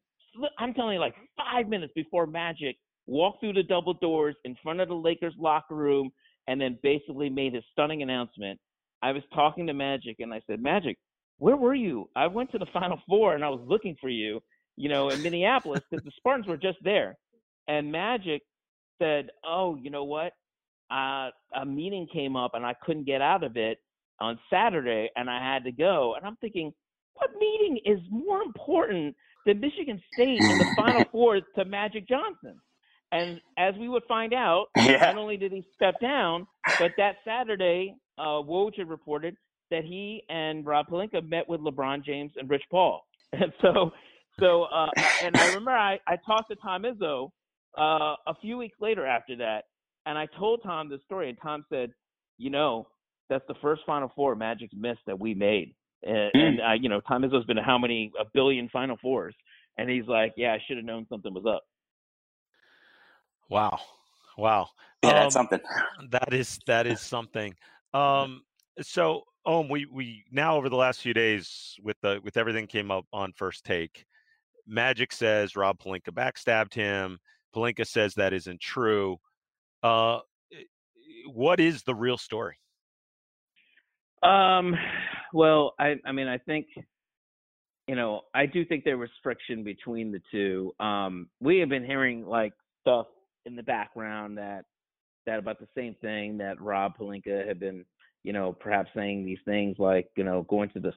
I'm 0.60 0.74
telling 0.74 0.96
you, 0.96 1.00
like 1.00 1.16
five 1.38 1.68
minutes 1.70 1.94
before 1.96 2.26
Magic 2.26 2.76
walked 3.06 3.42
through 3.42 3.54
the 3.54 3.64
double 3.64 3.94
doors 3.94 4.36
in 4.46 4.56
front 4.64 4.80
of 4.80 4.88
the 4.88 4.96
Lakers 4.96 5.34
locker 5.38 5.76
room 5.76 6.12
and 6.48 6.60
then 6.60 6.78
basically 6.84 7.30
made 7.30 7.54
his 7.54 7.64
stunning 7.72 8.02
announcement. 8.02 8.60
I 9.02 9.12
was 9.12 9.24
talking 9.34 9.68
to 9.68 9.74
Magic 9.74 10.18
and 10.20 10.34
I 10.34 10.42
said, 10.48 10.62
Magic, 10.62 10.98
where 11.38 11.58
were 11.58 11.76
you? 11.76 12.10
I 12.16 12.28
went 12.28 12.52
to 12.52 12.58
the 12.58 12.68
Final 12.74 13.00
Four 13.08 13.36
and 13.36 13.44
I 13.44 13.50
was 13.50 13.62
looking 13.68 13.96
for 14.00 14.10
you, 14.10 14.40
you 14.78 14.90
know, 14.90 15.10
in 15.10 15.22
Minneapolis 15.22 15.82
because 15.90 16.04
the 16.06 16.12
Spartans 16.18 16.48
were 16.48 16.58
just 16.58 16.78
there. 16.84 17.18
And 17.68 17.92
Magic 17.92 18.42
said, 19.00 19.30
oh, 19.46 19.76
you 19.76 19.90
know 19.90 20.04
what? 20.04 20.34
Uh, 20.92 21.30
a 21.56 21.66
meeting 21.66 22.08
came 22.12 22.36
up 22.36 22.52
and 22.54 22.66
I 22.66 22.74
couldn't 22.86 23.06
get 23.06 23.22
out 23.22 23.44
of 23.44 23.58
it 23.58 23.80
on 24.20 24.38
Saturday 24.50 25.10
and 25.16 25.30
I 25.30 25.40
had 25.40 25.64
to 25.64 25.72
go. 25.72 26.16
And 26.16 26.26
I'm 26.26 26.36
thinking, 26.38 26.74
what 27.16 27.30
meeting 27.40 27.80
is 27.86 28.00
more 28.10 28.42
important 28.42 29.16
than 29.46 29.60
Michigan 29.60 30.02
State 30.14 30.40
in 30.42 30.58
the 30.58 30.68
Final 30.76 31.06
Four 31.12 31.42
to 31.56 31.66
Magic 31.66 32.08
Johnson? 32.08 32.60
And 33.12 33.40
as 33.58 33.76
we 33.80 33.90
would 33.90 34.04
find 34.08 34.34
out, 34.34 34.68
yeah. 34.76 34.98
not 34.98 35.18
only 35.18 35.38
did 35.38 35.52
he 35.52 35.64
step 35.76 35.96
down, 36.02 36.48
but 36.80 36.92
that 36.98 37.18
Saturday, 37.24 37.96
uh, 38.18 38.42
Woj 38.42 38.78
had 38.78 38.90
reported 38.90 39.36
that 39.70 39.84
he 39.84 40.24
and 40.30 40.66
Rob 40.66 40.88
Pelinka 40.88 41.28
met 41.28 41.48
with 41.48 41.62
LeBron 41.62 42.04
James 42.04 42.32
and 42.38 42.50
Rich 42.50 42.64
Paul. 42.70 43.06
And 43.34 43.52
so, 43.64 43.90
so, 44.40 44.64
uh, 44.66 44.92
and 45.24 45.36
I 45.36 45.48
remember 45.48 45.72
I, 45.72 46.00
I 46.06 46.18
talked 46.24 46.52
to 46.52 46.56
Tom 46.58 46.84
Izzo 46.84 47.32
uh, 47.78 48.16
a 48.28 48.36
few 48.42 48.58
weeks 48.58 48.78
later 48.80 49.06
after 49.06 49.36
that, 49.38 49.66
and 50.06 50.18
I 50.18 50.28
told 50.38 50.62
Tom 50.64 50.90
the 50.90 51.00
story, 51.06 51.30
and 51.30 51.38
Tom 51.42 51.66
said, 51.70 51.92
you 52.38 52.50
know, 52.50 52.88
that's 53.30 53.46
the 53.48 53.56
first 53.62 53.84
Final 53.86 54.12
Four 54.16 54.36
Magic's 54.36 54.74
missed 54.76 55.02
that 55.08 55.20
we 55.20 55.34
made. 55.34 55.76
And, 56.04 56.32
hmm. 56.34 56.40
and 56.40 56.62
uh, 56.62 56.74
you 56.74 56.90
know, 56.90 57.02
Tom 57.02 57.24
Izzo's 57.24 57.46
been 57.46 57.56
to 57.56 57.64
how 57.64 57.78
many 57.78 58.12
a 58.20 58.26
billion 58.34 58.70
Final 58.70 58.98
Fours, 59.02 59.36
and 59.78 59.90
he's 59.90 60.08
like, 60.08 60.34
yeah, 60.36 60.54
I 60.54 60.60
should 60.68 60.78
have 60.78 60.86
known 60.86 61.06
something 61.10 61.34
was 61.34 61.46
up. 61.46 61.64
Wow, 63.50 63.80
wow, 64.38 64.68
yeah, 65.04 65.10
um, 65.10 65.16
that's 65.16 65.34
something. 65.34 65.60
That 66.10 66.34
is 66.34 66.60
that 66.68 66.88
is 66.88 67.00
something. 67.00 67.54
Um, 67.94 68.42
so 68.82 69.24
um, 69.46 69.70
we 69.70 69.86
we 69.86 70.26
now 70.32 70.58
over 70.58 70.70
the 70.70 70.76
last 70.76 71.02
few 71.02 71.14
days 71.14 71.76
with 71.82 71.98
the 72.02 72.20
with 72.24 72.38
everything 72.38 72.68
came 72.68 72.92
up 72.92 73.06
on 73.14 73.32
first 73.34 73.64
take. 73.64 74.06
Magic 74.66 75.12
says 75.12 75.56
Rob 75.56 75.80
Pelinka 75.80 76.12
backstabbed 76.12 76.74
him. 76.74 77.20
Pelinka 77.56 77.86
says 77.86 78.16
that 78.16 78.34
isn't 78.34 78.60
true. 78.62 79.18
Uh, 79.82 80.20
what 81.32 81.60
is 81.60 81.84
the 81.84 81.96
real 81.96 82.18
story? 82.18 82.58
Um, 84.22 84.76
well, 85.34 85.74
I 85.80 85.96
I 86.06 86.12
mean 86.12 86.28
I 86.28 86.38
think 86.38 86.68
you 87.88 87.96
know 87.96 88.22
I 88.34 88.46
do 88.46 88.66
think 88.66 88.84
there 88.84 88.98
was 88.98 89.10
friction 89.22 89.64
between 89.64 90.12
the 90.12 90.22
two. 90.32 90.74
Um, 90.80 91.28
we 91.40 91.60
have 91.60 91.70
been 91.70 91.86
hearing 91.86 92.26
like 92.26 92.54
stuff 92.82 93.08
in 93.46 93.56
the 93.56 93.64
background 93.64 94.38
that 94.38 94.66
that 95.26 95.40
about 95.40 95.60
the 95.60 95.68
same 95.76 95.96
thing 96.02 96.38
that 96.38 96.62
Rob 96.62 96.98
Pelinka 96.98 97.48
had 97.48 97.60
been 97.60 97.86
you 98.24 98.32
know, 98.32 98.54
perhaps 98.54 98.90
saying 98.96 99.26
these 99.26 99.40
things 99.46 99.76
like, 99.78 100.08
you 100.16 100.24
know, 100.24 100.46
going 100.50 100.70
to 100.70 100.80
the 100.80 100.94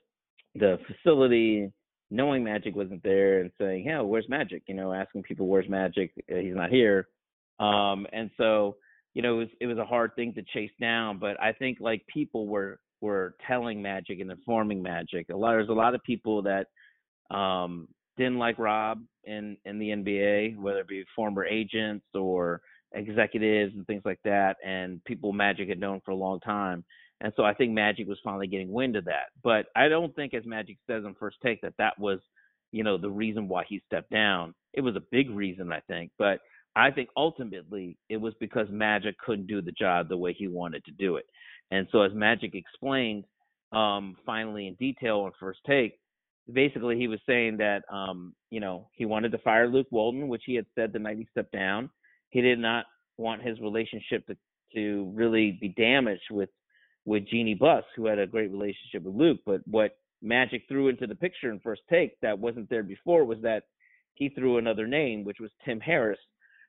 the 0.54 0.78
facility, 0.86 1.70
knowing 2.10 2.44
Magic 2.44 2.74
wasn't 2.74 3.02
there, 3.02 3.40
and 3.40 3.50
saying, 3.58 3.84
"Hey, 3.84 3.98
where's 4.00 4.28
Magic?" 4.28 4.62
You 4.66 4.74
know, 4.74 4.92
asking 4.92 5.22
people, 5.24 5.46
"Where's 5.46 5.68
Magic?" 5.68 6.12
Uh, 6.30 6.36
he's 6.36 6.54
not 6.54 6.70
here. 6.70 7.08
Um, 7.58 8.06
and 8.12 8.30
so, 8.36 8.76
you 9.14 9.22
know, 9.22 9.34
it 9.34 9.38
was 9.38 9.48
it 9.60 9.66
was 9.66 9.78
a 9.78 9.84
hard 9.84 10.14
thing 10.16 10.34
to 10.34 10.42
chase 10.42 10.70
down. 10.80 11.18
But 11.18 11.40
I 11.40 11.52
think 11.52 11.78
like 11.80 12.06
people 12.06 12.46
were 12.46 12.78
were 13.00 13.34
telling 13.46 13.82
Magic 13.82 14.20
and 14.20 14.30
informing 14.30 14.82
Magic. 14.82 15.28
A 15.30 15.36
lot 15.36 15.52
there's 15.52 15.68
a 15.68 15.72
lot 15.72 15.94
of 15.94 16.02
people 16.04 16.42
that 16.42 16.66
um, 17.34 17.88
didn't 18.16 18.38
like 18.38 18.58
Rob 18.58 19.02
in 19.24 19.56
in 19.64 19.78
the 19.78 19.90
NBA, 19.90 20.56
whether 20.58 20.80
it 20.80 20.88
be 20.88 21.04
former 21.14 21.44
agents 21.44 22.06
or 22.14 22.60
executives 22.92 23.74
and 23.74 23.86
things 23.86 24.02
like 24.04 24.20
that, 24.24 24.56
and 24.64 25.02
people 25.04 25.32
Magic 25.32 25.68
had 25.68 25.80
known 25.80 26.00
for 26.04 26.12
a 26.12 26.16
long 26.16 26.40
time. 26.40 26.84
And 27.20 27.32
so 27.36 27.44
I 27.44 27.54
think 27.54 27.72
Magic 27.72 28.06
was 28.06 28.18
finally 28.22 28.46
getting 28.46 28.70
wind 28.70 28.96
of 28.96 29.06
that. 29.06 29.26
But 29.42 29.66
I 29.74 29.88
don't 29.88 30.14
think, 30.14 30.34
as 30.34 30.44
Magic 30.44 30.76
says 30.86 31.04
on 31.04 31.14
first 31.18 31.38
take, 31.42 31.60
that 31.62 31.74
that 31.78 31.98
was, 31.98 32.18
you 32.72 32.84
know, 32.84 32.98
the 32.98 33.10
reason 33.10 33.48
why 33.48 33.64
he 33.68 33.80
stepped 33.86 34.10
down. 34.10 34.54
It 34.74 34.82
was 34.82 34.96
a 34.96 35.02
big 35.10 35.30
reason, 35.30 35.72
I 35.72 35.80
think. 35.80 36.10
But 36.18 36.40
I 36.74 36.90
think 36.90 37.08
ultimately 37.16 37.96
it 38.10 38.18
was 38.18 38.34
because 38.38 38.68
Magic 38.70 39.16
couldn't 39.18 39.46
do 39.46 39.62
the 39.62 39.72
job 39.72 40.08
the 40.08 40.16
way 40.16 40.34
he 40.34 40.46
wanted 40.46 40.84
to 40.84 40.90
do 40.92 41.16
it. 41.16 41.24
And 41.70 41.88
so, 41.90 42.02
as 42.02 42.12
Magic 42.12 42.54
explained 42.54 43.24
um, 43.72 44.16
finally 44.26 44.66
in 44.68 44.74
detail 44.74 45.20
on 45.20 45.32
first 45.40 45.60
take, 45.66 45.98
basically 46.52 46.96
he 46.96 47.08
was 47.08 47.18
saying 47.26 47.56
that, 47.56 47.82
um, 47.90 48.34
you 48.50 48.60
know, 48.60 48.88
he 48.92 49.04
wanted 49.04 49.32
to 49.32 49.38
fire 49.38 49.68
Luke 49.68 49.88
Walton, 49.90 50.28
which 50.28 50.42
he 50.46 50.54
had 50.54 50.66
said 50.74 50.92
the 50.92 50.98
night 50.98 51.18
he 51.18 51.26
stepped 51.30 51.52
down. 51.52 51.90
He 52.30 52.40
did 52.40 52.58
not 52.58 52.84
want 53.16 53.42
his 53.42 53.58
relationship 53.60 54.26
to, 54.26 54.36
to 54.74 55.10
really 55.14 55.58
be 55.60 55.68
damaged 55.68 56.30
with 56.30 56.50
with 57.06 57.26
Jeanie 57.28 57.54
Buss, 57.54 57.84
who 57.94 58.06
had 58.06 58.18
a 58.18 58.26
great 58.26 58.50
relationship 58.50 59.04
with 59.04 59.14
Luke. 59.14 59.38
But 59.46 59.62
what 59.66 59.96
Magic 60.20 60.64
threw 60.68 60.88
into 60.88 61.06
the 61.06 61.14
picture 61.14 61.50
in 61.50 61.60
first 61.60 61.82
take 61.88 62.20
that 62.20 62.38
wasn't 62.38 62.68
there 62.68 62.82
before 62.82 63.24
was 63.24 63.38
that 63.42 63.62
he 64.14 64.28
threw 64.28 64.58
another 64.58 64.86
name, 64.86 65.24
which 65.24 65.38
was 65.40 65.50
Tim 65.64 65.80
Harris, 65.80 66.18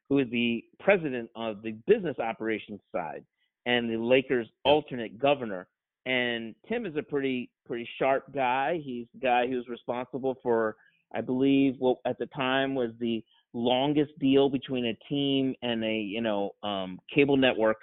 who 0.09 0.19
is 0.19 0.29
the 0.29 0.63
president 0.79 1.29
of 1.35 1.61
the 1.63 1.75
business 1.87 2.17
operations 2.19 2.79
side 2.91 3.25
and 3.65 3.89
the 3.89 3.97
Lakers' 3.97 4.47
alternate 4.63 5.19
governor. 5.19 5.67
And 6.05 6.55
Tim 6.69 6.85
is 6.85 6.95
a 6.95 7.03
pretty 7.03 7.49
pretty 7.65 7.89
sharp 7.99 8.33
guy. 8.33 8.79
He's 8.81 9.07
the 9.13 9.19
guy 9.19 9.47
who's 9.47 9.67
responsible 9.67 10.37
for, 10.41 10.75
I 11.13 11.21
believe, 11.21 11.75
what 11.79 11.97
at 12.05 12.17
the 12.17 12.27
time 12.27 12.75
was 12.75 12.91
the 12.99 13.23
longest 13.53 14.11
deal 14.19 14.49
between 14.49 14.85
a 14.85 14.97
team 15.09 15.55
and 15.63 15.83
a 15.83 15.95
you 15.95 16.21
know 16.21 16.51
um, 16.63 16.99
cable 17.13 17.37
network 17.37 17.77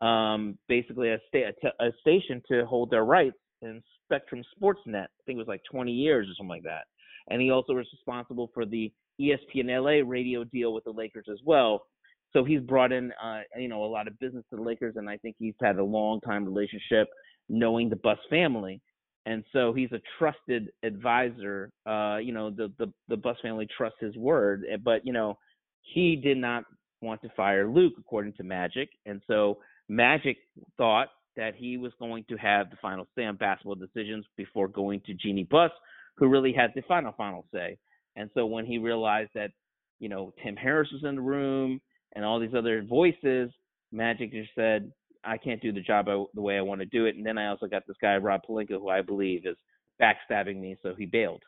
um, 0.00 0.58
basically 0.68 1.10
a, 1.10 1.18
sta- 1.28 1.52
a, 1.80 1.90
station 2.00 2.42
to 2.48 2.66
hold 2.66 2.90
their 2.90 3.04
rights 3.04 3.36
in 3.62 3.82
Spectrum 4.04 4.42
Sportsnet. 4.56 5.04
I 5.04 5.22
think 5.24 5.36
it 5.36 5.38
was 5.38 5.48
like 5.48 5.62
20 5.70 5.92
years 5.92 6.26
or 6.28 6.34
something 6.36 6.48
like 6.48 6.64
that. 6.64 6.84
And 7.30 7.40
he 7.40 7.50
also 7.50 7.74
was 7.74 7.86
responsible 7.92 8.50
for 8.52 8.66
the 8.66 8.92
ESPN 9.20 9.68
LA 9.68 10.06
radio 10.06 10.44
deal 10.44 10.74
with 10.74 10.84
the 10.84 10.90
Lakers 10.90 11.26
as 11.30 11.38
well. 11.44 11.86
So 12.32 12.44
he's 12.44 12.60
brought 12.60 12.92
in, 12.92 13.12
uh, 13.22 13.42
you 13.56 13.68
know, 13.68 13.84
a 13.84 13.86
lot 13.86 14.08
of 14.08 14.18
business 14.18 14.44
to 14.50 14.56
the 14.56 14.62
Lakers, 14.62 14.96
and 14.96 15.08
I 15.08 15.16
think 15.18 15.36
he's 15.38 15.54
had 15.62 15.78
a 15.78 15.84
long 15.84 16.20
time 16.20 16.44
relationship, 16.44 17.08
knowing 17.48 17.88
the 17.88 17.96
Buss 17.96 18.18
family, 18.28 18.82
and 19.26 19.44
so 19.52 19.72
he's 19.72 19.92
a 19.92 20.00
trusted 20.18 20.70
advisor. 20.82 21.70
Uh, 21.86 22.18
you 22.18 22.32
know, 22.32 22.50
the 22.50 22.72
the 22.78 22.92
the 23.08 23.16
Buss 23.16 23.36
family 23.40 23.68
trusts 23.76 23.98
his 24.00 24.16
word, 24.16 24.64
but 24.82 25.06
you 25.06 25.12
know, 25.12 25.38
he 25.80 26.16
did 26.16 26.36
not 26.36 26.64
want 27.00 27.22
to 27.22 27.28
fire 27.36 27.68
Luke, 27.68 27.94
according 27.98 28.32
to 28.34 28.42
Magic, 28.42 28.88
and 29.06 29.22
so 29.28 29.58
Magic 29.88 30.38
thought 30.76 31.08
that 31.36 31.54
he 31.56 31.76
was 31.76 31.92
going 31.98 32.24
to 32.28 32.36
have 32.36 32.70
the 32.70 32.76
final 32.80 33.06
say 33.16 33.24
on 33.24 33.36
basketball 33.36 33.74
decisions 33.74 34.24
before 34.36 34.68
going 34.68 35.00
to 35.06 35.14
Jeanie 35.14 35.48
Buss, 35.50 35.72
who 36.16 36.28
really 36.28 36.52
had 36.52 36.70
the 36.74 36.82
final 36.82 37.12
final 37.16 37.44
say. 37.52 37.76
And 38.16 38.30
so 38.34 38.46
when 38.46 38.64
he 38.64 38.78
realized 38.78 39.30
that, 39.34 39.50
you 39.98 40.08
know, 40.08 40.32
Tim 40.42 40.56
Harris 40.56 40.90
was 40.92 41.02
in 41.04 41.16
the 41.16 41.20
room 41.20 41.80
and 42.14 42.24
all 42.24 42.38
these 42.38 42.54
other 42.56 42.82
voices, 42.82 43.50
Magic 43.90 44.32
just 44.32 44.50
said, 44.54 44.92
I 45.24 45.38
can't 45.38 45.60
do 45.60 45.72
the 45.72 45.80
job 45.80 46.06
the 46.06 46.40
way 46.40 46.56
I 46.58 46.62
want 46.62 46.80
to 46.80 46.86
do 46.86 47.06
it. 47.06 47.16
And 47.16 47.24
then 47.26 47.38
I 47.38 47.48
also 47.48 47.66
got 47.66 47.86
this 47.86 47.96
guy 48.00 48.16
Rob 48.16 48.42
Pelinka, 48.48 48.72
who 48.72 48.88
I 48.88 49.02
believe 49.02 49.46
is 49.46 49.56
backstabbing 50.00 50.60
me, 50.60 50.76
so 50.82 50.94
he 50.96 51.06
bailed. 51.06 51.42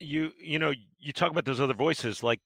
You 0.00 0.32
you 0.38 0.58
know 0.58 0.72
you 0.98 1.12
talk 1.12 1.30
about 1.30 1.44
those 1.44 1.60
other 1.60 1.74
voices 1.74 2.22
like 2.22 2.40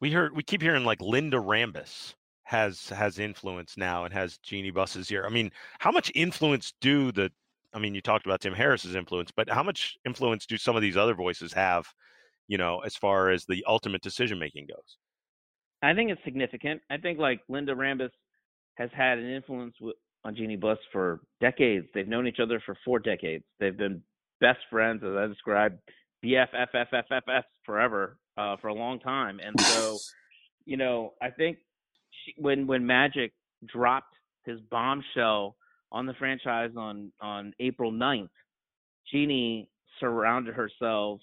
we 0.00 0.12
heard 0.12 0.34
we 0.36 0.42
keep 0.42 0.62
hearing 0.62 0.84
like 0.84 1.00
Linda 1.00 1.36
Rambis 1.36 2.14
has 2.44 2.88
has 2.88 3.18
influence 3.18 3.76
now 3.76 4.04
and 4.04 4.12
has 4.12 4.38
Jeanie 4.38 4.70
Buss's 4.70 5.08
here. 5.08 5.24
I 5.26 5.30
mean, 5.30 5.50
how 5.78 5.90
much 5.90 6.10
influence 6.14 6.74
do 6.80 7.12
the 7.12 7.30
I 7.74 7.78
mean, 7.78 7.94
you 7.94 8.02
talked 8.02 8.26
about 8.26 8.40
Tim 8.40 8.52
Harris's 8.52 8.94
influence, 8.94 9.30
but 9.34 9.48
how 9.48 9.62
much 9.62 9.96
influence 10.04 10.46
do 10.46 10.58
some 10.58 10.76
of 10.76 10.82
these 10.82 10.96
other 10.96 11.14
voices 11.14 11.52
have, 11.54 11.86
you 12.46 12.58
know, 12.58 12.80
as 12.80 12.96
far 12.96 13.30
as 13.30 13.44
the 13.46 13.64
ultimate 13.66 14.02
decision 14.02 14.38
making 14.38 14.66
goes? 14.66 14.98
I 15.82 15.94
think 15.94 16.10
it's 16.10 16.22
significant. 16.24 16.82
I 16.90 16.98
think 16.98 17.18
like 17.18 17.40
Linda 17.48 17.74
Rambis 17.74 18.10
has 18.76 18.90
had 18.94 19.18
an 19.18 19.30
influence 19.30 19.74
on 20.24 20.34
Jeanie 20.36 20.56
Buss 20.56 20.78
for 20.92 21.20
decades. 21.40 21.86
They've 21.94 22.08
known 22.08 22.26
each 22.26 22.40
other 22.40 22.62
for 22.64 22.76
four 22.84 22.98
decades. 22.98 23.44
They've 23.58 23.76
been 23.76 24.02
best 24.40 24.60
friends, 24.70 25.02
as 25.02 25.16
I 25.16 25.26
described, 25.26 25.78
BFFFFFF 26.24 27.42
forever, 27.64 28.18
uh, 28.36 28.56
for 28.60 28.68
a 28.68 28.74
long 28.74 29.00
time. 29.00 29.40
And 29.44 29.58
so, 29.60 29.98
you 30.64 30.76
know, 30.76 31.14
I 31.20 31.30
think 31.30 31.58
she, 32.24 32.34
when 32.36 32.66
when 32.66 32.86
Magic 32.86 33.32
dropped 33.66 34.14
his 34.44 34.60
bombshell 34.70 35.56
on 35.90 36.06
the 36.06 36.14
franchise 36.14 36.70
on 36.76 37.12
on 37.20 37.54
April 37.60 37.92
9th, 37.92 38.28
Jeanie 39.10 39.68
surrounded 40.00 40.54
herself 40.54 41.20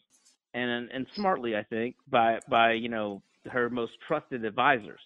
and 0.54 0.90
and 0.92 1.06
smartly, 1.16 1.56
I 1.56 1.64
think, 1.64 1.96
by 2.10 2.40
by 2.50 2.74
you 2.74 2.90
know 2.90 3.22
her 3.52 3.70
most 3.70 3.94
trusted 4.08 4.46
advisors. 4.46 5.02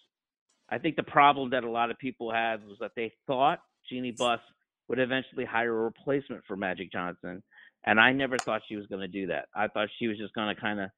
I 0.70 0.78
think 0.78 0.96
the 0.96 1.04
problem 1.04 1.52
that 1.52 1.64
a 1.64 1.70
lot 1.70 1.92
of 1.92 1.98
people 2.00 2.32
had 2.32 2.66
was 2.66 2.78
that 2.80 2.92
they 2.96 3.12
thought 3.28 3.60
Jeanie 3.90 4.16
Buss 4.18 4.40
would 4.88 5.00
eventually 5.00 5.46
hire 5.46 5.72
a 5.72 5.84
replacement 5.84 6.44
for 6.48 6.56
Magic 6.56 6.92
Johnson, 6.92 7.44
and 7.86 8.00
I 8.00 8.12
never 8.12 8.38
thought 8.38 8.62
she 8.68 8.76
was 8.76 8.88
going 8.88 9.02
to 9.02 9.08
do 9.08 9.28
that. 9.28 9.46
I 9.56 9.68
thought 9.68 9.90
she 10.00 10.08
was 10.08 10.18
just 10.18 10.34
going 10.34 10.54
to 10.54 10.60
kind 10.60 10.80
of 10.80 10.90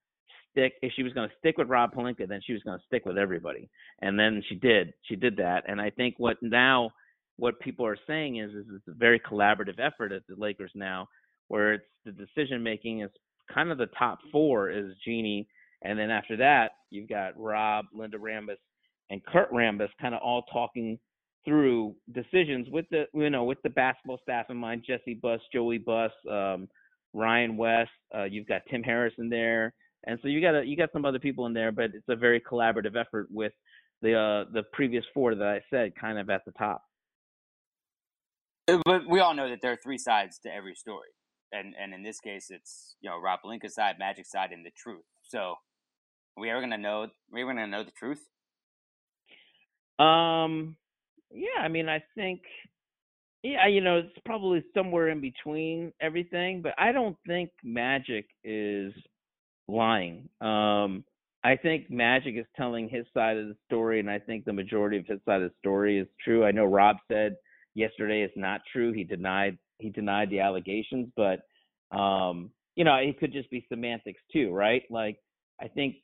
stick. 0.56 0.74
If 0.82 0.94
she 0.96 1.04
was 1.04 1.14
going 1.14 1.30
to 1.30 1.36
stick 1.40 1.58
with 1.58 1.70
Rob 1.70 1.94
Pelinka, 1.94 2.28
then 2.28 2.42
she 2.46 2.54
was 2.54 2.64
going 2.64 2.78
to 2.78 2.86
stick 2.86 3.06
with 3.06 3.18
everybody, 3.18 3.70
and 4.02 4.18
then 4.18 4.42
she 4.48 4.56
did. 4.56 4.94
She 5.04 5.16
did 5.16 5.38
that, 5.38 5.64
and 5.68 5.82
I 5.82 5.90
think 5.90 6.16
what 6.18 6.38
now 6.42 6.92
what 7.38 7.60
people 7.60 7.86
are 7.86 7.98
saying 8.08 8.38
is, 8.38 8.52
is 8.52 8.66
it's 8.74 8.88
a 8.88 8.94
very 8.94 9.20
collaborative 9.20 9.80
effort 9.80 10.14
at 10.14 10.22
the 10.28 10.36
Lakers 10.38 10.72
now, 10.74 11.08
where 11.50 11.74
it's 11.74 11.86
the 12.06 12.12
decision 12.12 12.64
making 12.64 13.02
is 13.02 13.12
kind 13.54 13.72
of 13.72 13.78
the 13.78 13.90
top 13.98 14.20
four 14.32 14.70
is 14.70 14.94
Jeanie, 15.04 15.48
and 15.84 16.00
then 16.00 16.10
after 16.10 16.38
that 16.38 16.72
you've 16.90 17.10
got 17.10 17.40
Rob, 17.40 17.86
Linda 17.94 18.18
Rambis, 18.18 18.58
and 19.10 19.24
Kurt 19.26 19.52
Rambis, 19.52 19.90
kind 20.02 20.16
of 20.16 20.22
all 20.22 20.44
talking 20.44 20.98
through 21.44 21.96
decisions 22.14 22.68
with 22.72 22.86
the 22.90 23.06
you 23.14 23.30
know 23.30 23.44
with 23.44 23.62
the 23.64 23.70
basketball 23.70 24.20
staff 24.24 24.48
in 24.50 24.58
mind, 24.58 24.84
Jesse 24.86 25.20
Buss, 25.22 25.42
Joey 25.54 25.78
Buss, 25.78 26.12
um, 26.30 26.68
Ryan 27.14 27.56
West, 27.56 27.92
uh, 28.16 28.24
you've 28.24 28.48
got 28.48 28.62
Tim 28.70 28.84
Harris 28.84 29.14
in 29.18 29.30
there, 29.30 29.74
and 30.06 30.20
so 30.22 30.28
you 30.28 30.42
got 30.42 30.56
a, 30.56 30.66
you 30.66 30.78
got 30.78 30.92
some 30.94 31.06
other 31.06 31.20
people 31.20 31.46
in 31.46 31.54
there, 31.54 31.72
but 31.72 31.92
it's 31.94 32.10
a 32.10 32.16
very 32.16 32.40
collaborative 32.40 32.96
effort 32.96 33.28
with 33.32 33.54
the 34.02 34.14
uh, 34.14 34.46
the 34.52 34.64
previous 34.74 35.06
four 35.14 35.36
that 35.36 35.48
I 35.48 35.62
said 35.70 35.94
kind 35.96 36.20
of 36.20 36.30
at 36.30 36.46
the 36.46 36.52
top. 36.54 36.84
Uh, 38.68 38.80
but 38.86 39.08
we 39.10 39.20
all 39.20 39.34
know 39.34 39.50
that 39.50 39.60
there 39.62 39.72
are 39.72 39.80
three 39.84 39.98
sides 39.98 40.40
to 40.40 40.54
every 40.54 40.76
story, 40.76 41.10
and 41.52 41.74
and 41.80 41.94
in 41.94 42.04
this 42.04 42.20
case, 42.20 42.48
it's 42.50 42.96
you 43.02 43.10
know 43.10 43.20
Rob 43.20 43.40
Pelinka's 43.44 43.76
side, 43.76 43.96
Magic 44.00 44.26
side, 44.26 44.52
and 44.52 44.66
the 44.66 44.72
truth. 44.78 45.06
So, 45.24 45.40
are 46.38 46.42
we 46.42 46.50
ever 46.50 46.62
gonna 46.62 46.78
know? 46.78 47.04
Are 47.04 47.10
we 47.32 47.42
ever 47.42 47.54
gonna 47.54 47.68
know 47.68 47.84
the 47.84 47.92
truth? 47.92 48.22
Um, 49.98 50.76
yeah, 51.32 51.62
I 51.62 51.68
mean, 51.68 51.88
I 51.88 52.04
think, 52.16 52.42
yeah, 53.44 53.68
you 53.68 53.82
know, 53.82 54.00
it's 54.00 54.20
probably 54.26 54.64
somewhere 54.74 55.10
in 55.10 55.22
between 55.22 55.94
everything, 56.02 56.62
but 56.62 56.74
I 56.78 56.92
don't 56.92 57.18
think 57.26 57.52
Magic 57.64 58.26
is 58.44 58.94
lying. 59.68 60.30
Um, 60.42 61.04
I 61.44 61.56
think 61.56 61.92
Magic 61.92 62.36
is 62.36 62.46
telling 62.56 62.90
his 62.90 63.06
side 63.14 63.38
of 63.38 63.48
the 63.48 63.56
story, 63.68 64.00
and 64.00 64.10
I 64.10 64.20
think 64.20 64.46
the 64.46 64.54
majority 64.54 64.98
of 64.98 65.06
his 65.06 65.20
side 65.26 65.42
of 65.42 65.50
the 65.52 65.56
story 65.60 66.00
is 66.00 66.08
true. 66.24 66.44
I 66.44 66.52
know 66.52 66.66
Rob 66.66 66.98
said 67.12 67.36
yesterday 67.76 68.24
is 68.24 68.32
not 68.36 68.62
true. 68.72 68.92
He 68.94 69.04
denied 69.04 69.58
he 69.78 69.90
denied 69.90 70.30
the 70.30 70.40
allegations, 70.40 71.10
but 71.16 71.42
um, 71.96 72.50
you 72.76 72.84
know, 72.84 72.96
it 72.96 73.20
could 73.20 73.32
just 73.32 73.50
be 73.52 73.66
semantics 73.70 74.22
too, 74.34 74.52
right? 74.52 74.84
Like 74.90 75.18
I 75.62 75.68
think 75.68 75.98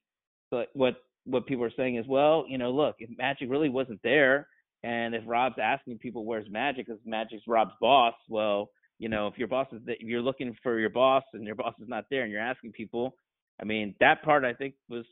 but 0.52 0.68
what 0.74 0.96
what 1.26 1.48
people 1.48 1.64
are 1.64 1.72
saying 1.76 1.96
is, 1.96 2.06
well, 2.08 2.46
you 2.48 2.58
know, 2.58 2.72
look, 2.72 2.96
if 3.00 3.10
Magic 3.18 3.50
really 3.50 3.70
wasn't 3.70 4.02
there, 4.04 4.48
and 4.84 5.16
if 5.16 5.24
Rob's 5.26 5.60
asking 5.62 6.00
people 6.00 6.26
where's 6.26 6.50
Magic, 6.50 6.88
because 6.88 7.02
Magic's 7.06 7.44
Rob's 7.48 7.74
boss, 7.80 8.16
well, 8.30 8.70
you 9.00 9.10
know, 9.10 9.28
if 9.28 9.38
your 9.38 9.48
boss 9.48 9.68
is 9.72 9.82
if 9.88 10.02
you're 10.02 10.22
looking 10.22 10.56
for 10.62 10.80
your 10.80 10.90
boss 10.90 11.24
and 11.34 11.46
your 11.46 11.56
boss 11.56 11.74
is 11.82 11.88
not 11.88 12.06
there, 12.12 12.24
and 12.24 12.32
you're 12.32 12.42
asking 12.42 12.74
people, 12.74 13.16
I 13.62 13.66
mean, 13.66 13.96
that 14.00 14.24
part 14.24 14.44
I 14.44 14.54
think 14.54 14.76
was 14.90 15.06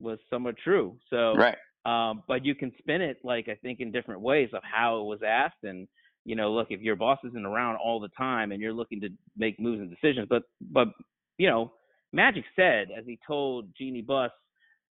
was 0.00 0.18
somewhat 0.30 0.56
true. 0.62 0.96
So, 1.10 1.34
right. 1.34 1.56
Um, 1.84 2.24
but 2.26 2.44
you 2.44 2.54
can 2.54 2.72
spin 2.78 3.00
it 3.00 3.18
like 3.22 3.48
I 3.48 3.54
think 3.56 3.80
in 3.80 3.92
different 3.92 4.20
ways 4.20 4.50
of 4.52 4.62
how 4.64 5.00
it 5.00 5.04
was 5.04 5.20
asked 5.26 5.62
and 5.62 5.86
you 6.24 6.34
know, 6.34 6.50
look, 6.52 6.66
if 6.70 6.80
your 6.80 6.96
boss 6.96 7.20
isn't 7.24 7.46
around 7.46 7.76
all 7.76 8.00
the 8.00 8.08
time 8.18 8.50
and 8.50 8.60
you're 8.60 8.72
looking 8.72 9.00
to 9.00 9.08
make 9.36 9.60
moves 9.60 9.80
and 9.80 9.88
decisions, 9.88 10.26
but 10.28 10.42
but 10.72 10.88
you 11.38 11.48
know, 11.48 11.72
Magic 12.12 12.44
said 12.56 12.88
as 12.96 13.04
he 13.06 13.18
told 13.26 13.68
Jeanie 13.78 14.02
Buss 14.02 14.32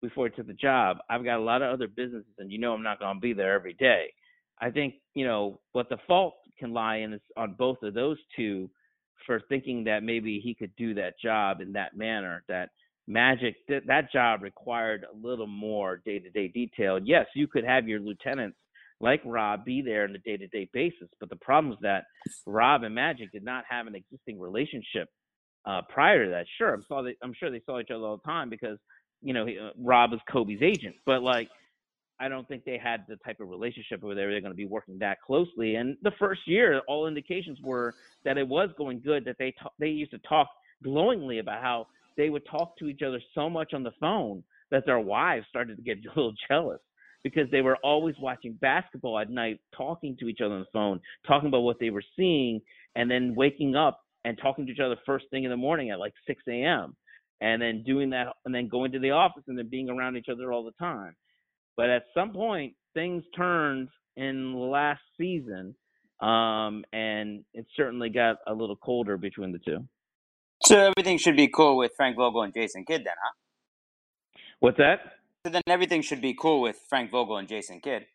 before 0.03 0.27
he 0.27 0.35
took 0.35 0.47
the 0.47 0.53
job, 0.53 0.99
I've 1.09 1.25
got 1.25 1.39
a 1.39 1.43
lot 1.43 1.63
of 1.63 1.73
other 1.73 1.89
businesses 1.89 2.35
and 2.39 2.53
you 2.53 2.59
know 2.59 2.75
I'm 2.75 2.83
not 2.83 3.01
gonna 3.01 3.21
be 3.21 3.33
there 3.33 3.55
every 3.55 3.75
day. 3.75 4.13
I 4.61 4.71
think, 4.71 4.95
you 5.15 5.27
know, 5.27 5.61
what 5.73 5.89
the 5.89 5.99
fault 6.07 6.35
can 6.59 6.73
lie 6.73 6.97
in 6.97 7.15
is 7.15 7.21
on 7.37 7.55
both 7.59 7.83
of 7.83 7.95
those 7.95 8.19
two 8.37 8.71
for 9.27 9.41
thinking 9.49 9.85
that 9.85 10.03
maybe 10.03 10.41
he 10.41 10.55
could 10.55 10.75
do 10.77 10.95
that 10.95 11.15
job 11.21 11.61
in 11.61 11.73
that 11.73 11.97
manner, 11.97 12.45
that 12.49 12.71
Magic 13.13 13.57
that 13.69 13.87
that 13.87 14.11
job 14.13 14.43
required 14.43 15.05
a 15.13 15.17
little 15.17 15.47
more 15.47 16.01
day 16.05 16.19
to 16.19 16.31
day 16.31 16.49
detail. 16.49 16.99
Yes, 17.03 17.27
you 17.35 17.47
could 17.47 17.65
have 17.65 17.87
your 17.89 18.01
lieutenants 18.01 18.57
like 19.01 19.21
Rob 19.25 19.65
be 19.65 19.83
there 19.83 20.05
on 20.05 20.15
a 20.15 20.19
day 20.19 20.37
to 20.37 20.47
day 20.49 20.69
basis. 20.73 21.09
But 21.21 21.29
the 21.29 21.37
problem 21.37 21.73
is 21.73 21.79
that 21.83 22.05
Rob 22.47 22.85
and 22.85 22.95
Magic 22.95 23.31
did 23.33 23.45
not 23.45 23.65
have 23.69 23.87
an 23.87 23.95
existing 23.95 24.41
relationship 24.41 25.09
uh, 25.67 25.83
prior 25.89 26.25
to 26.25 26.31
that. 26.31 26.47
Sure, 26.59 26.75
I'm, 26.75 26.85
saw 26.89 27.03
they, 27.03 27.17
I'm 27.23 27.35
sure 27.39 27.51
they 27.51 27.63
saw 27.67 27.81
each 27.81 27.91
other 27.91 28.05
all 28.05 28.17
the 28.17 28.31
time 28.31 28.49
because 28.49 28.79
you 29.21 29.35
know 29.35 29.47
he, 29.47 29.59
uh, 29.59 29.71
Rob 29.79 30.13
is 30.13 30.21
Kobe's 30.31 30.63
agent, 30.63 30.97
but 31.07 31.23
like. 31.23 31.49
I 32.21 32.29
don't 32.29 32.47
think 32.47 32.65
they 32.65 32.79
had 32.79 33.05
the 33.09 33.17
type 33.17 33.41
of 33.41 33.49
relationship 33.49 34.01
where 34.01 34.15
they 34.15 34.25
were 34.25 34.31
going 34.39 34.53
to 34.53 34.55
be 34.55 34.67
working 34.67 34.97
that 35.01 35.21
closely. 35.23 35.75
And 35.75 35.97
the 36.03 36.13
first 36.21 36.43
year, 36.47 36.81
all 36.87 37.09
indications 37.09 37.59
were 37.61 37.95
that 38.25 38.39
it 38.39 38.47
was 38.47 38.69
going 38.79 39.01
good. 39.01 39.25
That 39.25 39.39
they 39.41 39.53
they 39.81 39.89
used 39.89 40.13
to 40.13 40.19
talk 40.19 40.47
glowingly 40.85 41.41
about 41.41 41.63
how 41.63 41.89
they 42.17 42.31
would 42.31 42.47
talk 42.47 42.77
to 42.79 42.87
each 42.87 43.03
other 43.03 43.21
so 43.35 43.49
much 43.51 43.75
on 43.75 43.83
the 43.83 43.93
phone 44.01 44.43
that 44.71 44.87
their 44.87 45.01
wives 45.01 45.47
started 45.49 45.77
to 45.77 45.83
get 45.83 45.99
a 46.05 46.09
little 46.09 46.35
jealous 46.49 46.81
because 47.23 47.49
they 47.51 47.61
were 47.61 47.77
always 47.85 48.17
watching 48.21 48.55
basketball 48.61 49.19
at 49.19 49.31
night, 49.31 49.61
talking 49.77 50.17
to 50.19 50.29
each 50.29 50.41
other 50.41 50.55
on 50.55 50.61
the 50.61 50.67
phone, 50.73 51.01
talking 51.27 51.49
about 51.49 51.61
what 51.61 51.79
they 51.79 51.91
were 51.91 52.03
seeing, 52.17 52.61
and 52.97 53.11
then 53.11 53.35
waking 53.37 53.77
up 53.77 54.01
and 54.25 54.39
talking 54.41 54.67
to 54.67 54.73
each 54.73 54.81
other 54.81 54.97
first 55.07 55.27
thing 55.31 55.45
in 55.45 55.51
the 55.51 55.57
morning 55.57 55.91
at 55.91 55.99
like 55.99 56.15
6 56.27 56.43
a.m. 56.49 56.97
And 57.41 57.61
then 57.61 57.83
doing 57.85 58.11
that, 58.11 58.29
and 58.45 58.55
then 58.55 58.69
going 58.69 58.93
to 58.93 59.01
the 59.01 59.11
office 59.11 59.43
and 59.49 59.59
then 59.59 59.69
being 59.69 59.91
around 59.91 60.17
each 60.17 60.29
other 60.31 60.53
all 60.53 60.65
the 60.65 60.73
time. 60.73 61.15
But 61.77 61.91
at 61.91 62.05
some 62.15 62.33
point, 62.33 62.75
things 62.95 63.25
turned 63.37 63.89
in 64.17 64.55
last 64.55 65.01
season, 65.19 65.75
um, 66.21 66.85
and 66.93 67.45
it 67.53 67.67
certainly 67.77 68.11
got 68.11 68.37
a 68.47 68.55
little 68.55 68.77
colder 68.77 69.17
between 69.17 69.51
the 69.51 69.59
two. 69.59 69.85
So 70.67 70.93
everything 70.97 71.19
should 71.19 71.37
be 71.37 71.49
cool 71.49 71.77
with 71.77 71.93
Frank 71.97 72.17
Vogel 72.17 72.43
and 72.43 72.55
Jason 72.55 72.85
Kidd, 72.85 73.03
then, 73.05 73.15
huh? 73.23 73.33
What's 74.61 74.79
that? 74.79 75.01
So 75.45 75.51
then 75.51 75.63
everything 75.67 76.03
should 76.03 76.21
be 76.21 76.37
cool 76.41 76.61
with 76.61 76.77
Frank 76.89 77.11
Vogel 77.11 77.37
and 77.37 77.49
Jason 77.49 77.81
Kidd. 77.81 78.07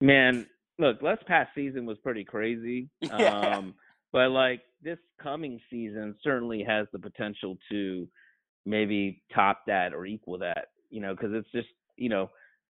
Man, 0.00 0.46
look, 0.78 1.00
last 1.02 1.26
past 1.26 1.50
season 1.54 1.86
was 1.86 1.98
pretty 1.98 2.24
crazy. 2.24 2.88
Yeah. 3.02 3.56
Um, 3.56 3.74
but 4.12 4.30
like 4.30 4.62
this 4.82 4.98
coming 5.22 5.60
season 5.70 6.16
certainly 6.22 6.64
has 6.66 6.86
the 6.92 6.98
potential 6.98 7.56
to 7.70 8.08
maybe 8.66 9.22
top 9.34 9.62
that 9.66 9.94
or 9.94 10.04
equal 10.04 10.38
that. 10.38 10.68
You 10.90 11.00
know, 11.00 11.14
because 11.14 11.30
it's 11.32 11.50
just 11.52 11.68
you 11.96 12.08
know 12.08 12.30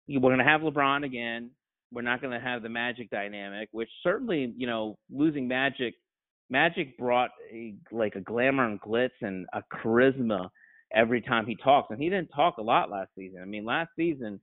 we're 0.07 0.19
going 0.19 0.39
to 0.39 0.43
have 0.43 0.61
LeBron 0.61 1.05
again. 1.05 1.51
We're 1.91 2.01
not 2.01 2.21
going 2.21 2.37
to 2.37 2.45
have 2.45 2.63
the 2.63 2.69
Magic 2.69 3.09
dynamic, 3.09 3.69
which 3.71 3.89
certainly 4.03 4.53
you 4.57 4.67
know 4.67 4.97
losing 5.09 5.47
Magic. 5.47 5.95
Magic 6.49 6.97
brought 6.97 7.31
a, 7.51 7.75
like 7.91 8.15
a 8.15 8.21
glamour 8.21 8.65
and 8.65 8.81
glitz 8.81 9.09
and 9.21 9.45
a 9.53 9.61
charisma 9.73 10.49
every 10.93 11.21
time 11.21 11.45
he 11.45 11.57
talks, 11.63 11.89
and 11.91 12.01
he 12.01 12.09
didn't 12.09 12.29
talk 12.29 12.57
a 12.57 12.61
lot 12.61 12.89
last 12.89 13.09
season. 13.17 13.39
I 13.41 13.45
mean, 13.45 13.65
last 13.65 13.89
season, 13.95 14.39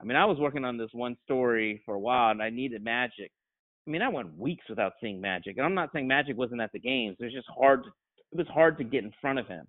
I 0.00 0.04
mean, 0.04 0.16
I 0.16 0.24
was 0.24 0.38
working 0.38 0.64
on 0.64 0.76
this 0.76 0.90
one 0.92 1.16
story 1.24 1.82
for 1.84 1.94
a 1.94 2.00
while, 2.00 2.30
and 2.30 2.42
I 2.42 2.50
needed 2.50 2.84
Magic. 2.84 3.32
I 3.86 3.90
mean, 3.90 4.02
I 4.02 4.08
went 4.08 4.36
weeks 4.36 4.64
without 4.68 4.92
seeing 5.00 5.20
Magic, 5.20 5.56
and 5.56 5.66
I'm 5.66 5.74
not 5.74 5.90
saying 5.92 6.06
Magic 6.06 6.36
wasn't 6.36 6.60
at 6.60 6.70
the 6.72 6.78
games. 6.78 7.16
It 7.18 7.24
was 7.24 7.32
just 7.32 7.48
hard. 7.48 7.84
To, 7.84 7.90
it 8.32 8.38
was 8.38 8.46
hard 8.48 8.78
to 8.78 8.84
get 8.84 9.02
in 9.02 9.12
front 9.20 9.38
of 9.38 9.46
him. 9.48 9.66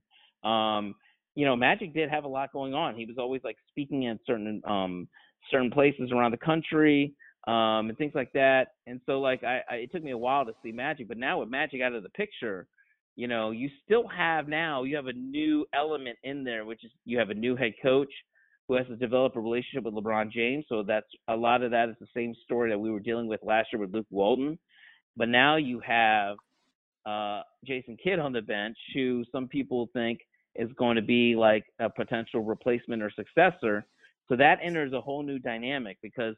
Um, 0.50 0.96
you 1.36 1.46
know, 1.46 1.56
Magic 1.56 1.94
did 1.94 2.10
have 2.10 2.26
a 2.26 2.28
lot 2.28 2.52
going 2.54 2.74
on. 2.74 2.96
He 2.96 3.06
was 3.06 3.18
always 3.18 3.42
like 3.44 3.56
speaking 3.70 4.08
at 4.08 4.18
certain 4.28 4.62
um 4.68 5.08
certain 5.50 5.72
places 5.72 6.12
around 6.12 6.32
the 6.32 6.38
country 6.38 7.14
um 7.48 7.90
and 7.90 7.98
things 7.98 8.14
like 8.16 8.32
that. 8.34 8.74
And 8.88 9.00
so 9.06 9.20
like 9.20 9.44
I, 9.44 9.62
I 9.70 9.76
it 9.76 9.92
took 9.92 10.04
me 10.04 10.12
a 10.12 10.18
while 10.18 10.46
to 10.46 10.54
see 10.64 10.72
Magic, 10.72 11.08
but 11.08 11.18
now 11.18 11.40
with 11.40 11.50
Magic 11.50 11.82
out 11.82 11.94
of 11.94 12.04
the 12.04 12.10
picture, 12.10 12.68
you 13.16 13.28
know, 13.28 13.52
you 13.52 13.70
still 13.86 14.08
have 14.08 14.48
now 14.48 14.84
you 14.84 14.96
have 14.96 15.08
a 15.08 15.14
new 15.14 15.66
element 15.74 16.18
in 16.24 16.44
there, 16.44 16.66
which 16.66 16.84
is 16.84 16.92
you 17.06 17.18
have 17.18 17.30
a 17.30 17.34
new 17.34 17.56
head 17.56 17.74
coach 17.82 18.12
who 18.68 18.76
has 18.76 18.86
to 18.88 18.96
develop 18.96 19.36
a 19.36 19.40
relationship 19.40 19.84
with 19.84 19.96
LeBron 19.96 20.32
James. 20.32 20.64
So 20.70 20.84
that's 20.84 21.08
a 21.28 21.36
lot 21.36 21.64
of 21.64 21.72
that 21.72 21.90
is 21.90 21.96
the 22.00 22.08
same 22.16 22.36
story 22.44 22.70
that 22.70 22.78
we 22.78 22.92
were 22.92 23.00
dealing 23.00 23.28
with 23.28 23.40
last 23.42 23.70
year 23.74 23.82
with 23.82 23.94
Luke 23.94 24.06
Walton. 24.12 24.60
But 25.18 25.28
now 25.28 25.56
you 25.56 25.80
have 25.80 26.38
uh, 27.06 27.42
Jason 27.66 27.98
Kidd 28.02 28.20
on 28.20 28.32
the 28.32 28.42
bench, 28.44 28.78
who 28.94 29.24
some 29.32 29.48
people 29.48 29.90
think 29.92 30.20
is 30.56 30.70
going 30.78 30.98
to 30.98 31.02
be 31.02 31.36
like 31.36 31.66
a 31.80 31.90
potential 31.90 32.44
replacement 32.44 33.02
or 33.02 33.12
successor. 33.16 33.86
So 34.28 34.36
that 34.36 34.60
enters 34.62 34.94
a 34.94 35.02
whole 35.02 35.24
new 35.24 35.40
dynamic 35.40 35.98
because, 36.04 36.36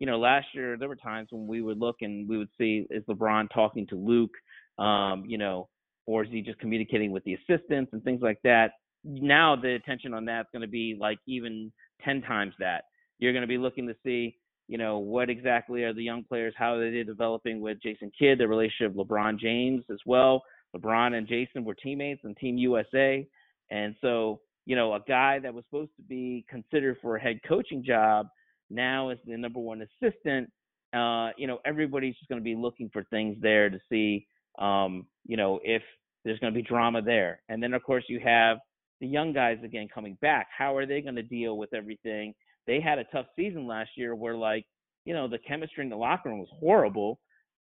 you 0.00 0.06
know, 0.06 0.18
last 0.18 0.46
year 0.54 0.76
there 0.76 0.88
were 0.88 0.96
times 0.96 1.28
when 1.30 1.46
we 1.46 1.60
would 1.60 1.78
look 1.78 1.96
and 2.00 2.28
we 2.28 2.38
would 2.38 2.48
see 2.58 2.86
is 2.90 3.04
LeBron 3.04 3.48
talking 3.52 3.86
to 3.88 3.96
Luke, 3.96 4.32
um, 4.78 5.24
you 5.26 5.38
know, 5.38 5.68
or 6.06 6.24
is 6.24 6.30
he 6.30 6.40
just 6.40 6.58
communicating 6.58 7.12
with 7.12 7.22
the 7.24 7.34
assistants 7.34 7.92
and 7.92 8.02
things 8.02 8.22
like 8.22 8.38
that. 8.42 8.72
Now 9.04 9.54
the 9.54 9.74
attention 9.74 10.14
on 10.14 10.24
that's 10.24 10.48
going 10.52 10.62
to 10.62 10.68
be 10.68 10.96
like 10.98 11.18
even 11.28 11.70
10 12.02 12.22
times 12.22 12.54
that. 12.58 12.84
You're 13.18 13.34
going 13.34 13.42
to 13.42 13.46
be 13.46 13.58
looking 13.58 13.86
to 13.88 13.94
see, 14.02 14.38
you 14.68 14.78
know, 14.78 14.98
what 14.98 15.28
exactly 15.28 15.84
are 15.84 15.92
the 15.92 16.02
young 16.02 16.24
players, 16.24 16.54
how 16.56 16.76
are 16.76 16.90
they 16.90 17.02
developing 17.02 17.60
with 17.60 17.82
Jason 17.82 18.10
Kidd, 18.18 18.38
the 18.38 18.48
relationship 18.48 18.98
of 18.98 19.06
LeBron 19.06 19.38
James 19.38 19.84
as 19.90 19.98
well. 20.06 20.42
LeBron 20.74 21.12
and 21.12 21.28
Jason 21.28 21.62
were 21.62 21.74
teammates 21.74 22.22
in 22.24 22.34
Team 22.36 22.56
USA. 22.56 23.26
And 23.70 23.94
so, 24.00 24.40
you 24.64 24.76
know, 24.76 24.94
a 24.94 25.00
guy 25.06 25.38
that 25.40 25.52
was 25.52 25.64
supposed 25.68 25.94
to 25.96 26.02
be 26.02 26.46
considered 26.48 26.96
for 27.02 27.16
a 27.16 27.20
head 27.20 27.40
coaching 27.46 27.84
job 27.84 28.28
now 28.70 29.10
is 29.10 29.18
the 29.26 29.36
number 29.36 29.60
one 29.60 29.82
assistant. 29.82 30.50
Uh, 30.94 31.30
you 31.36 31.46
know, 31.46 31.58
everybody's 31.64 32.16
just 32.16 32.28
going 32.28 32.40
to 32.40 32.44
be 32.44 32.56
looking 32.56 32.90
for 32.92 33.04
things 33.04 33.36
there 33.40 33.70
to 33.70 33.78
see, 33.88 34.26
um, 34.58 35.06
you 35.26 35.36
know, 35.36 35.60
if 35.62 35.82
there's 36.24 36.38
going 36.38 36.52
to 36.52 36.56
be 36.56 36.66
drama 36.66 37.00
there. 37.02 37.40
And 37.48 37.62
then, 37.62 37.74
of 37.74 37.82
course, 37.82 38.04
you 38.08 38.20
have 38.20 38.58
the 39.00 39.06
young 39.06 39.32
guys 39.32 39.58
again 39.64 39.88
coming 39.92 40.18
back. 40.20 40.48
How 40.56 40.76
are 40.76 40.86
they 40.86 41.00
going 41.00 41.16
to 41.16 41.22
deal 41.22 41.56
with 41.56 41.72
everything? 41.72 42.34
They 42.66 42.80
had 42.80 42.98
a 42.98 43.04
tough 43.04 43.26
season 43.36 43.66
last 43.66 43.90
year 43.96 44.14
where, 44.14 44.36
like, 44.36 44.66
you 45.04 45.14
know, 45.14 45.28
the 45.28 45.38
chemistry 45.38 45.84
in 45.84 45.90
the 45.90 45.96
locker 45.96 46.28
room 46.28 46.38
was 46.38 46.48
horrible 46.58 47.20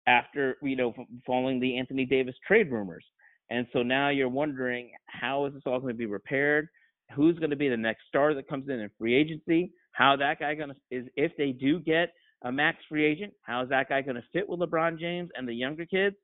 after, 0.05 0.57
you 0.61 0.75
know, 0.75 0.93
following 1.25 1.59
the 1.59 1.77
Anthony 1.77 2.05
Davis 2.05 2.35
trade 2.45 2.71
rumors. 2.71 3.05
And 3.49 3.65
so 3.73 3.83
now 3.83 4.09
you're 4.09 4.29
wondering 4.29 4.91
how 5.07 5.45
is 5.45 5.53
this 5.53 5.63
all 5.65 5.79
going 5.79 5.93
to 5.93 5.97
be 5.97 6.05
repaired? 6.05 6.67
Who's 7.15 7.37
going 7.39 7.49
to 7.49 7.55
be 7.55 7.69
the 7.69 7.77
next 7.77 8.03
star 8.07 8.33
that 8.33 8.47
comes 8.47 8.69
in 8.69 8.79
in 8.79 8.89
free 8.97 9.15
agency? 9.15 9.71
How 9.93 10.15
that 10.17 10.39
guy 10.39 10.55
to 10.55 10.75
is 10.91 11.07
if 11.15 11.31
they 11.37 11.51
do 11.51 11.79
get 11.79 12.13
a 12.43 12.51
max 12.51 12.77
free 12.89 13.05
agent, 13.05 13.33
how 13.43 13.63
is 13.63 13.69
that 13.69 13.89
guy 13.89 14.01
to 14.01 14.21
fit 14.33 14.47
with 14.47 14.59
LeBron 14.59 14.99
James 14.99 15.29
and 15.35 15.47
the 15.47 15.53
younger 15.53 15.85
kids? 15.85 16.15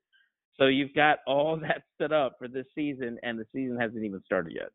So 0.57 0.65
you've 0.65 0.93
got 0.93 1.19
all 1.25 1.57
that 1.61 1.83
set 1.99 2.11
up 2.11 2.35
for 2.37 2.47
this 2.47 2.65
season, 2.75 3.17
and 3.23 3.39
the 3.39 3.45
season 3.53 3.77
hasn't 3.79 4.03
even 4.03 4.21
started 4.25 4.53
yet. 4.53 4.69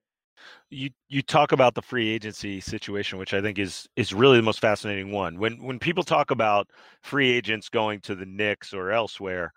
You 0.69 0.91
you 1.09 1.23
talk 1.23 1.53
about 1.53 1.75
the 1.75 1.83
free 1.83 2.09
agency 2.09 2.61
situation, 2.61 3.19
which 3.19 3.35
I 3.35 3.41
think 3.41 3.59
is 3.59 3.87
is 3.95 4.13
really 4.13 4.37
the 4.37 4.43
most 4.43 4.61
fascinating 4.61 5.13
one. 5.13 5.39
When 5.39 5.63
when 5.63 5.79
people 5.79 6.03
talk 6.03 6.31
about 6.33 6.69
free 7.03 7.31
agents 7.31 7.69
going 7.69 8.01
to 8.01 8.17
the 8.17 8.27
Knicks 8.27 8.73
or 8.75 8.91
elsewhere, 8.91 9.53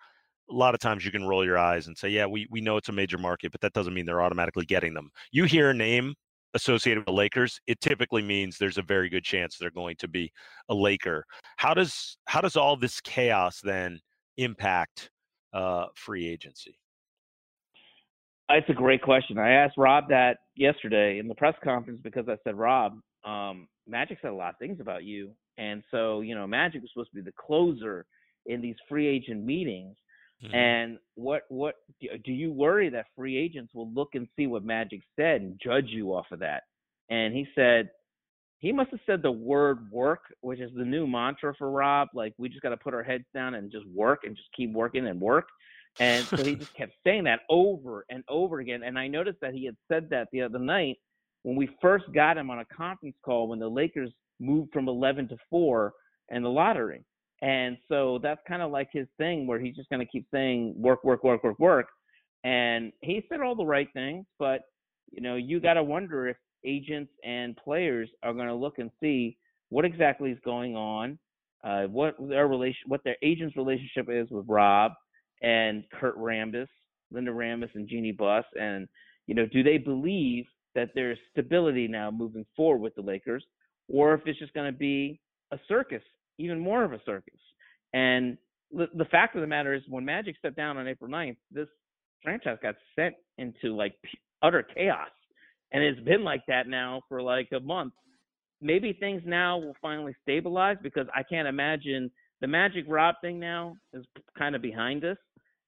a 0.50 0.54
lot 0.54 0.76
of 0.76 0.80
times 0.80 1.04
you 1.04 1.12
can 1.12 1.26
roll 1.26 1.44
your 1.44 1.58
eyes 1.58 1.88
and 1.88 1.98
say, 1.98 2.10
yeah, 2.10 2.26
we, 2.26 2.48
we 2.50 2.62
know 2.62 2.78
it's 2.78 2.90
a 2.90 2.94
major 2.94 3.18
market, 3.18 3.52
but 3.52 3.62
that 3.62 3.74
doesn't 3.74 3.94
mean 3.94 4.06
they're 4.06 4.22
automatically 4.22 4.66
getting 4.66 4.94
them. 4.94 5.10
You 5.32 5.46
hear 5.46 5.72
a 5.72 5.74
name 5.74 6.16
associated 6.58 7.06
with 7.06 7.16
Lakers, 7.16 7.60
it 7.68 7.80
typically 7.80 8.22
means 8.22 8.58
there's 8.58 8.80
a 8.80 8.84
very 8.84 9.10
good 9.10 9.24
chance 9.24 9.58
they're 9.58 9.70
going 9.72 9.96
to 10.00 10.08
be 10.08 10.32
a 10.70 10.74
Laker. 10.74 11.24
How 11.58 11.74
does 11.74 12.18
how 12.26 12.42
does 12.42 12.58
all 12.58 12.76
this 12.76 13.00
chaos 13.00 13.62
then 13.64 14.00
impact 14.38 15.12
uh, 15.54 15.86
free 15.96 16.28
agency? 16.28 16.78
It's 18.50 18.70
a 18.70 18.74
great 18.74 19.02
question. 19.02 19.38
I 19.38 19.52
asked 19.52 19.78
Rob 19.78 20.10
that 20.10 20.38
yesterday 20.56 21.20
in 21.20 21.28
the 21.28 21.36
press 21.36 21.56
conference 21.64 22.00
because 22.02 22.28
I 22.30 22.38
said, 22.44 22.56
Rob, 22.56 23.00
um, 23.26 23.68
Magic 23.88 24.20
said 24.22 24.32
a 24.32 24.36
lot 24.36 24.52
of 24.52 24.58
things 24.58 24.80
about 24.80 25.04
you, 25.04 25.32
and 25.58 25.84
so 25.92 26.22
you 26.22 26.34
know, 26.36 26.48
Magic 26.48 26.82
was 26.82 26.90
supposed 26.94 27.12
to 27.12 27.16
be 27.16 27.22
the 27.22 27.34
closer 27.38 28.06
in 28.46 28.62
these 28.62 28.76
free 28.90 29.08
agent 29.08 29.44
meetings 29.44 29.96
Mm-hmm. 30.44 30.56
And 30.56 30.98
what 31.16 31.44
what 31.50 31.76
do 32.00 32.32
you 32.32 32.52
worry 32.52 32.90
that 32.90 33.08
free 33.16 33.38
agents 33.38 33.74
will 33.74 33.92
look 33.92 34.10
and 34.14 34.28
see 34.36 34.48
what 34.48 34.64
Magic 34.64 35.02
said 35.16 35.42
and 35.42 35.60
judge 35.64 35.88
you 35.88 36.14
off 36.14 36.28
of 36.32 36.40
that? 36.40 36.64
And 37.10 37.34
he 37.34 37.48
said 37.56 37.90
he 38.60 38.72
must 38.72 38.92
have 38.92 39.00
said 39.06 39.22
the 39.22 39.32
word 39.32 39.90
work, 39.92 40.22
which 40.42 40.60
is 40.60 40.72
the 40.76 40.86
new 40.86 41.08
mantra 41.08 41.54
for 41.58 41.72
Rob. 41.72 42.10
Like 42.14 42.34
we 42.38 42.50
just 42.50 42.62
got 42.62 42.70
to 42.70 42.78
put 42.78 42.94
our 42.94 43.04
heads 43.04 43.26
down 43.34 43.56
and 43.56 43.72
just 43.72 43.88
work 43.88 44.22
and 44.26 44.36
just 44.36 44.50
keep 44.56 44.72
working 44.74 45.08
and 45.08 45.20
work. 45.20 45.48
And 46.00 46.26
so 46.26 46.38
he 46.38 46.56
just 46.56 46.74
kept 46.78 46.94
saying 47.04 47.24
that 47.24 47.42
over 47.50 48.06
and 48.10 48.24
over 48.28 48.60
again. 48.60 48.84
And 48.84 48.98
I 48.98 49.08
noticed 49.08 49.40
that 49.42 49.54
he 49.54 49.66
had 49.66 49.76
said 49.88 50.10
that 50.12 50.28
the 50.32 50.42
other 50.44 50.60
night 50.60 50.98
when 51.44 51.56
we 51.56 51.70
first 51.82 52.06
got 52.14 52.38
him 52.38 52.50
on 52.50 52.60
a 52.60 52.66
conference 52.66 53.16
call 53.24 53.48
when 53.48 53.60
the 53.60 53.70
Lakers 53.70 54.12
moved 54.40 54.74
from 54.74 54.88
11 54.88 55.30
to 55.30 55.38
4 55.50 55.94
in 56.30 56.44
the 56.44 56.50
lottery. 56.50 57.06
And 57.42 57.78
so 57.88 58.20
that's 58.22 58.42
kind 58.48 58.62
of 58.62 58.72
like 58.72 58.90
his 58.92 59.08
thing 59.18 59.46
where 59.46 59.60
he's 59.60 59.76
just 59.76 59.90
going 59.90 60.00
to 60.00 60.12
keep 60.12 60.26
saying 60.32 60.74
work, 60.76 61.04
work, 61.04 61.24
work, 61.24 61.44
work, 61.44 61.60
work. 61.60 61.88
And 62.44 62.92
he 63.02 63.24
said 63.30 63.42
all 63.42 63.56
the 63.56 63.66
right 63.66 63.88
things, 63.94 64.26
but 64.40 64.62
you 65.12 65.22
know, 65.22 65.36
you 65.36 65.60
got 65.60 65.76
to 65.76 65.84
wonder 65.84 66.28
if 66.28 66.38
agents 66.66 67.12
and 67.24 67.56
players 67.58 68.10
are 68.24 68.34
going 68.34 68.48
to 68.48 68.56
look 68.56 68.80
and 68.80 68.92
see 69.00 69.38
what 69.70 69.86
exactly 69.86 70.32
is 70.32 70.40
going 70.44 70.76
on, 70.76 71.18
uh, 71.64 71.84
what 71.84 72.16
their 72.20 72.48
relation, 72.48 72.82
what 72.88 73.04
their 73.04 73.18
agent's 73.22 73.56
relationship 73.56 74.08
is 74.10 74.30
with 74.30 74.46
Rob 74.48 74.94
and 75.42 75.84
Kurt 76.00 76.18
Rambis, 76.18 76.68
Linda 77.12 77.32
Rambis, 77.32 77.70
and 77.76 77.88
Jeanie 77.88 78.12
Buss, 78.12 78.46
and 78.60 78.88
you 79.28 79.36
know, 79.36 79.46
do 79.46 79.62
they 79.62 79.78
believe 79.78 80.46
that 80.74 80.90
there's 80.96 81.18
stability 81.32 81.88
now 81.88 82.10
moving 82.10 82.46
forward 82.56 82.82
with 82.82 82.96
the 82.96 83.02
Lakers, 83.02 83.44
or 83.90 84.14
if 84.14 84.22
it's 84.26 84.40
just 84.40 84.54
going 84.54 84.72
to 84.72 84.78
be 84.78 85.20
a 85.52 85.60
circus 85.68 86.04
even 86.38 86.60
more 86.60 86.84
of 86.84 86.94
a 86.94 87.00
circus. 87.06 87.40
And 87.94 88.38
the, 88.72 88.88
the 88.96 89.06
fact 89.06 89.36
of 89.36 89.42
the 89.42 89.48
matter 89.48 89.74
is, 89.74 89.82
when 89.88 90.06
Magic 90.06 90.36
stepped 90.38 90.58
down 90.58 90.78
on 90.78 90.88
April 90.88 91.10
9th, 91.10 91.38
this 91.52 91.68
franchise 92.24 92.58
got 92.62 92.76
sent 92.96 93.16
into 93.38 93.76
like 93.76 93.94
utter 94.42 94.64
chaos. 94.64 95.10
And 95.72 95.84
it's 95.84 96.00
been 96.02 96.24
like 96.24 96.46
that 96.48 96.68
now 96.68 97.02
for 97.10 97.22
like 97.22 97.50
a 97.56 97.60
month. 97.60 97.94
Maybe 98.62 98.94
things 98.94 99.22
now 99.26 99.58
will 99.58 99.76
finally 99.82 100.16
stabilize 100.24 100.78
because 100.82 101.08
I 101.16 101.24
can't 101.24 101.48
imagine 101.48 102.10
the 102.42 102.48
Magic 102.48 102.86
Rob 102.88 103.16
thing 103.22 103.40
now 103.40 103.76
is 103.94 104.06
kind 104.38 104.56
of 104.56 104.62
behind 104.62 105.04
us. 105.04 105.18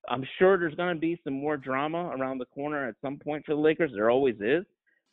I'm 0.07 0.23
sure 0.37 0.57
there's 0.57 0.75
going 0.75 0.95
to 0.95 0.99
be 0.99 1.19
some 1.23 1.33
more 1.33 1.57
drama 1.57 2.11
around 2.17 2.37
the 2.37 2.45
corner 2.45 2.87
at 2.87 2.95
some 3.01 3.17
point 3.17 3.45
for 3.45 3.53
the 3.53 3.61
Lakers. 3.61 3.91
There 3.93 4.09
always 4.09 4.35
is. 4.39 4.65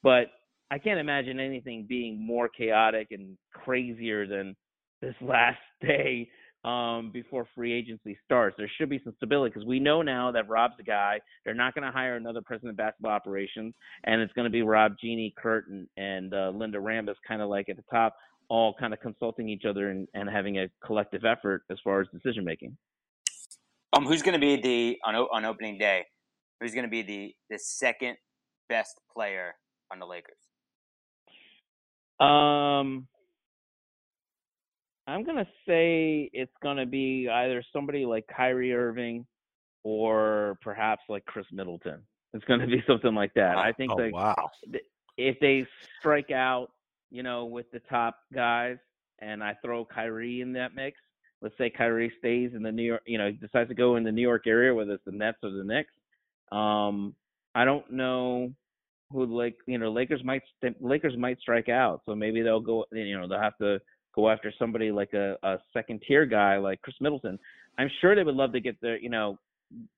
But 0.03 0.27
I 0.71 0.79
can't 0.79 1.01
imagine 1.01 1.41
anything 1.41 1.87
being 1.89 2.25
more 2.25 2.49
chaotic 2.49 3.09
and 3.11 3.37
crazier 3.53 4.27
than 4.27 4.57
this 5.01 5.15
last 5.21 5.59
day 5.81 6.29
um, 6.65 7.11
before 7.13 7.47
free 7.55 7.73
agency 7.73 8.19
starts. 8.25 8.57
There 8.59 8.71
should 8.77 8.91
be 8.91 9.01
some 9.05 9.15
stability 9.17 9.53
because 9.55 9.67
we 9.67 9.79
know 9.79 10.03
now 10.03 10.33
that 10.33 10.49
Rob's 10.49 10.75
the 10.77 10.83
guy. 10.83 11.21
They're 11.45 11.55
not 11.55 11.75
going 11.75 11.85
to 11.85 11.93
hire 11.93 12.17
another 12.17 12.43
president 12.43 12.71
of 12.71 12.77
basketball 12.77 13.13
operations, 13.13 13.75
and 14.05 14.21
it's 14.21 14.33
going 14.33 14.47
to 14.47 14.51
be 14.51 14.63
Rob, 14.63 14.95
Jeanie, 15.01 15.33
Kurt, 15.39 15.69
and, 15.69 15.87
and 15.97 16.35
uh, 16.35 16.51
Linda 16.51 16.79
Rambis 16.79 17.15
kind 17.27 17.41
of 17.41 17.49
like 17.49 17.69
at 17.69 17.77
the 17.77 17.85
top, 17.91 18.17
all 18.49 18.75
kind 18.79 18.93
of 18.93 19.01
consulting 19.01 19.49
each 19.49 19.65
other 19.65 19.91
and, 19.91 20.09
and 20.15 20.29
having 20.29 20.59
a 20.59 20.69
collective 20.85 21.25
effort 21.25 21.63
as 21.71 21.79
far 21.85 22.01
as 22.01 22.09
decision 22.13 22.45
making. 22.45 22.77
Um, 23.93 24.05
who's 24.05 24.23
going 24.23 24.39
to 24.39 24.41
be 24.41 24.61
the 24.61 24.99
on 25.07 25.15
on 25.15 25.45
opening 25.45 25.79
day? 25.79 26.05
Who's 26.61 26.75
going 26.75 26.85
to 26.85 26.91
be 26.91 27.03
the 27.03 27.35
the 27.49 27.59
second 27.59 28.17
best 28.69 29.01
player 29.13 29.55
on 29.93 30.01
the 30.01 30.07
Lakers? 30.07 30.37
Um, 32.19 33.07
I'm 35.07 35.25
gonna 35.25 35.47
say 35.67 36.29
it's 36.33 36.53
gonna 36.63 36.87
be 36.87 37.29
either 37.29 37.63
somebody 37.73 38.05
like 38.05 38.27
Kyrie 38.27 38.75
Irving 38.75 39.27
or 39.85 40.59
perhaps 40.63 41.03
like 41.09 41.25
Khris 41.27 41.47
Middleton. 41.53 42.03
It's 42.35 42.45
gonna 42.45 42.67
be 42.67 42.83
something 42.89 43.15
like 43.15 43.33
that. 43.35 43.57
I 43.57 43.73
think 43.73 43.93
oh, 43.93 43.97
like 43.97 44.13
wow. 44.13 44.51
if 45.17 45.39
they 45.41 45.67
strike 46.01 46.31
out, 46.31 46.69
you 47.11 47.23
know, 47.23 47.45
with 47.45 47.71
the 47.73 47.81
top 47.81 48.19
guys, 48.35 48.79
and 49.21 49.43
I 49.43 49.57
throw 49.65 49.85
Kyrie 49.85 50.41
in 50.41 50.53
that 50.55 50.75
mix, 50.75 50.99
let's 51.41 51.57
say 51.57 51.71
Kyrie 51.71 52.13
stays 52.19 52.51
in 52.55 52.63
the 52.63 52.73
New 52.73 52.83
York, 52.83 53.03
you 53.07 53.19
know, 53.19 53.31
decides 53.31 53.69
to 53.69 53.75
go 53.75 53.97
in 53.97 54.05
the 54.05 54.13
New 54.13 54.23
York 54.23 54.47
area, 54.47 54.75
whether 54.75 54.93
it's 54.93 55.05
the 55.05 55.13
Nets 55.13 55.39
or 55.43 55.51
the 55.51 55.65
Knicks. 55.65 55.93
Um, 56.53 57.15
I 57.55 57.65
don't 57.65 57.91
know 57.91 58.53
who 59.13 59.25
like 59.25 59.57
you 59.67 59.79
know 59.79 59.93
Lakers 59.93 60.25
might 60.25 60.43
Lakers 60.81 61.17
might 61.17 61.39
strike 61.41 61.69
out, 61.69 62.03
so 62.07 62.15
maybe 62.15 62.43
they'll 62.43 62.61
go, 62.61 62.85
you 62.93 63.19
know, 63.19 63.29
they'll 63.29 63.41
have 63.41 63.57
to 63.59 63.81
go 64.17 64.31
after 64.31 64.53
somebody 64.59 64.91
like 64.91 65.13
a, 65.13 65.37
a 65.43 65.59
second 65.73 66.03
tier 66.07 66.27
guy 66.27 66.57
like 66.57 66.83
Khris 66.83 66.97
Middleton. 67.01 67.39
I'm 67.79 67.91
sure 68.01 68.17
they 68.17 68.25
would 68.25 68.35
love 68.35 68.53
to 68.53 68.61
get 68.61 68.81
their, 68.81 68.99
you 68.99 69.11
know, 69.11 69.39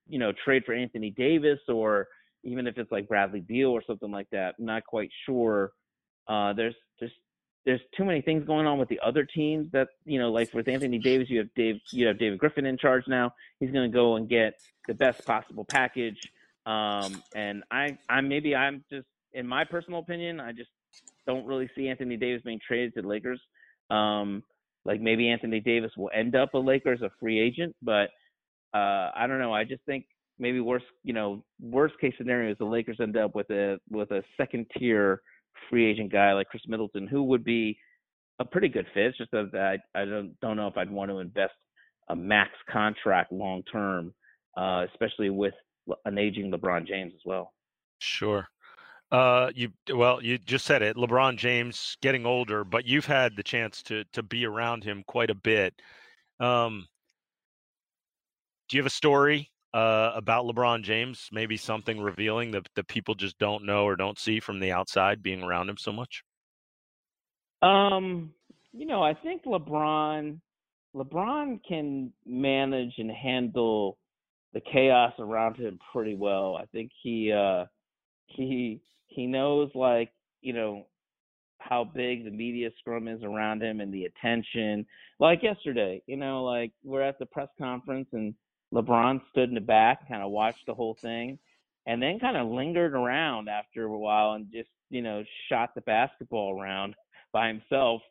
you 0.09 0.19
know, 0.19 0.33
trade 0.45 0.65
for 0.65 0.75
Anthony 0.75 1.11
Davis 1.11 1.61
or 1.69 2.09
even 2.43 2.67
if 2.67 2.77
it's 2.79 2.91
like 2.91 3.09
Bradley 3.09 3.41
Beal 3.41 3.71
or 3.71 3.83
something 3.87 4.11
like 4.11 4.29
that. 4.31 4.57
I'm 4.59 4.65
not 4.65 4.85
quite 4.85 5.11
sure. 5.27 5.73
Uh, 6.27 6.53
there's 6.53 6.75
just 6.99 7.15
there's 7.65 7.81
too 7.97 8.05
many 8.05 8.23
things 8.23 8.47
going 8.47 8.67
on 8.67 8.79
with 8.79 8.89
the 8.89 9.01
other 9.05 9.25
teams 9.25 9.71
that 9.73 9.89
you 10.05 10.19
know, 10.19 10.31
like 10.31 10.53
with 10.55 10.69
Anthony 10.69 10.99
Davis, 10.99 11.29
you 11.31 11.39
have 11.39 11.55
Dave, 11.55 11.81
you 11.93 12.07
have 12.07 12.19
David 12.19 12.39
Griffin 12.39 12.67
in 12.67 12.79
charge 12.79 13.05
now. 13.07 13.33
He's 13.61 13.71
going 13.71 13.91
to 13.91 13.95
go 13.95 14.17
and 14.17 14.29
get 14.29 14.55
the 14.87 14.95
best 14.95 15.25
possible 15.27 15.65
package. 15.65 16.33
Um, 16.67 17.23
and 17.35 17.63
I, 17.71 17.99
I 18.09 18.21
maybe 18.21 18.55
I'm 18.55 18.85
just 18.91 19.07
in 19.33 19.47
my 19.47 19.65
personal 19.65 20.01
opinion, 20.01 20.41
I 20.41 20.53
just 20.53 20.71
don't 21.27 21.47
really 21.47 21.69
see 21.77 21.89
Anthony 21.89 22.17
Davis 22.17 22.43
being 22.45 22.61
traded 22.67 22.95
to 22.95 23.03
the 23.03 23.09
Lakers. 23.09 23.41
Um, 23.91 24.43
like 24.85 25.01
maybe 25.01 25.29
Anthony 25.29 25.61
Davis 25.61 25.93
will 25.97 26.11
end 26.15 26.35
up 26.35 26.55
a 26.55 26.59
Lakers 26.59 27.03
a 27.03 27.11
free 27.21 27.41
agent, 27.41 27.75
but 27.83 28.09
uh, 28.75 29.11
I 29.15 29.27
don't 29.27 29.39
know. 29.39 29.53
I 29.53 29.65
just 29.65 29.83
think 29.87 30.07
maybe 30.39 30.61
worst, 30.61 30.87
you 31.03 31.13
know, 31.13 31.45
worst 31.61 31.95
case 32.01 32.15
scenario 32.17 32.51
is 32.53 32.59
the 32.59 32.65
Lakers 32.65 32.99
end 33.01 33.17
up 33.17 33.35
with 33.35 33.51
a 33.51 33.79
with 33.91 34.11
a 34.11 34.23
second 34.37 34.67
tier 34.79 35.21
free 35.69 35.87
agent 35.87 36.13
guy 36.13 36.33
like 36.33 36.49
Khris 36.49 36.63
Middleton, 36.69 37.07
who 37.07 37.25
would 37.25 37.45
be 37.45 37.79
a 38.39 38.45
pretty 38.45 38.69
good 38.69 38.87
fit. 38.95 39.07
It's 39.07 39.19
just 39.19 39.31
that 39.33 39.79
I, 39.95 40.01
I 40.01 40.05
don't 40.05 40.39
don't 40.41 40.57
know 40.57 40.69
if 40.69 40.77
I'd 40.77 40.91
want 40.91 41.11
to 41.11 41.19
invest 41.19 41.55
a 42.09 42.17
max 42.17 42.51
contract 42.71 43.33
long 43.33 43.63
term, 43.71 44.15
uh, 44.57 44.87
especially 44.93 45.31
with 45.31 45.55
an 46.05 46.19
aging 46.19 46.51
LeBron 46.51 46.87
James 46.87 47.13
as 47.15 47.23
well. 47.25 47.53
Sure. 47.99 48.47
Uh, 49.11 49.51
you 49.55 49.71
well, 49.95 50.23
you 50.23 50.37
just 50.39 50.67
said 50.67 50.83
it. 50.83 50.97
LeBron 50.97 51.39
James 51.39 51.97
getting 52.03 52.27
older, 52.27 52.63
but 52.63 52.85
you've 52.85 53.07
had 53.07 53.37
the 53.37 53.43
chance 53.43 53.83
to 53.85 54.05
to 54.13 54.23
be 54.23 54.45
around 54.45 54.85
him 54.85 55.03
quite 55.07 55.31
a 55.31 55.35
bit. 55.35 55.75
Um, 56.41 56.87
do 58.69 58.77
you 58.77 58.83
have 58.83 58.87
a 58.87 58.91
story 58.91 59.51
uh, 59.73 60.13
about 60.15 60.45
LeBron 60.45 60.83
James? 60.83 61.29
Maybe 61.33 61.57
something 61.57 61.99
revealing 62.01 62.51
that 62.51 62.69
that 62.75 62.87
people 62.87 63.15
just 63.15 63.39
don't 63.39 63.65
know 63.65 63.85
or 63.85 63.97
don't 63.97 64.19
see 64.19 64.41
from 64.41 64.61
the 64.61 64.73
outside, 64.73 65.23
being 65.23 65.43
around 65.43 65.71
him 65.71 65.79
so 65.79 65.91
much. 65.91 66.23
Um, 67.63 68.35
you 68.73 68.87
know, 68.87 69.03
I 69.03 69.15
think 69.15 69.45
LeBron 69.45 70.39
LeBron 70.95 71.61
can 71.67 72.13
manage 72.27 72.95
and 72.99 73.11
handle 73.11 73.97
the 74.53 74.61
chaos 74.73 75.13
around 75.19 75.57
him 75.57 75.79
pretty 75.93 76.15
well. 76.15 76.57
I 76.57 76.67
think 76.67 76.91
he 77.03 77.33
uh 77.33 77.65
he 78.27 78.83
he 79.09 79.27
knows 79.27 79.71
like, 79.75 80.11
you 80.41 80.53
know, 80.53 80.87
how 81.59 81.85
big 81.85 82.25
the 82.25 82.31
media 82.31 82.71
scrum 82.79 83.09
is 83.09 83.23
around 83.23 83.63
him 83.63 83.81
and 83.81 83.93
the 83.93 84.05
attention. 84.05 84.87
Like 85.19 85.43
yesterday, 85.43 86.03
you 86.07 86.17
know, 86.17 86.45
like 86.45 86.73
we're 86.85 87.03
at 87.03 87.19
the 87.19 87.27
press 87.27 87.49
conference 87.59 88.09
and 88.13 88.35
LeBron 88.73 89.21
stood 89.31 89.49
in 89.49 89.55
the 89.55 89.61
back, 89.61 90.09
kind 90.09 90.23
of 90.23 90.31
watched 90.31 90.67
the 90.67 90.75
whole 90.75 90.97
thing, 91.01 91.39
and 91.87 92.01
then 92.01 92.21
kind 92.21 92.37
of 92.37 92.49
lingered 92.49 92.95
around 92.95 93.49
after 93.49 93.85
a 93.85 93.99
while 93.99 94.33
and 94.33 94.47
just, 94.53 94.69
you 94.91 95.03
know, 95.03 95.25
shot 95.49 95.75
the 95.75 95.81
basketball 95.83 96.59
around 96.59 96.95
by 97.33 97.49
himself. 97.49 98.03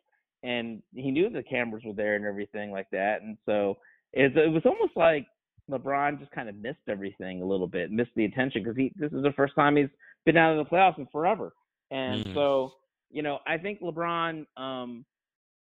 And 0.42 0.82
he 0.94 1.10
knew 1.10 1.30
the 1.30 1.42
cameras 1.42 1.82
were 1.84 1.94
there 1.94 2.14
and 2.14 2.24
everything 2.24 2.70
like 2.70 2.88
that. 2.92 3.22
And 3.22 3.38
so 3.46 3.78
it, 4.12 4.36
it 4.36 4.52
was 4.52 4.62
almost 4.64 4.96
like 4.96 5.26
LeBron 5.70 6.18
just 6.18 6.30
kind 6.32 6.48
of 6.48 6.56
missed 6.56 6.88
everything 6.88 7.42
a 7.42 7.46
little 7.46 7.66
bit, 7.66 7.90
missed 7.90 8.10
the 8.16 8.24
attention 8.24 8.62
because 8.62 8.76
he 8.76 8.92
this 8.96 9.12
is 9.12 9.22
the 9.22 9.32
first 9.36 9.54
time 9.54 9.76
he's 9.76 9.88
been 10.24 10.36
out 10.36 10.56
of 10.56 10.64
the 10.64 10.70
playoffs 10.70 10.98
in 10.98 11.06
forever. 11.12 11.52
And 11.90 12.24
mm-hmm. 12.24 12.34
so, 12.34 12.72
you 13.10 13.22
know, 13.22 13.38
I 13.46 13.58
think 13.58 13.80
LeBron, 13.80 14.44
um, 14.56 15.04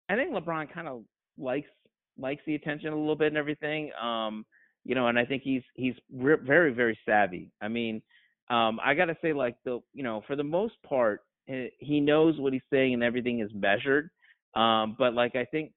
I 0.08 0.16
think 0.16 0.32
LeBron 0.32 0.72
kind 0.72 0.88
of 0.88 1.02
likes 1.36 1.68
likes 2.20 2.42
the 2.46 2.54
attention 2.54 2.92
a 2.92 2.96
little 2.96 3.16
bit 3.16 3.28
and 3.28 3.36
everything. 3.36 3.90
Um, 4.00 4.44
you 4.84 4.94
know, 4.94 5.08
and 5.08 5.18
I 5.18 5.24
think 5.24 5.42
he's 5.42 5.62
he's 5.74 5.94
re- 6.12 6.36
very 6.42 6.72
very 6.72 6.98
savvy. 7.06 7.50
I 7.60 7.68
mean, 7.68 8.02
um, 8.50 8.80
I 8.84 8.94
got 8.94 9.06
to 9.06 9.16
say, 9.22 9.32
like 9.32 9.56
the 9.64 9.80
you 9.92 10.02
know, 10.02 10.22
for 10.26 10.36
the 10.36 10.44
most 10.44 10.74
part, 10.86 11.20
he 11.46 12.00
knows 12.00 12.38
what 12.38 12.52
he's 12.52 12.62
saying 12.72 12.94
and 12.94 13.02
everything 13.02 13.40
is 13.40 13.50
measured. 13.54 14.10
Um, 14.54 14.96
but 14.98 15.14
like 15.14 15.36
I 15.36 15.44
think 15.44 15.72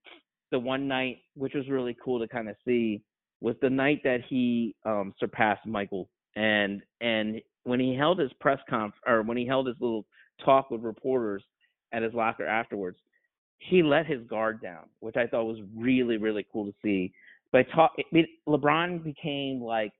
the 0.51 0.59
one 0.59 0.87
night, 0.87 1.19
which 1.35 1.53
was 1.53 1.67
really 1.69 1.95
cool 2.03 2.19
to 2.19 2.27
kind 2.27 2.49
of 2.49 2.55
see, 2.65 3.01
was 3.41 3.55
the 3.61 3.69
night 3.69 4.01
that 4.03 4.21
he 4.27 4.75
um, 4.85 5.13
surpassed 5.19 5.65
Michael 5.65 6.09
and 6.35 6.81
and 7.01 7.41
when 7.63 7.79
he 7.79 7.95
held 7.95 8.19
his 8.19 8.31
press 8.39 8.59
conf 8.69 8.93
or 9.07 9.21
when 9.21 9.37
he 9.37 9.45
held 9.45 9.67
his 9.67 9.75
little 9.79 10.05
talk 10.43 10.71
with 10.71 10.81
reporters 10.81 11.43
at 11.91 12.03
his 12.03 12.13
locker 12.13 12.45
afterwards, 12.45 12.97
he 13.59 13.83
let 13.83 14.05
his 14.05 14.25
guard 14.27 14.61
down, 14.61 14.85
which 14.99 15.17
I 15.17 15.27
thought 15.27 15.45
was 15.45 15.59
really 15.75 16.17
really 16.17 16.45
cool 16.51 16.65
to 16.65 16.73
see. 16.83 17.13
But 17.51 17.65
talk, 17.75 17.93
LeBron 18.47 19.03
became 19.03 19.61
like 19.61 19.91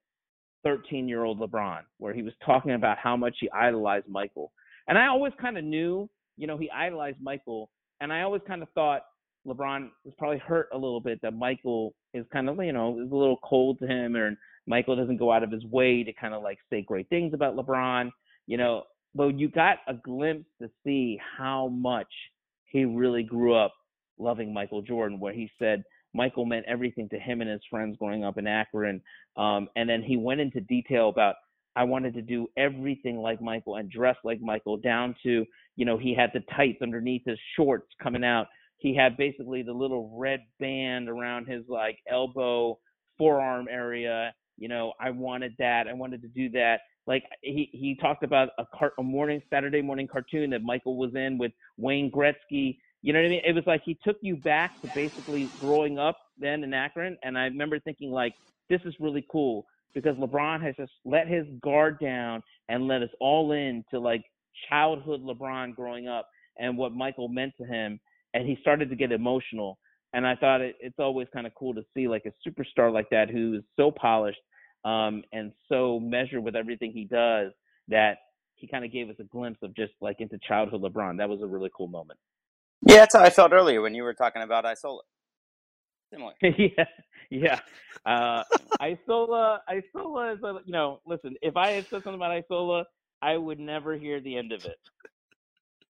13 0.63 1.07
year 1.07 1.23
old 1.23 1.39
LeBron, 1.39 1.81
where 1.97 2.13
he 2.13 2.21
was 2.21 2.33
talking 2.45 2.71
about 2.71 2.97
how 2.97 3.15
much 3.17 3.35
he 3.39 3.49
idolized 3.51 4.07
Michael, 4.07 4.51
and 4.87 4.97
I 4.97 5.07
always 5.07 5.33
kind 5.39 5.57
of 5.57 5.63
knew, 5.63 6.09
you 6.37 6.47
know, 6.47 6.57
he 6.57 6.69
idolized 6.71 7.17
Michael, 7.21 7.69
and 7.99 8.11
I 8.11 8.23
always 8.23 8.41
kind 8.47 8.61
of 8.61 8.69
thought 8.69 9.03
LeBron 9.47 9.89
was 10.03 10.13
probably 10.17 10.39
hurt 10.39 10.69
a 10.73 10.77
little 10.77 10.99
bit 10.99 11.19
that 11.21 11.33
Michael 11.33 11.93
is 12.13 12.25
kind 12.31 12.49
of, 12.49 12.57
you 12.63 12.73
know, 12.73 12.99
is 12.99 13.11
a 13.11 13.15
little 13.15 13.39
cold 13.43 13.79
to 13.79 13.87
him, 13.87 14.15
or 14.15 14.37
Michael 14.67 14.95
doesn't 14.95 15.17
go 15.17 15.31
out 15.31 15.43
of 15.43 15.51
his 15.51 15.65
way 15.65 16.03
to 16.03 16.13
kind 16.13 16.33
of 16.33 16.43
like 16.43 16.57
say 16.69 16.81
great 16.81 17.09
things 17.09 17.33
about 17.33 17.55
LeBron, 17.55 18.11
you 18.47 18.57
know. 18.57 18.83
But 19.13 19.39
you 19.39 19.49
got 19.49 19.77
a 19.87 19.93
glimpse 19.93 20.49
to 20.61 20.69
see 20.83 21.19
how 21.37 21.67
much 21.67 22.07
he 22.65 22.85
really 22.85 23.23
grew 23.23 23.55
up 23.55 23.73
loving 24.17 24.53
Michael 24.53 24.81
Jordan, 24.81 25.19
where 25.19 25.33
he 25.33 25.49
said 25.59 25.83
Michael 26.13 26.45
meant 26.45 26.65
everything 26.67 27.09
to 27.09 27.19
him 27.19 27.41
and 27.41 27.49
his 27.49 27.61
friends 27.69 27.97
growing 27.97 28.23
up 28.23 28.37
in 28.37 28.47
Akron. 28.47 29.01
Um, 29.37 29.67
and 29.75 29.89
then 29.89 30.01
he 30.01 30.17
went 30.17 30.41
into 30.41 30.61
detail 30.61 31.09
about 31.09 31.35
I 31.75 31.83
wanted 31.83 32.13
to 32.15 32.21
do 32.21 32.47
everything 32.57 33.17
like 33.17 33.41
Michael 33.41 33.77
and 33.77 33.89
dress 33.89 34.17
like 34.23 34.41
Michael, 34.41 34.77
down 34.77 35.15
to, 35.23 35.45
you 35.77 35.85
know, 35.85 35.97
he 35.97 36.13
had 36.13 36.31
the 36.33 36.41
tights 36.55 36.81
underneath 36.81 37.23
his 37.25 37.39
shorts 37.55 37.87
coming 38.01 38.25
out. 38.25 38.47
He 38.81 38.95
had 38.95 39.17
basically 39.17 39.63
the 39.63 39.73
little 39.73 40.17
red 40.19 40.41
band 40.59 41.09
around 41.09 41.47
his 41.47 41.63
like 41.69 41.99
elbow, 42.11 42.79
forearm 43.19 43.67
area 43.71 44.33
you 44.57 44.67
know, 44.67 44.93
I 44.99 45.09
wanted 45.11 45.55
that. 45.59 45.87
I 45.87 45.93
wanted 45.93 46.21
to 46.21 46.27
do 46.27 46.49
that. 46.51 46.81
Like 47.07 47.23
he 47.41 47.69
he 47.73 47.97
talked 48.01 48.23
about 48.23 48.49
a, 48.59 48.65
car- 48.77 48.93
a 48.99 49.03
morning 49.03 49.41
Saturday 49.49 49.81
morning 49.81 50.07
cartoon 50.07 50.51
that 50.51 50.63
Michael 50.63 50.97
was 50.97 51.15
in 51.15 51.37
with 51.37 51.51
Wayne 51.77 52.11
Gretzky. 52.11 52.77
You 53.01 53.13
know 53.13 53.19
what 53.19 53.25
I 53.25 53.29
mean? 53.29 53.41
It 53.45 53.55
was 53.55 53.65
like 53.67 53.81
he 53.85 53.97
took 54.05 54.17
you 54.21 54.37
back 54.37 54.73
to 54.83 54.89
basically 54.95 55.53
growing 55.59 55.99
up 55.99 56.17
then 56.39 56.63
in 56.63 56.73
Akron, 56.73 57.17
and 57.23 57.37
I 57.37 57.45
remember 57.45 57.79
thinking 57.79 58.11
like, 58.11 58.33
this 58.69 58.81
is 58.85 58.95
really 59.01 59.25
cool 59.31 59.65
because 59.93 60.15
LeBron 60.17 60.63
has 60.63 60.75
just 60.77 60.93
let 61.03 61.27
his 61.27 61.45
guard 61.61 61.99
down 61.99 62.43
and 62.69 62.87
let 62.87 63.01
us 63.01 63.09
all 63.19 63.51
in 63.51 63.83
to 63.91 63.99
like 63.99 64.23
childhood 64.69 65.21
LeBron 65.23 65.75
growing 65.75 66.07
up 66.07 66.29
and 66.59 66.77
what 66.77 66.93
Michael 66.93 67.27
meant 67.27 67.53
to 67.59 67.65
him, 67.65 67.99
and 68.33 68.47
he 68.47 68.57
started 68.61 68.89
to 68.89 68.95
get 68.95 69.11
emotional. 69.11 69.77
And 70.13 70.27
I 70.27 70.35
thought 70.35 70.61
it, 70.61 70.75
it's 70.79 70.99
always 70.99 71.27
kind 71.33 71.47
of 71.47 71.53
cool 71.55 71.73
to 71.73 71.83
see 71.93 72.07
like 72.07 72.25
a 72.25 72.49
superstar 72.49 72.91
like 72.91 73.09
that 73.11 73.29
who 73.29 73.55
is 73.55 73.63
so 73.77 73.91
polished 73.91 74.39
um, 74.83 75.23
and 75.31 75.51
so 75.69 75.99
measured 75.99 76.43
with 76.43 76.55
everything 76.55 76.91
he 76.91 77.05
does 77.05 77.51
that 77.87 78.17
he 78.55 78.67
kind 78.67 78.85
of 78.85 78.91
gave 78.91 79.09
us 79.09 79.15
a 79.19 79.23
glimpse 79.23 79.59
of 79.63 79.75
just 79.75 79.93
like 80.01 80.17
into 80.19 80.37
childhood 80.47 80.81
LeBron. 80.81 81.17
That 81.17 81.29
was 81.29 81.41
a 81.41 81.47
really 81.47 81.71
cool 81.75 81.87
moment. 81.87 82.19
Yeah, 82.87 82.97
that's 82.97 83.15
how 83.15 83.21
I 83.23 83.29
felt 83.29 83.53
earlier 83.53 83.81
when 83.81 83.95
you 83.95 84.03
were 84.03 84.13
talking 84.13 84.41
about 84.41 84.65
Isola. 84.65 85.01
Similar. 86.11 86.33
yeah, 86.41 86.85
yeah. 87.29 87.59
Uh, 88.05 88.43
Isola, 88.81 89.61
Isola 89.69 90.33
is 90.33 90.43
a, 90.43 90.59
you 90.65 90.73
know, 90.73 90.99
listen. 91.05 91.35
If 91.41 91.55
I 91.57 91.71
had 91.71 91.85
said 91.85 92.03
something 92.03 92.15
about 92.15 92.31
Isola, 92.31 92.85
I 93.21 93.37
would 93.37 93.59
never 93.59 93.95
hear 93.95 94.19
the 94.19 94.35
end 94.35 94.51
of 94.51 94.65
it. 94.65 94.77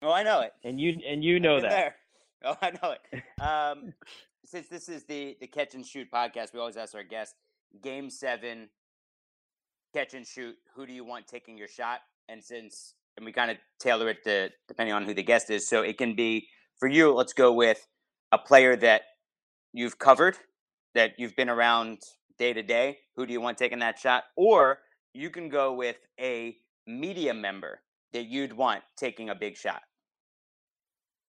Oh, 0.02 0.12
I 0.12 0.24
know 0.24 0.42
it. 0.42 0.52
And 0.64 0.80
you 0.80 0.98
and 1.08 1.24
you 1.24 1.40
know 1.40 1.62
that. 1.62 1.96
Oh, 2.44 2.58
I 2.62 2.72
know 2.72 2.94
it. 2.94 3.24
Um, 3.42 3.94
since 4.46 4.68
this 4.68 4.88
is 4.88 5.04
the 5.06 5.36
the 5.40 5.48
catch 5.48 5.74
and 5.74 5.86
shoot 5.86 6.12
podcast, 6.12 6.54
we 6.54 6.60
always 6.60 6.78
ask 6.78 6.94
our 6.94 7.04
guests: 7.04 7.36
Game 7.82 8.10
seven, 8.10 8.70
catch 9.94 10.14
and 10.14 10.26
shoot, 10.26 10.56
who 10.76 10.86
do 10.86 10.94
you 10.94 11.04
want 11.04 11.28
taking 11.28 11.58
your 11.58 11.68
shot? 11.68 12.00
And 12.30 12.44
since 12.44 12.94
and 13.18 13.26
we 13.26 13.32
kind 13.32 13.52
of 13.52 13.58
tailor 13.80 14.10
it 14.10 14.24
to 14.24 14.50
depending 14.68 14.94
on 14.94 15.06
who 15.06 15.14
the 15.14 15.24
guest 15.24 15.50
is, 15.50 15.68
so 15.68 15.82
it 15.82 15.98
can 15.98 16.16
be 16.16 16.48
for 16.78 16.88
you. 16.88 17.14
Let's 17.14 17.34
go 17.34 17.52
with 17.52 17.88
a 18.32 18.38
player 18.38 18.76
that 18.78 19.02
you've 19.74 20.00
covered, 20.00 20.38
that 20.96 21.14
you've 21.18 21.36
been 21.36 21.50
around 21.50 22.00
day 22.38 22.54
to 22.54 22.64
day. 22.64 23.00
Who 23.16 23.26
do 23.26 23.34
you 23.34 23.42
want 23.42 23.58
taking 23.58 23.80
that 23.80 24.00
shot? 24.00 24.24
Or 24.36 24.80
you 25.14 25.30
can 25.30 25.50
go 25.50 25.74
with 25.74 25.98
a 26.20 26.58
media 26.88 27.34
member 27.34 27.82
that 28.14 28.26
you'd 28.26 28.54
want 28.54 28.84
taking 28.98 29.30
a 29.30 29.36
big 29.36 29.58
shot? 29.58 29.82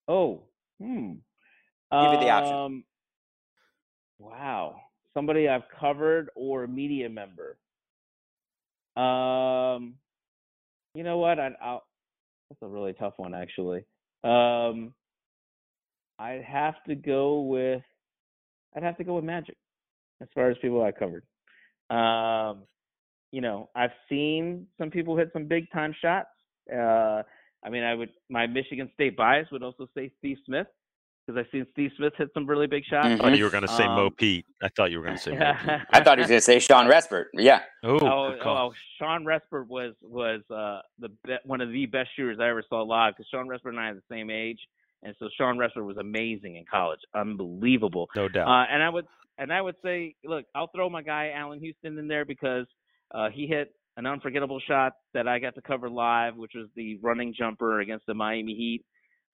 Oh, 0.09 0.43
hmm. 0.83 1.13
Give 1.93 2.13
you 2.13 2.21
the 2.21 2.31
option. 2.31 2.57
Um, 2.57 2.85
Wow, 4.23 4.77
somebody 5.15 5.49
I've 5.49 5.69
covered 5.81 6.31
or 6.37 6.63
a 6.63 6.69
media 6.69 7.09
member. 7.09 7.59
Um, 8.97 9.95
you 10.95 11.03
know 11.03 11.19
what? 11.19 11.41
I'd, 11.41 11.55
I'll. 11.61 11.83
That's 12.49 12.63
a 12.63 12.69
really 12.69 12.93
tough 12.93 13.15
one, 13.17 13.35
actually. 13.35 13.85
Um, 14.23 14.95
I'd 16.21 16.45
have 16.45 16.75
to 16.87 16.95
go 16.95 17.41
with. 17.41 17.83
I'd 18.77 18.85
have 18.85 18.97
to 18.99 19.05
go 19.05 19.17
with 19.17 19.25
Magic, 19.25 19.57
as 20.21 20.29
far 20.37 20.51
as 20.51 20.57
people 20.63 20.85
I 20.85 20.93
covered. 20.93 21.25
Um, 21.91 22.63
you 23.33 23.41
know, 23.41 23.71
I've 23.75 23.91
seen 24.09 24.69
some 24.79 24.91
people 24.91 25.17
hit 25.17 25.31
some 25.33 25.47
big 25.47 25.69
time 25.73 25.95
shots. 26.01 26.29
Uh, 26.73 27.23
I 27.65 27.71
mean, 27.71 27.83
I 27.85 27.95
would 27.95 28.11
my 28.29 28.47
Michigan 28.47 28.91
State 28.95 29.17
bias 29.17 29.49
would 29.53 29.63
also 29.63 29.89
say 29.97 30.11
Steve 30.19 30.39
Smith 30.47 30.67
because 31.27 31.39
I've 31.39 31.51
seen 31.53 31.67
Steve 31.73 31.91
Smith 31.97 32.13
hit 32.19 32.29
some 32.35 32.47
really 32.47 32.67
big 32.67 32.85
shots. 32.85 33.07
I 33.07 33.17
thought 33.17 33.39
you 33.39 33.45
were 33.45 33.51
going 33.51 33.63
to 33.63 33.69
say 33.69 33.87
Mo 33.87 34.07
Um, 34.07 34.13
Pete. 34.15 34.45
I 34.61 34.69
thought 34.69 34.91
you 34.91 34.99
were 34.99 35.05
going 35.05 35.17
to 35.17 35.23
say 35.23 35.31
Mo 35.37 35.53
Pete. 35.55 35.71
I 35.91 36.03
thought 36.03 36.19
he 36.19 36.23
was 36.23 36.29
going 36.29 36.39
to 36.41 36.45
say 36.45 36.59
Shawn 36.59 36.87
Respert. 36.89 37.27
Yeah. 37.35 37.61
Oh, 37.85 37.95
Oh, 38.01 38.31
good 38.33 38.41
oh, 38.47 38.73
Shawn 38.99 39.25
Respert 39.25 39.69
was 39.69 39.95
was 40.03 40.41
uh, 40.51 40.81
the 40.99 41.11
be- 41.25 41.37
one 41.45 41.61
of 41.61 41.71
the 41.71 41.87
best 41.87 42.11
shooters 42.17 42.39
I 42.41 42.49
ever 42.49 42.65
saw 42.69 42.83
live 42.83 43.15
because 43.17 43.29
Shawn 43.31 43.47
Respert 43.47 43.69
and 43.71 43.79
I 43.81 43.91
are 43.91 43.95
the 43.95 44.03
same 44.11 44.31
age, 44.31 44.59
and 45.05 45.15
so 45.21 45.29
Shawn 45.39 45.57
Respert 45.59 45.85
was 45.87 45.97
amazing 45.99 46.57
in 46.57 46.65
college, 46.69 47.01
unbelievable. 47.15 48.09
no 48.17 48.29
doubt. 48.29 48.49
Uh, 48.49 48.67
and 48.73 48.83
I 48.83 48.89
would 48.89 49.07
and 49.39 49.53
I 49.53 49.61
would 49.61 49.77
say, 49.85 50.15
look, 50.25 50.45
I'll 50.57 50.69
throw 50.75 50.91
my 50.91 51.03
guy 51.03 51.31
Allan 51.35 51.61
Houston 51.61 51.97
in 51.99 52.09
there 52.09 52.25
because 52.25 52.67
uh, 53.15 53.29
he 53.33 53.47
hit 53.47 53.75
an 53.97 54.07
unforgettable 54.07 54.61
shot 54.61 54.93
that 55.15 55.29
I 55.29 55.39
got 55.39 55.55
to 55.57 55.63
cover 55.63 55.89
live, 55.91 56.37
which 56.37 56.53
was 56.55 56.69
the 56.77 56.99
running 57.03 57.35
jumper 57.37 57.81
against 57.81 58.07
the 58.07 58.15
Miami 58.15 58.55
Heat 58.55 58.85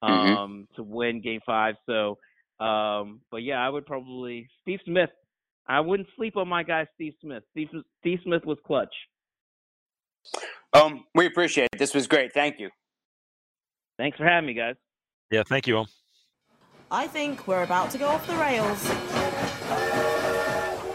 Mhm. 0.02 0.08
um, 0.36 0.68
to 0.76 0.82
win 0.82 1.20
Game 1.20 1.40
Five. 1.46 1.76
So, 1.86 2.18
um, 2.60 3.20
but 3.30 3.42
yeah, 3.42 3.64
I 3.64 3.68
would 3.68 3.86
probably 3.86 4.48
Steve 4.62 4.80
Smith. 4.84 5.10
I 5.66 5.80
wouldn't 5.80 6.08
sleep 6.16 6.36
on 6.36 6.48
my 6.48 6.62
guy 6.62 6.86
Steve 6.94 7.14
Smith. 7.20 7.42
Steve 7.50 7.68
Steve 8.00 8.20
Smith 8.24 8.44
was 8.44 8.58
clutch. 8.66 8.94
Um, 10.72 11.04
we 11.14 11.26
appreciate 11.26 11.68
it. 11.72 11.78
This 11.78 11.94
was 11.94 12.06
great. 12.06 12.32
Thank 12.32 12.58
you. 12.58 12.70
Thanks 13.98 14.16
for 14.18 14.24
having 14.24 14.46
me, 14.46 14.54
guys. 14.54 14.76
yeah, 15.30 15.42
thank 15.42 15.66
you. 15.66 15.76
Ohm. 15.78 15.86
I 16.90 17.06
think 17.06 17.46
we're 17.46 17.62
about 17.64 17.90
to 17.90 17.98
go 17.98 18.08
off 18.08 18.26
the 18.26 18.34
rails. 18.36 18.82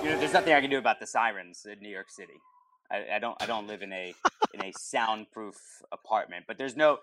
You 0.03 0.09
know, 0.09 0.19
there's 0.19 0.33
nothing 0.33 0.53
I 0.53 0.59
can 0.61 0.69
do 0.69 0.77
about 0.79 0.99
the 0.99 1.07
sirens 1.07 1.65
in 1.65 1.79
New 1.79 1.89
York 1.89 2.09
City. 2.09 2.33
I, 2.93 3.15
I 3.15 3.19
don't. 3.19 3.41
I 3.41 3.45
don't 3.45 3.67
live 3.67 3.81
in 3.81 3.91
a 3.91 4.13
in 4.53 4.63
a 4.63 4.71
soundproof 4.77 5.55
apartment, 5.91 6.45
but 6.47 6.57
there's 6.57 6.75
no 6.77 6.99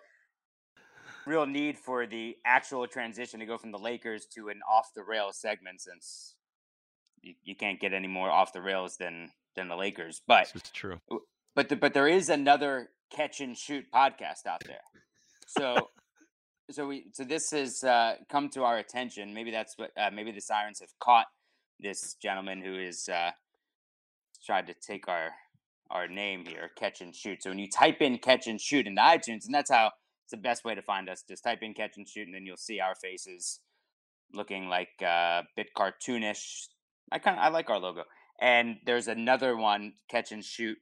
real 1.26 1.46
need 1.46 1.76
for 1.76 2.06
the 2.06 2.36
actual 2.46 2.86
transition 2.86 3.40
to 3.40 3.46
go 3.46 3.58
from 3.58 3.72
the 3.72 3.78
Lakers 3.78 4.26
to 4.34 4.48
an 4.48 4.60
off 4.70 4.90
the 4.94 5.02
rails 5.02 5.38
segment 5.38 5.80
since 5.80 6.36
you, 7.22 7.34
you 7.42 7.54
can't 7.54 7.80
get 7.80 7.92
any 7.92 8.08
more 8.08 8.30
off 8.30 8.52
the 8.52 8.62
rails 8.62 8.96
than 8.96 9.32
than 9.56 9.68
the 9.68 9.76
Lakers. 9.76 10.22
But 10.26 10.52
is 10.54 10.62
true. 10.72 11.00
but 11.54 11.68
the, 11.68 11.76
but 11.76 11.92
there 11.92 12.08
is 12.08 12.28
another 12.28 12.90
catch 13.10 13.40
and 13.40 13.56
shoot 13.56 13.84
podcast 13.92 14.46
out 14.46 14.62
there. 14.66 14.80
So 15.48 15.90
so 16.70 16.86
we 16.86 17.06
so 17.12 17.24
this 17.24 17.50
has 17.50 17.82
uh, 17.82 18.14
come 18.28 18.48
to 18.50 18.62
our 18.62 18.78
attention. 18.78 19.34
Maybe 19.34 19.50
that's 19.50 19.76
what 19.76 19.90
uh, 20.00 20.10
maybe 20.12 20.30
the 20.30 20.40
sirens 20.40 20.80
have 20.80 20.90
caught 21.00 21.26
this 21.80 22.14
gentleman 22.22 22.62
who 22.62 22.78
is 22.78 23.08
uh, 23.08 23.30
tried 24.44 24.66
to 24.68 24.74
take 24.74 25.08
our 25.08 25.30
our 25.90 26.08
name 26.08 26.44
here, 26.46 26.70
catch 26.76 27.00
and 27.00 27.14
shoot. 27.14 27.42
So 27.42 27.50
when 27.50 27.58
you 27.58 27.68
type 27.68 28.00
in 28.00 28.18
catch 28.18 28.46
and 28.46 28.60
shoot 28.60 28.86
into 28.86 29.00
iTunes, 29.00 29.46
and 29.46 29.54
that's 29.54 29.70
how 29.70 29.90
it's 30.24 30.30
the 30.30 30.36
best 30.36 30.64
way 30.64 30.74
to 30.74 30.82
find 30.82 31.08
us. 31.08 31.24
Just 31.26 31.44
type 31.44 31.62
in 31.62 31.74
catch 31.74 31.96
and 31.96 32.08
shoot, 32.08 32.26
and 32.26 32.34
then 32.34 32.46
you'll 32.46 32.56
see 32.56 32.80
our 32.80 32.94
faces 32.94 33.60
looking 34.32 34.68
like 34.68 34.90
uh, 35.02 35.42
a 35.42 35.42
bit 35.56 35.68
cartoonish. 35.76 36.66
I 37.10 37.18
kind 37.18 37.38
of 37.38 37.44
I 37.44 37.48
like 37.48 37.70
our 37.70 37.78
logo. 37.78 38.04
And 38.40 38.76
there's 38.86 39.08
another 39.08 39.56
one, 39.56 39.94
catch 40.08 40.32
and 40.32 40.44
shoot. 40.44 40.78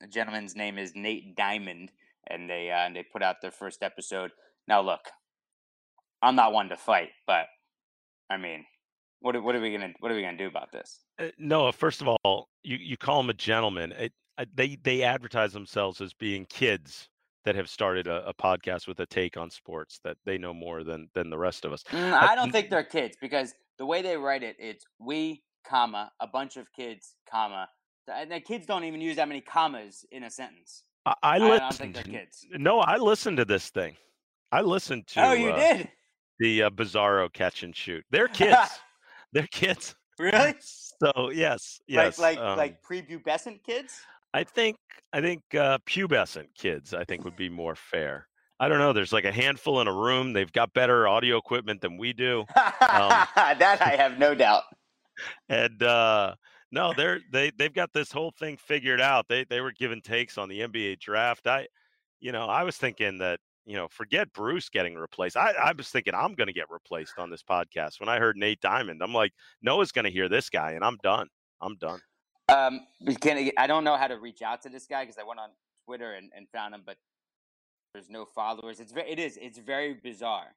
The 0.00 0.06
gentleman's 0.06 0.56
name 0.56 0.78
is 0.78 0.92
Nate 0.94 1.36
Diamond, 1.36 1.90
and 2.28 2.48
they 2.48 2.70
uh, 2.70 2.86
and 2.86 2.94
they 2.94 3.02
put 3.02 3.22
out 3.22 3.36
their 3.42 3.50
first 3.50 3.82
episode. 3.82 4.30
Now 4.68 4.82
look, 4.82 5.00
I'm 6.22 6.36
not 6.36 6.52
one 6.52 6.68
to 6.68 6.76
fight, 6.76 7.10
but 7.26 7.46
I 8.30 8.36
mean, 8.36 8.64
what 9.20 9.42
what 9.42 9.54
are 9.54 9.60
we 9.60 9.72
gonna 9.72 9.92
what 10.00 10.12
are 10.12 10.14
we 10.14 10.22
gonna 10.22 10.36
do 10.36 10.46
about 10.46 10.72
this? 10.72 11.00
Uh, 11.18 11.28
Noah, 11.38 11.72
first 11.72 12.00
of 12.02 12.08
all, 12.08 12.48
you, 12.62 12.76
you 12.76 12.96
call 12.96 13.20
him 13.20 13.30
a 13.30 13.34
gentleman. 13.34 13.92
It, 13.92 14.12
they 14.54 14.76
they 14.82 15.02
advertise 15.02 15.52
themselves 15.52 16.00
as 16.00 16.12
being 16.12 16.46
kids 16.46 17.08
that 17.44 17.54
have 17.54 17.70
started 17.70 18.06
a, 18.06 18.28
a 18.28 18.34
podcast 18.34 18.88
with 18.88 18.98
a 19.00 19.06
take 19.06 19.36
on 19.36 19.50
sports 19.50 20.00
that 20.04 20.16
they 20.24 20.36
know 20.36 20.52
more 20.52 20.84
than 20.84 21.08
than 21.14 21.30
the 21.30 21.38
rest 21.38 21.64
of 21.64 21.72
us. 21.72 21.84
Mm, 21.90 22.12
I 22.12 22.34
don't 22.34 22.50
think 22.50 22.70
they're 22.70 22.82
kids 22.82 23.16
because 23.20 23.54
the 23.78 23.86
way 23.86 24.02
they 24.02 24.16
write 24.16 24.42
it, 24.42 24.56
it's 24.58 24.84
we, 24.98 25.42
comma, 25.66 26.10
a 26.20 26.26
bunch 26.26 26.56
of 26.56 26.72
kids, 26.72 27.14
comma. 27.30 27.68
And 28.12 28.30
the 28.30 28.40
kids 28.40 28.66
don't 28.66 28.84
even 28.84 29.00
use 29.00 29.16
that 29.16 29.28
many 29.28 29.40
commas 29.40 30.04
in 30.12 30.24
a 30.24 30.30
sentence. 30.30 30.82
I, 31.04 31.14
I 31.22 31.34
I 31.34 31.38
don't 31.38 31.74
think 31.74 31.94
they're 31.94 32.02
kids. 32.04 32.46
No, 32.52 32.80
I 32.80 32.96
listened 32.96 33.36
to 33.38 33.44
this 33.44 33.70
thing. 33.70 33.96
I 34.52 34.60
listened 34.60 35.06
to 35.08 35.28
oh, 35.28 35.32
you 35.32 35.50
uh, 35.50 35.56
did? 35.56 35.88
the 36.38 36.64
uh, 36.64 36.70
Bizarro 36.70 37.32
catch 37.32 37.62
and 37.62 37.74
shoot. 37.74 38.04
They're 38.10 38.28
kids. 38.28 38.56
They're 39.32 39.48
kids. 39.48 39.94
Really? 40.18 40.54
So 40.98 41.28
yes, 41.28 41.78
yes. 41.86 42.18
Like 42.18 42.38
like 42.38 42.46
um, 42.46 42.56
like 42.56 42.82
prepubescent 42.82 43.62
kids? 43.62 44.00
I 44.34 44.44
think 44.44 44.76
I 45.12 45.20
think 45.20 45.42
uh, 45.54 45.78
pubescent 45.88 46.48
kids 46.56 46.92
I 46.94 47.04
think 47.04 47.24
would 47.24 47.36
be 47.36 47.48
more 47.48 47.74
fair. 47.74 48.28
I 48.58 48.68
don't 48.68 48.78
know. 48.78 48.92
There's 48.92 49.12
like 49.12 49.24
a 49.24 49.32
handful 49.32 49.80
in 49.80 49.88
a 49.88 49.92
room. 49.92 50.32
They've 50.32 50.50
got 50.50 50.72
better 50.72 51.06
audio 51.06 51.36
equipment 51.36 51.82
than 51.82 51.98
we 51.98 52.12
do, 52.12 52.44
that 52.54 53.78
I 53.80 53.96
have 53.96 54.18
no 54.18 54.34
doubt. 54.34 54.62
and 55.48 55.82
uh, 55.82 56.34
no, 56.72 56.92
they're 56.94 57.20
they 57.32 57.50
they've 57.58 57.72
got 57.72 57.92
this 57.92 58.10
whole 58.10 58.32
thing 58.38 58.56
figured 58.56 59.00
out. 59.00 59.28
They 59.28 59.44
they 59.44 59.60
were 59.60 59.72
giving 59.72 60.00
takes 60.00 60.38
on 60.38 60.48
the 60.48 60.60
NBA 60.60 61.00
draft. 61.00 61.46
I, 61.46 61.66
you 62.20 62.32
know, 62.32 62.46
I 62.46 62.62
was 62.62 62.76
thinking 62.76 63.18
that 63.18 63.40
you 63.66 63.76
know, 63.76 63.88
forget 63.88 64.32
Bruce 64.32 64.68
getting 64.68 64.94
replaced. 64.94 65.36
I 65.36 65.52
I 65.52 65.72
was 65.76 65.88
thinking 65.88 66.14
I'm 66.14 66.34
going 66.34 66.46
to 66.46 66.52
get 66.52 66.70
replaced 66.70 67.18
on 67.18 67.30
this 67.30 67.42
podcast. 67.42 68.00
When 68.00 68.08
I 68.08 68.18
heard 68.18 68.36
Nate 68.36 68.60
Diamond, 68.60 69.02
I'm 69.02 69.12
like, 69.12 69.32
Noah's 69.60 69.92
going 69.92 70.04
to 70.04 70.10
hear 70.10 70.28
this 70.28 70.48
guy, 70.48 70.72
and 70.72 70.84
I'm 70.84 70.96
done. 71.02 71.28
I'm 71.60 71.76
done. 71.76 72.00
Um, 72.48 72.80
can 73.20 73.50
I 73.58 73.66
don't 73.66 73.82
know 73.84 73.96
how 73.96 74.06
to 74.06 74.18
reach 74.18 74.40
out 74.42 74.62
to 74.62 74.68
this 74.68 74.86
guy 74.86 75.02
because 75.04 75.18
I 75.18 75.24
went 75.24 75.40
on 75.40 75.50
Twitter 75.84 76.12
and, 76.14 76.30
and 76.36 76.46
found 76.50 76.74
him, 76.74 76.82
but 76.86 76.96
there's 77.92 78.08
no 78.08 78.24
followers. 78.24 78.78
It's 78.78 78.92
very 78.92 79.10
it 79.10 79.18
is 79.18 79.36
it's 79.40 79.58
very 79.58 79.94
bizarre. 79.94 80.54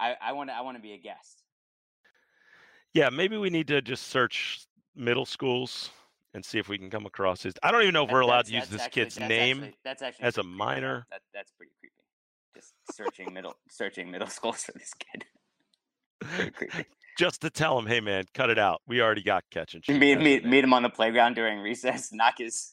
I 0.00 0.16
I 0.20 0.32
want 0.32 0.50
to 0.50 0.54
I 0.54 0.62
want 0.62 0.76
to 0.76 0.82
be 0.82 0.92
a 0.94 0.98
guest. 0.98 1.42
Yeah, 2.94 3.10
maybe 3.10 3.36
we 3.36 3.50
need 3.50 3.68
to 3.68 3.80
just 3.82 4.08
search 4.08 4.66
middle 4.96 5.26
schools 5.26 5.90
and 6.34 6.44
see 6.44 6.58
if 6.58 6.68
we 6.68 6.76
can 6.76 6.90
come 6.90 7.06
across 7.06 7.42
his. 7.44 7.54
I 7.62 7.70
don't 7.70 7.82
even 7.82 7.94
know 7.94 8.02
if 8.02 8.08
That- 8.08 8.14
we're 8.14 8.20
allowed 8.20 8.46
to 8.46 8.52
use 8.54 8.68
this 8.68 8.80
actually- 8.82 9.02
kid's 9.04 9.14
that's 9.16 9.28
name. 9.28 9.58
actually- 9.58 9.76
that's 9.84 10.02
actually 10.02 10.24
as 10.24 10.38
a 10.38 10.42
minor. 10.42 11.06
That 11.10 11.22
that's 11.32 11.52
pretty 11.52 11.72
creepy. 11.78 11.94
Just 12.56 12.74
searching 12.90 13.32
middle 13.32 13.54
searching 13.70 14.10
middle 14.10 14.26
schools 14.38 14.64
for 14.64 14.72
this 14.72 14.92
kid. 14.94 15.24
Just 17.18 17.40
to 17.40 17.50
tell 17.50 17.76
him, 17.78 17.84
hey 17.86 18.00
man, 18.00 18.24
cut 18.32 18.48
it 18.48 18.58
out. 18.58 18.80
We 18.86 19.02
already 19.02 19.22
got 19.22 19.42
catch 19.50 19.74
and 19.74 19.84
shoot. 19.84 19.98
meet 19.98 20.20
meet 20.20 20.44
meet 20.44 20.62
him 20.64 20.72
on 20.72 20.82
the 20.84 20.88
playground 20.88 21.34
during 21.34 21.58
recess. 21.58 22.10
Knock 22.12 22.34
his. 22.38 22.72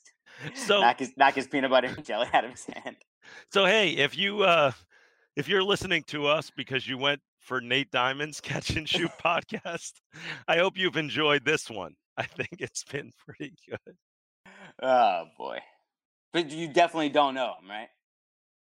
So 0.53 0.81
knock 0.81 0.99
his 0.99 1.11
knock 1.17 1.33
his 1.33 1.47
peanut 1.47 1.71
butter 1.71 1.87
and 1.87 2.05
jelly 2.05 2.27
out 2.33 2.45
of 2.45 2.51
his 2.51 2.65
hand. 2.65 2.95
so 3.51 3.65
hey, 3.65 3.91
if 3.91 4.17
you 4.17 4.43
uh 4.43 4.71
if 5.35 5.47
you're 5.49 5.63
listening 5.63 6.03
to 6.07 6.27
us 6.27 6.51
because 6.55 6.87
you 6.87 6.97
went 6.97 7.21
for 7.39 7.59
Nate 7.59 7.89
Diamond's 7.91 8.39
catch 8.41 8.71
and 8.75 8.87
shoot 8.87 9.09
podcast, 9.25 9.93
I 10.47 10.57
hope 10.57 10.77
you've 10.77 10.97
enjoyed 10.97 11.43
this 11.45 11.69
one. 11.69 11.95
I 12.17 12.23
think 12.23 12.49
it's 12.59 12.83
been 12.83 13.11
pretty 13.25 13.53
good. 13.67 13.95
Oh 14.81 15.25
boy, 15.37 15.59
but 16.33 16.51
you 16.51 16.67
definitely 16.67 17.09
don't 17.09 17.33
know 17.33 17.53
him, 17.61 17.69
right? 17.69 17.87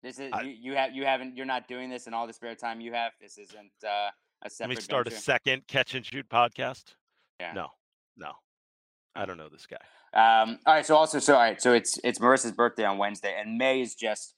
This 0.01 0.19
is 0.19 0.31
I- 0.31 0.43
you, 0.43 0.55
you 0.61 0.75
have 0.75 0.93
you 0.93 1.05
haven't 1.05 1.35
you're 1.35 1.45
not 1.45 1.67
doing 1.67 1.89
this 1.89 2.07
in 2.07 2.13
all 2.13 2.25
the 2.27 2.33
spare 2.33 2.55
time 2.55 2.79
you 2.81 2.93
have. 2.93 3.11
This 3.19 3.37
isn't 3.37 3.71
uh, 3.85 4.09
a 4.45 4.49
Let 4.59 4.69
me 4.69 4.75
start 4.75 5.07
a 5.07 5.11
second 5.11 5.67
catch 5.67 5.95
and 5.95 6.05
shoot 6.05 6.27
podcast. 6.29 6.95
Yeah. 7.39 7.53
No, 7.53 7.67
no, 8.17 8.31
I 9.15 9.25
don't 9.25 9.37
know 9.37 9.49
this 9.49 9.65
guy. 9.65 9.77
Um, 10.13 10.59
all 10.65 10.75
right. 10.75 10.85
So 10.85 10.95
also, 10.95 11.19
so 11.19 11.33
all 11.33 11.41
right. 11.41 11.61
So 11.61 11.73
it's 11.73 11.99
it's 12.03 12.19
Marissa's 12.19 12.51
birthday 12.51 12.85
on 12.85 12.97
Wednesday, 12.97 13.35
and 13.39 13.57
May 13.57 13.81
is 13.81 13.95
just. 13.95 14.35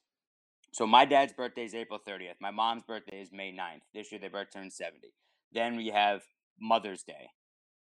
So 0.72 0.86
my 0.86 1.06
dad's 1.06 1.32
birthday 1.32 1.64
is 1.64 1.74
April 1.74 1.99
30th. 2.06 2.34
My 2.41 2.51
mom's 2.51 2.84
birthday 2.84 3.22
is 3.22 3.32
May 3.32 3.53
9th. 3.53 3.80
This 3.93 4.12
year 4.12 4.20
they 4.20 4.28
both 4.28 4.51
turned 4.51 4.74
70. 4.74 5.08
Then 5.53 5.78
we 5.78 5.88
have 5.88 6.24
Mother's 6.60 7.01
Day. 7.03 7.30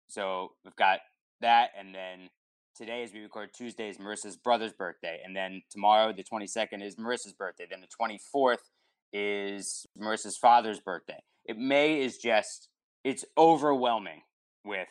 So 0.08 0.54
we've 0.64 0.76
got 0.78 1.00
that, 1.42 1.72
and 1.78 1.94
then 1.94 2.30
today, 2.78 3.04
as 3.04 3.12
we 3.12 3.20
record 3.20 3.50
Tuesday, 3.54 3.90
is 3.90 3.98
Marissa's 3.98 4.38
brother's 4.38 4.72
birthday, 4.72 5.20
and 5.26 5.36
then 5.36 5.62
tomorrow, 5.70 6.14
the 6.14 6.24
22nd, 6.24 6.82
is 6.82 6.96
Marissa's 6.96 7.34
birthday. 7.34 7.66
Then 7.70 7.82
the 7.82 7.88
24th 8.34 8.58
is 9.12 9.86
Marissa's 10.00 10.38
father's 10.38 10.80
birthday. 10.80 11.20
It 11.48 11.58
May 11.58 12.02
is 12.02 12.18
just 12.18 12.70
it's 13.04 13.24
overwhelming 13.38 14.22
with 14.66 14.90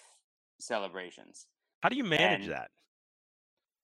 celebrations. 0.59 1.47
How 1.83 1.89
do 1.91 1.97
you 1.97 2.05
manage 2.05 2.49
And- 2.49 2.53
that? 2.53 2.71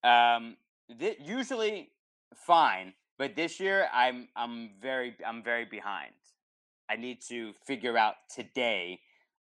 Um, 0.05 0.57
th- 0.99 1.18
usually 1.20 1.91
fine. 2.35 2.95
But 3.18 3.37
this 3.37 3.61
year, 3.61 3.89
I'm 3.93 4.29
I'm 4.35 4.70
very 4.81 5.14
I'm 5.25 5.43
very 5.45 5.64
behind. 5.64 6.12
I 6.91 6.97
need 6.97 7.20
to 7.29 7.53
figure 7.66 7.97
out 7.97 8.16
today 8.35 9.01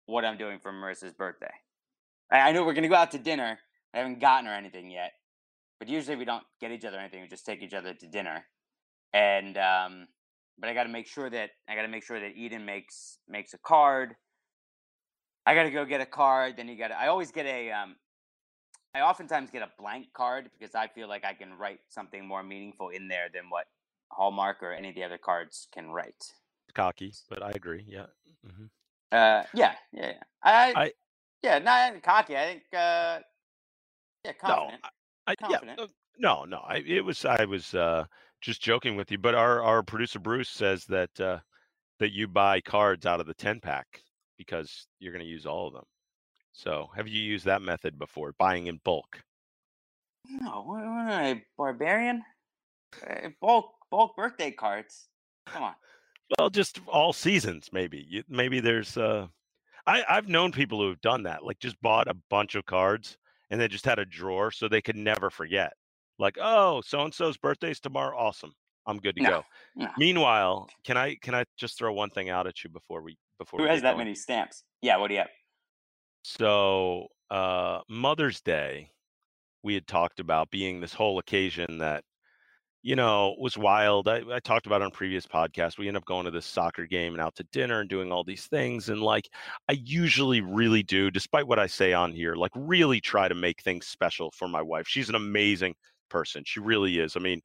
what 0.07 0.25
I'm 0.25 0.37
doing 0.37 0.59
for 0.59 0.73
Marissa's 0.73 1.13
birthday. 1.13 1.53
I, 2.33 2.49
I 2.49 2.53
know 2.53 2.65
we're 2.65 2.75
gonna 2.75 2.89
go 2.89 2.95
out 2.97 3.11
to 3.13 3.19
dinner. 3.19 3.59
I 3.95 3.99
haven't 3.99 4.21
gotten 4.21 4.47
her 4.47 4.53
anything 4.53 4.91
yet, 4.91 5.13
but 5.79 5.89
usually 5.89 6.17
we 6.17 6.25
don't 6.25 6.45
get 6.61 6.73
each 6.73 6.85
other 6.85 6.99
anything. 6.99 7.21
We 7.23 7.29
just 7.29 7.47
take 7.47 7.63
each 7.63 7.75
other 7.75 7.95
to 7.95 8.07
dinner, 8.09 8.45
and 9.13 9.57
um, 9.59 10.09
but 10.59 10.69
I 10.69 10.75
got 10.75 10.85
to 10.85 10.89
make 10.89 11.07
sure 11.07 11.31
that 11.31 11.51
I 11.69 11.75
got 11.75 11.83
to 11.83 11.89
make 11.89 12.05
sure 12.05 12.21
that 12.21 12.37
Eden 12.37 12.65
makes 12.65 13.19
makes 13.29 13.55
a 13.55 13.59
card. 13.59 14.15
I 15.47 15.55
got 15.55 15.63
to 15.65 15.71
go 15.71 15.85
get 15.85 16.01
a 16.01 16.07
card. 16.07 16.57
Then 16.57 16.69
you 16.69 16.77
got 16.77 16.89
to. 16.89 16.99
I 17.01 17.09
always 17.09 17.31
get 17.31 17.47
a. 17.47 17.71
Um, 17.73 17.97
I 18.95 19.01
oftentimes 19.01 19.51
get 19.51 19.63
a 19.63 19.71
blank 19.79 20.07
card 20.15 20.51
because 20.59 20.75
I 20.75 20.89
feel 20.89 21.09
like 21.09 21.25
I 21.25 21.35
can 21.35 21.55
write 21.59 21.81
something 21.89 22.27
more 22.27 22.43
meaningful 22.43 22.89
in 22.89 23.09
there 23.09 23.29
than 23.33 23.45
what 23.51 23.67
Hallmark 24.11 24.63
or 24.63 24.73
any 24.73 24.89
of 24.89 24.95
the 24.95 25.05
other 25.05 25.19
cards 25.19 25.69
can 25.73 25.91
write. 25.91 26.33
Cocky, 26.75 27.13
but 27.29 27.43
I 27.43 27.51
agree. 27.51 27.85
Yeah. 27.87 28.07
hmm 28.45 28.67
Uh, 29.13 29.45
yeah, 29.55 29.75
yeah, 29.93 30.07
yeah. 30.13 30.23
I, 30.43 30.73
I- 30.75 30.93
yeah, 31.43 31.59
not 31.61 32.03
cocky. 32.03 32.37
I 32.37 32.45
think, 32.47 32.63
uh, 32.73 33.21
yeah, 34.25 34.33
No, 34.43 34.55
confident. 34.57 34.81
I, 35.27 35.31
yeah, 35.31 35.37
Confident. 35.49 35.81
uh, 35.81 35.87
no, 36.19 36.45
no. 36.45 36.59
I, 36.59 36.77
it 36.79 37.05
was 37.05 37.25
I 37.25 37.45
was 37.45 37.75
uh, 37.75 38.05
just 38.41 38.63
joking 38.63 38.97
with 38.97 39.11
you, 39.11 39.19
but 39.19 39.35
our 39.35 39.63
our 39.63 39.83
producer 39.83 40.19
Bruce 40.19 40.49
says 40.49 40.85
that 40.87 41.21
uh, 41.21 41.39
that 41.99 42.13
you 42.13 42.29
buy 42.29 42.61
cards 42.61 43.07
out 43.07 43.21
of 43.21 43.27
the 43.27 43.35
ten 43.35 43.61
pack 43.61 44.03
because 44.37 44.87
you're 45.01 45.13
going 45.13 45.25
to 45.25 45.31
use 45.31 45.47
all 45.47 45.67
of 45.67 45.75
them. 45.75 45.85
So, 46.53 46.89
have 46.97 47.09
you 47.09 47.23
used 47.23 47.45
that 47.45 47.63
method 47.63 47.99
before, 47.99 48.35
buying 48.39 48.67
in 48.67 48.81
bulk? 48.85 49.21
No, 50.29 50.63
what, 50.67 50.83
am 50.83 51.09
I, 51.09 51.23
a 51.29 51.43
barbarian? 51.57 52.23
Uh, 53.09 53.29
bulk, 53.41 53.75
bulk 53.91 54.17
birthday 54.17 54.51
cards. 54.51 55.09
Come 55.47 55.63
on. 55.63 55.75
Well, 56.39 56.51
just 56.51 56.81
all 56.87 57.13
seasons, 57.13 57.71
maybe. 57.73 58.05
You, 58.09 58.23
maybe 58.29 58.61
there's. 58.61 58.97
Uh, 58.97 59.29
I 59.87 60.05
I've 60.09 60.29
known 60.29 60.53
people 60.53 60.81
who 60.81 60.89
have 60.89 61.01
done 61.01 61.23
that, 61.25 61.45
like 61.45 61.59
just 61.59 61.81
bought 61.81 62.09
a 62.09 62.17
bunch 62.29 62.55
of 62.55 62.67
cards 62.67 63.17
and 63.51 63.61
then 63.61 63.71
just 63.71 63.87
had 63.87 63.99
a 63.99 64.05
drawer 64.05 64.51
so 64.51 64.69
they 64.69 64.83
could 64.83 64.97
never 64.97 65.31
forget. 65.31 65.73
Like, 66.19 66.37
oh, 66.41 66.81
so 66.83 67.01
and 67.03 67.15
so's 67.15 67.37
birthday's 67.37 67.81
tomorrow. 67.81 68.17
Awesome, 68.19 68.55
I'm 68.87 68.99
good 68.99 69.17
to 69.17 69.23
No, 69.23 69.31
go. 69.31 69.45
no. 69.75 69.91
Meanwhile, 69.97 70.71
can 70.85 70.97
I 70.97 71.17
can 71.17 71.35
I 71.35 71.45
just 71.57 71.79
throw 71.79 71.93
one 71.93 72.11
thing 72.11 72.31
out 72.31 72.47
at 72.47 72.65
you 72.65 72.71
before 72.71 73.03
we 73.03 73.19
before 73.39 73.59
Who 73.59 73.65
we 73.65 73.69
has 73.69 73.83
that 73.83 73.97
going? 73.97 73.99
many 73.99 74.15
stamps? 74.15 74.65
Yeah, 74.81 74.97
what 74.97 75.09
do 75.09 75.15
you 75.15 75.21
have? 75.21 75.31
So, 76.25 77.09
uh, 77.31 77.83
Mother's 77.89 78.41
Day, 78.41 78.91
we 79.63 79.75
had 79.75 79.87
talked 79.89 80.21
about 80.21 80.51
being 80.51 80.81
this 80.81 80.95
whole 80.95 81.19
occasion 81.19 81.79
that, 81.79 82.05
you 82.83 82.97
know, 82.97 83.37
was 83.41 83.59
wild. 83.59 84.09
I, 84.09 84.23
I 84.37 84.41
talked 84.41 84.67
about 84.67 84.83
it 84.83 84.87
on 84.87 84.93
previous 84.93 85.27
podcasts. 85.27 85.79
We 85.79 85.89
end 85.89 85.97
up 85.99 86.07
going 86.07 86.27
to 86.27 86.31
this 86.33 86.47
soccer 86.47 86.87
game 86.87 87.15
and 87.15 87.23
out 87.23 87.37
to 87.37 87.45
dinner 87.45 87.81
and 87.81 87.91
doing 87.91 88.13
all 88.13 88.25
these 88.25 88.47
things. 88.49 88.89
And 88.89 89.03
like, 89.03 89.29
I 89.69 89.75
usually 89.75 90.41
really 90.43 90.83
do, 90.85 91.11
despite 91.11 91.49
what 91.49 91.59
I 91.61 91.69
say 91.69 91.93
on 91.95 92.13
here, 92.13 92.37
like, 92.37 92.53
really 92.57 93.01
try 93.01 93.29
to 93.29 93.35
make 93.37 93.63
things 93.63 93.87
special 93.89 94.31
for 94.33 94.49
my 94.49 94.63
wife. 94.63 94.89
She's 94.89 95.09
an 95.11 95.17
amazing 95.17 95.77
person. 96.09 96.43
She 96.47 96.61
really 96.61 96.99
is. 96.99 97.17
I 97.17 97.21
mean, 97.21 97.41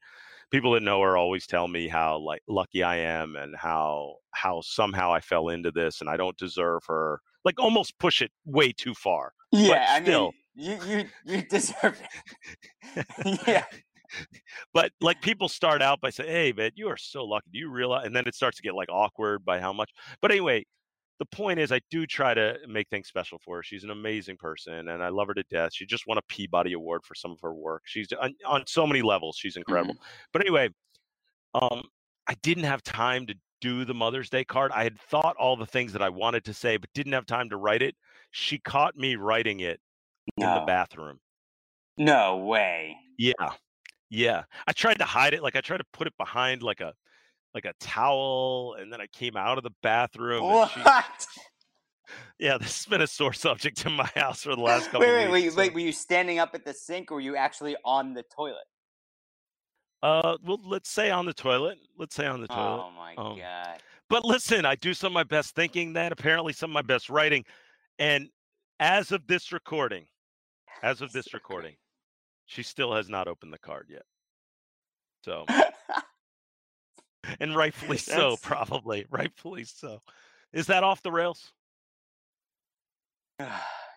people 0.52 0.72
that 0.74 0.84
know 0.84 1.02
her 1.02 1.18
always 1.18 1.48
tell 1.48 1.68
me 1.68 1.88
how 1.88 2.18
like 2.20 2.42
lucky 2.48 2.84
I 2.84 2.98
am 2.98 3.36
and 3.36 3.56
how 3.56 4.16
how 4.32 4.62
somehow 4.62 5.14
I 5.14 5.20
fell 5.20 5.50
into 5.50 5.72
this 5.72 6.02
and 6.02 6.10
I 6.10 6.18
don't 6.18 6.38
deserve 6.38 6.84
her. 6.88 7.20
Like 7.46 7.60
almost 7.60 7.98
push 8.00 8.22
it 8.22 8.32
way 8.46 8.72
too 8.72 8.94
far. 8.94 9.34
Yeah, 9.52 9.86
I 9.90 10.02
still. 10.02 10.32
mean, 10.32 10.34
you 10.56 10.80
you 10.86 11.06
you 11.26 11.42
deserve 11.44 12.02
it. 12.96 13.08
yeah, 13.48 13.66
But 14.74 14.92
like 15.02 15.22
people 15.22 15.50
start 15.50 15.82
out 15.82 16.02
by 16.02 16.10
saying, 16.10 16.30
"Hey, 16.30 16.54
man, 16.56 16.72
you 16.76 16.88
are 16.88 16.98
so 16.98 17.24
lucky. 17.26 17.50
Do 17.52 17.60
you 17.60 17.70
realize?" 17.70 18.06
And 18.06 18.16
then 18.16 18.26
it 18.28 18.36
starts 18.36 18.58
to 18.58 18.64
get 18.64 18.76
like 18.76 18.90
awkward 18.90 19.46
by 19.46 19.60
how 19.60 19.74
much. 19.74 19.92
But 20.22 20.32
anyway, 20.32 20.66
the 21.20 21.26
point 21.26 21.60
is, 21.60 21.72
I 21.72 21.80
do 21.90 22.06
try 22.06 22.34
to 22.34 22.58
make 22.68 22.90
things 22.90 23.08
special 23.08 23.40
for 23.44 23.58
her. 23.58 23.64
She's 23.64 23.84
an 23.84 23.92
amazing 23.92 24.38
person, 24.38 24.90
and 24.90 25.04
I 25.04 25.10
love 25.10 25.28
her 25.28 25.34
to 25.36 25.44
death. 25.44 25.72
She 25.74 25.86
just 25.86 26.08
won 26.08 26.18
a 26.18 26.22
Peabody 26.24 26.74
Award 26.74 27.02
for 27.06 27.16
some 27.16 27.32
of 27.32 27.40
her 27.42 27.54
work. 27.54 27.84
She's 27.86 28.08
on, 28.20 28.34
on 28.46 28.64
so 28.68 28.88
many 28.88 29.02
levels. 29.02 29.38
She's 29.38 29.56
incredible. 29.56 29.96
But 30.32 30.42
anyway, 30.42 30.70
um, 31.54 31.84
I 32.28 32.36
didn't 32.42 32.64
have 32.64 32.82
time 32.84 33.28
to 33.28 33.36
do 33.62 33.86
the 33.86 33.94
Mother's 33.94 34.30
Day 34.30 34.44
card. 34.44 34.72
I 34.74 34.84
had 34.84 35.00
thought 35.00 35.36
all 35.38 35.56
the 35.56 35.66
things 35.66 35.94
that 35.94 36.02
I 36.02 36.10
wanted 36.10 36.44
to 36.46 36.54
say, 36.54 36.78
but 36.78 36.90
didn't 36.94 37.14
have 37.14 37.26
time 37.26 37.50
to 37.50 37.58
write 37.58 37.82
it. 37.82 37.96
She 38.32 38.58
caught 38.58 38.98
me 38.98 39.16
writing 39.16 39.62
it 39.62 39.80
in 40.38 40.46
the 40.46 40.64
bathroom. 40.66 41.20
no 41.98 42.38
way. 42.38 42.98
Yeah. 43.18 43.34
Yeah. 44.10 44.44
I 44.68 44.72
tried 44.74 44.98
to 45.00 45.06
hide 45.06 45.34
it. 45.34 45.44
Like 45.44 45.56
I 45.56 45.62
tried 45.62 45.78
to 45.78 45.86
put 45.94 46.08
it 46.08 46.14
behind 46.18 46.64
like 46.64 46.82
a 46.82 46.94
like 47.54 47.66
a 47.66 47.74
towel 47.80 48.76
and 48.80 48.92
then 48.92 49.00
I 49.02 49.08
came 49.08 49.36
out 49.38 49.58
of 49.58 49.64
the 49.64 49.72
bathroom 49.82 50.44
What? 50.44 50.72
she 50.72 50.82
Yeah, 52.40 52.58
this 52.58 52.78
has 52.84 52.86
been 52.86 53.02
a 53.02 53.08
sore 53.08 53.34
subject 53.34 53.86
in 53.86 53.94
my 53.94 54.10
house 54.16 54.44
for 54.44 54.56
the 54.56 54.62
last 54.62 54.86
couple 54.86 55.02
Wait, 55.02 55.14
wait, 55.14 55.26
of 55.26 55.32
wait, 55.32 55.44
weeks. 55.44 55.56
wait. 55.56 55.74
Were 55.74 55.80
you 55.80 55.92
standing 55.92 56.40
up 56.40 56.52
at 56.54 56.66
the 56.66 56.74
sink, 56.74 57.12
or 57.12 57.16
were 57.16 57.22
you 57.22 57.36
actually 57.36 57.76
on 57.86 58.14
the 58.14 58.24
toilet? 58.36 58.66
Uh 60.02 60.38
well 60.44 60.60
let's 60.66 60.90
say 60.90 61.12
on 61.12 61.26
the 61.26 61.34
toilet. 61.34 61.78
Let's 61.98 62.16
say 62.16 62.26
on 62.28 62.42
the 62.42 62.48
toilet. 62.48 62.86
Oh 62.88 62.92
my 62.92 63.16
Um, 63.16 63.38
god. 63.38 63.78
But 64.10 64.26
listen, 64.26 64.66
I 64.66 64.76
do 64.76 64.94
some 64.94 65.08
of 65.08 65.14
my 65.14 65.24
best 65.24 65.56
thinking 65.56 65.94
then, 65.94 66.12
apparently 66.12 66.54
some 66.54 66.72
of 66.72 66.74
my 66.74 66.82
best 66.82 67.10
writing. 67.10 67.46
And 68.00 68.30
as 68.80 69.12
of 69.12 69.26
this 69.28 69.52
recording, 69.54 70.06
as 70.84 71.02
of 71.02 71.12
this 71.14 71.34
recording, 71.34 71.76
she 72.46 72.64
still 72.64 72.94
has 72.94 73.08
not 73.10 73.28
opened 73.30 73.54
the 73.54 73.60
card 73.60 73.88
yet. 73.90 74.04
So 75.24 75.46
and 77.40 77.56
rightfully 77.56 77.98
so, 78.00 78.38
probably. 78.42 79.06
Rightfully 79.10 79.64
so. 79.64 80.00
Is 80.52 80.68
that 80.68 80.84
off 80.84 81.02
the 81.02 81.12
rails? 81.12 81.52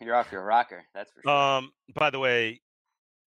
You're 0.00 0.14
off 0.14 0.32
your 0.32 0.44
rocker. 0.44 0.84
That's 0.94 1.10
for 1.12 1.22
sure. 1.22 1.30
Um, 1.30 1.70
by 1.94 2.10
the 2.10 2.18
way, 2.18 2.60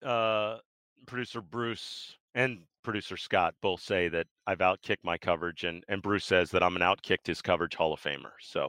uh, 0.04 0.58
producer 1.06 1.40
Bruce 1.40 2.16
and 2.34 2.60
producer 2.82 3.16
Scott 3.16 3.54
both 3.62 3.80
say 3.80 4.08
that 4.08 4.26
I've 4.46 4.58
outkicked 4.58 5.04
my 5.04 5.18
coverage, 5.18 5.64
and 5.64 5.84
and 5.88 6.02
Bruce 6.02 6.24
says 6.24 6.50
that 6.50 6.62
I'm 6.62 6.76
an 6.76 6.82
outkicked 6.82 7.26
his 7.26 7.42
coverage 7.42 7.74
Hall 7.74 7.92
of 7.92 8.00
Famer. 8.00 8.32
So 8.40 8.68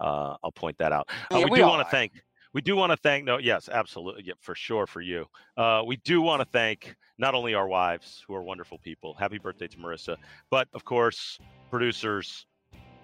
uh, 0.00 0.36
I'll 0.42 0.52
point 0.52 0.78
that 0.78 0.92
out. 0.92 1.08
Uh, 1.32 1.38
Yeah, 1.38 1.44
we, 1.44 1.50
we 1.52 1.58
do 1.58 1.66
want 1.66 1.86
to 1.86 1.90
thank. 1.90 2.12
We 2.56 2.62
do 2.62 2.74
want 2.74 2.90
to 2.90 2.96
thank. 2.96 3.26
No, 3.26 3.36
yes, 3.36 3.68
absolutely, 3.70 4.22
yeah, 4.24 4.32
for 4.40 4.54
sure, 4.54 4.86
for 4.86 5.02
you. 5.02 5.26
Uh, 5.58 5.82
we 5.86 5.96
do 5.96 6.22
want 6.22 6.40
to 6.40 6.46
thank 6.46 6.96
not 7.18 7.34
only 7.34 7.52
our 7.52 7.68
wives, 7.68 8.24
who 8.26 8.34
are 8.34 8.42
wonderful 8.42 8.78
people. 8.78 9.12
Happy 9.12 9.36
birthday 9.36 9.68
to 9.68 9.76
Marissa, 9.76 10.16
but 10.48 10.66
of 10.72 10.82
course, 10.82 11.38
producers 11.70 12.46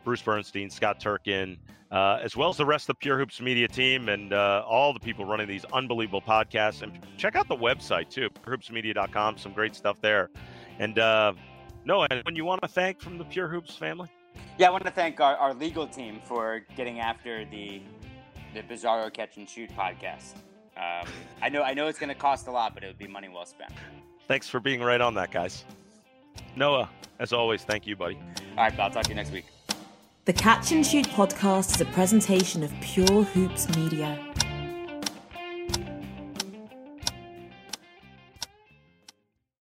Bruce 0.05 0.22
Bernstein, 0.22 0.70
Scott 0.70 1.00
Turkin, 1.00 1.59
uh, 1.90 2.18
as 2.22 2.34
well 2.34 2.48
as 2.48 2.57
the 2.57 2.64
rest 2.64 2.84
of 2.84 2.96
the 2.96 3.00
Pure 3.00 3.18
Hoops 3.18 3.42
media 3.42 3.68
team 3.68 4.09
and 4.09 4.32
uh, 4.32 4.64
all 4.66 4.94
the 4.94 5.00
people 5.00 5.26
running 5.26 5.48
these 5.48 5.66
unbelievable 5.70 6.22
podcasts. 6.22 6.80
And 6.80 6.98
check 7.18 7.36
out 7.36 7.46
the 7.46 7.55
website 7.55 8.09
too, 8.09 8.30
purehoopsmedia.com. 8.30 9.36
Some 9.36 9.53
great 9.53 9.74
stuff 9.74 10.00
there. 10.00 10.30
And 10.78 10.96
no, 10.96 12.07
and 12.11 12.24
when 12.24 12.36
you 12.36 12.46
want 12.46 12.62
to 12.62 12.68
thank 12.68 13.03
from 13.03 13.18
the 13.18 13.24
Pure 13.24 13.48
Hoops 13.48 13.76
family, 13.76 14.09
Yeah, 14.57 14.68
I 14.68 14.70
want 14.70 14.86
to 14.86 14.90
thank 14.90 15.20
our, 15.20 15.36
our 15.36 15.53
legal 15.53 15.86
team 15.86 16.22
for 16.24 16.64
getting 16.74 17.00
after 17.00 17.44
the 17.44 17.82
the 18.55 18.62
Bizarro 18.62 19.12
Catch 19.12 19.36
and 19.36 19.48
Shoot 19.48 19.70
podcast. 19.76 20.34
Um, 20.76 21.07
I 21.40 21.48
know 21.48 21.62
I 21.62 21.74
know 21.74 21.86
it's 21.88 21.98
going 21.98 22.09
to 22.09 22.14
cost 22.14 22.46
a 22.46 22.50
lot, 22.50 22.74
but 22.74 22.82
it 22.82 22.86
would 22.86 22.98
be 22.98 23.07
money 23.07 23.28
well 23.28 23.44
spent. 23.46 23.72
thanks 24.26 24.48
for 24.48 24.61
being 24.61 24.80
right 24.82 25.00
on 25.00 25.14
that, 25.14 25.30
guys. 25.30 25.64
Noah, 26.57 26.88
as 27.18 27.32
always, 27.32 27.62
thank 27.64 27.86
you, 27.86 27.94
buddy. 27.96 28.18
All 28.57 28.64
right, 28.64 28.78
I'll 28.78 28.90
talk 28.90 29.05
to 29.05 29.09
you 29.11 29.14
next 29.14 29.32
week. 29.32 29.46
The 30.24 30.32
Catch 30.32 30.72
and 30.72 30.86
Shoot 30.86 31.07
podcast 31.09 31.74
is 31.74 31.80
a 31.80 31.84
presentation 31.86 32.62
of 32.62 32.72
Pure 32.80 33.24
Hoops 33.24 33.74
Media. 33.76 34.18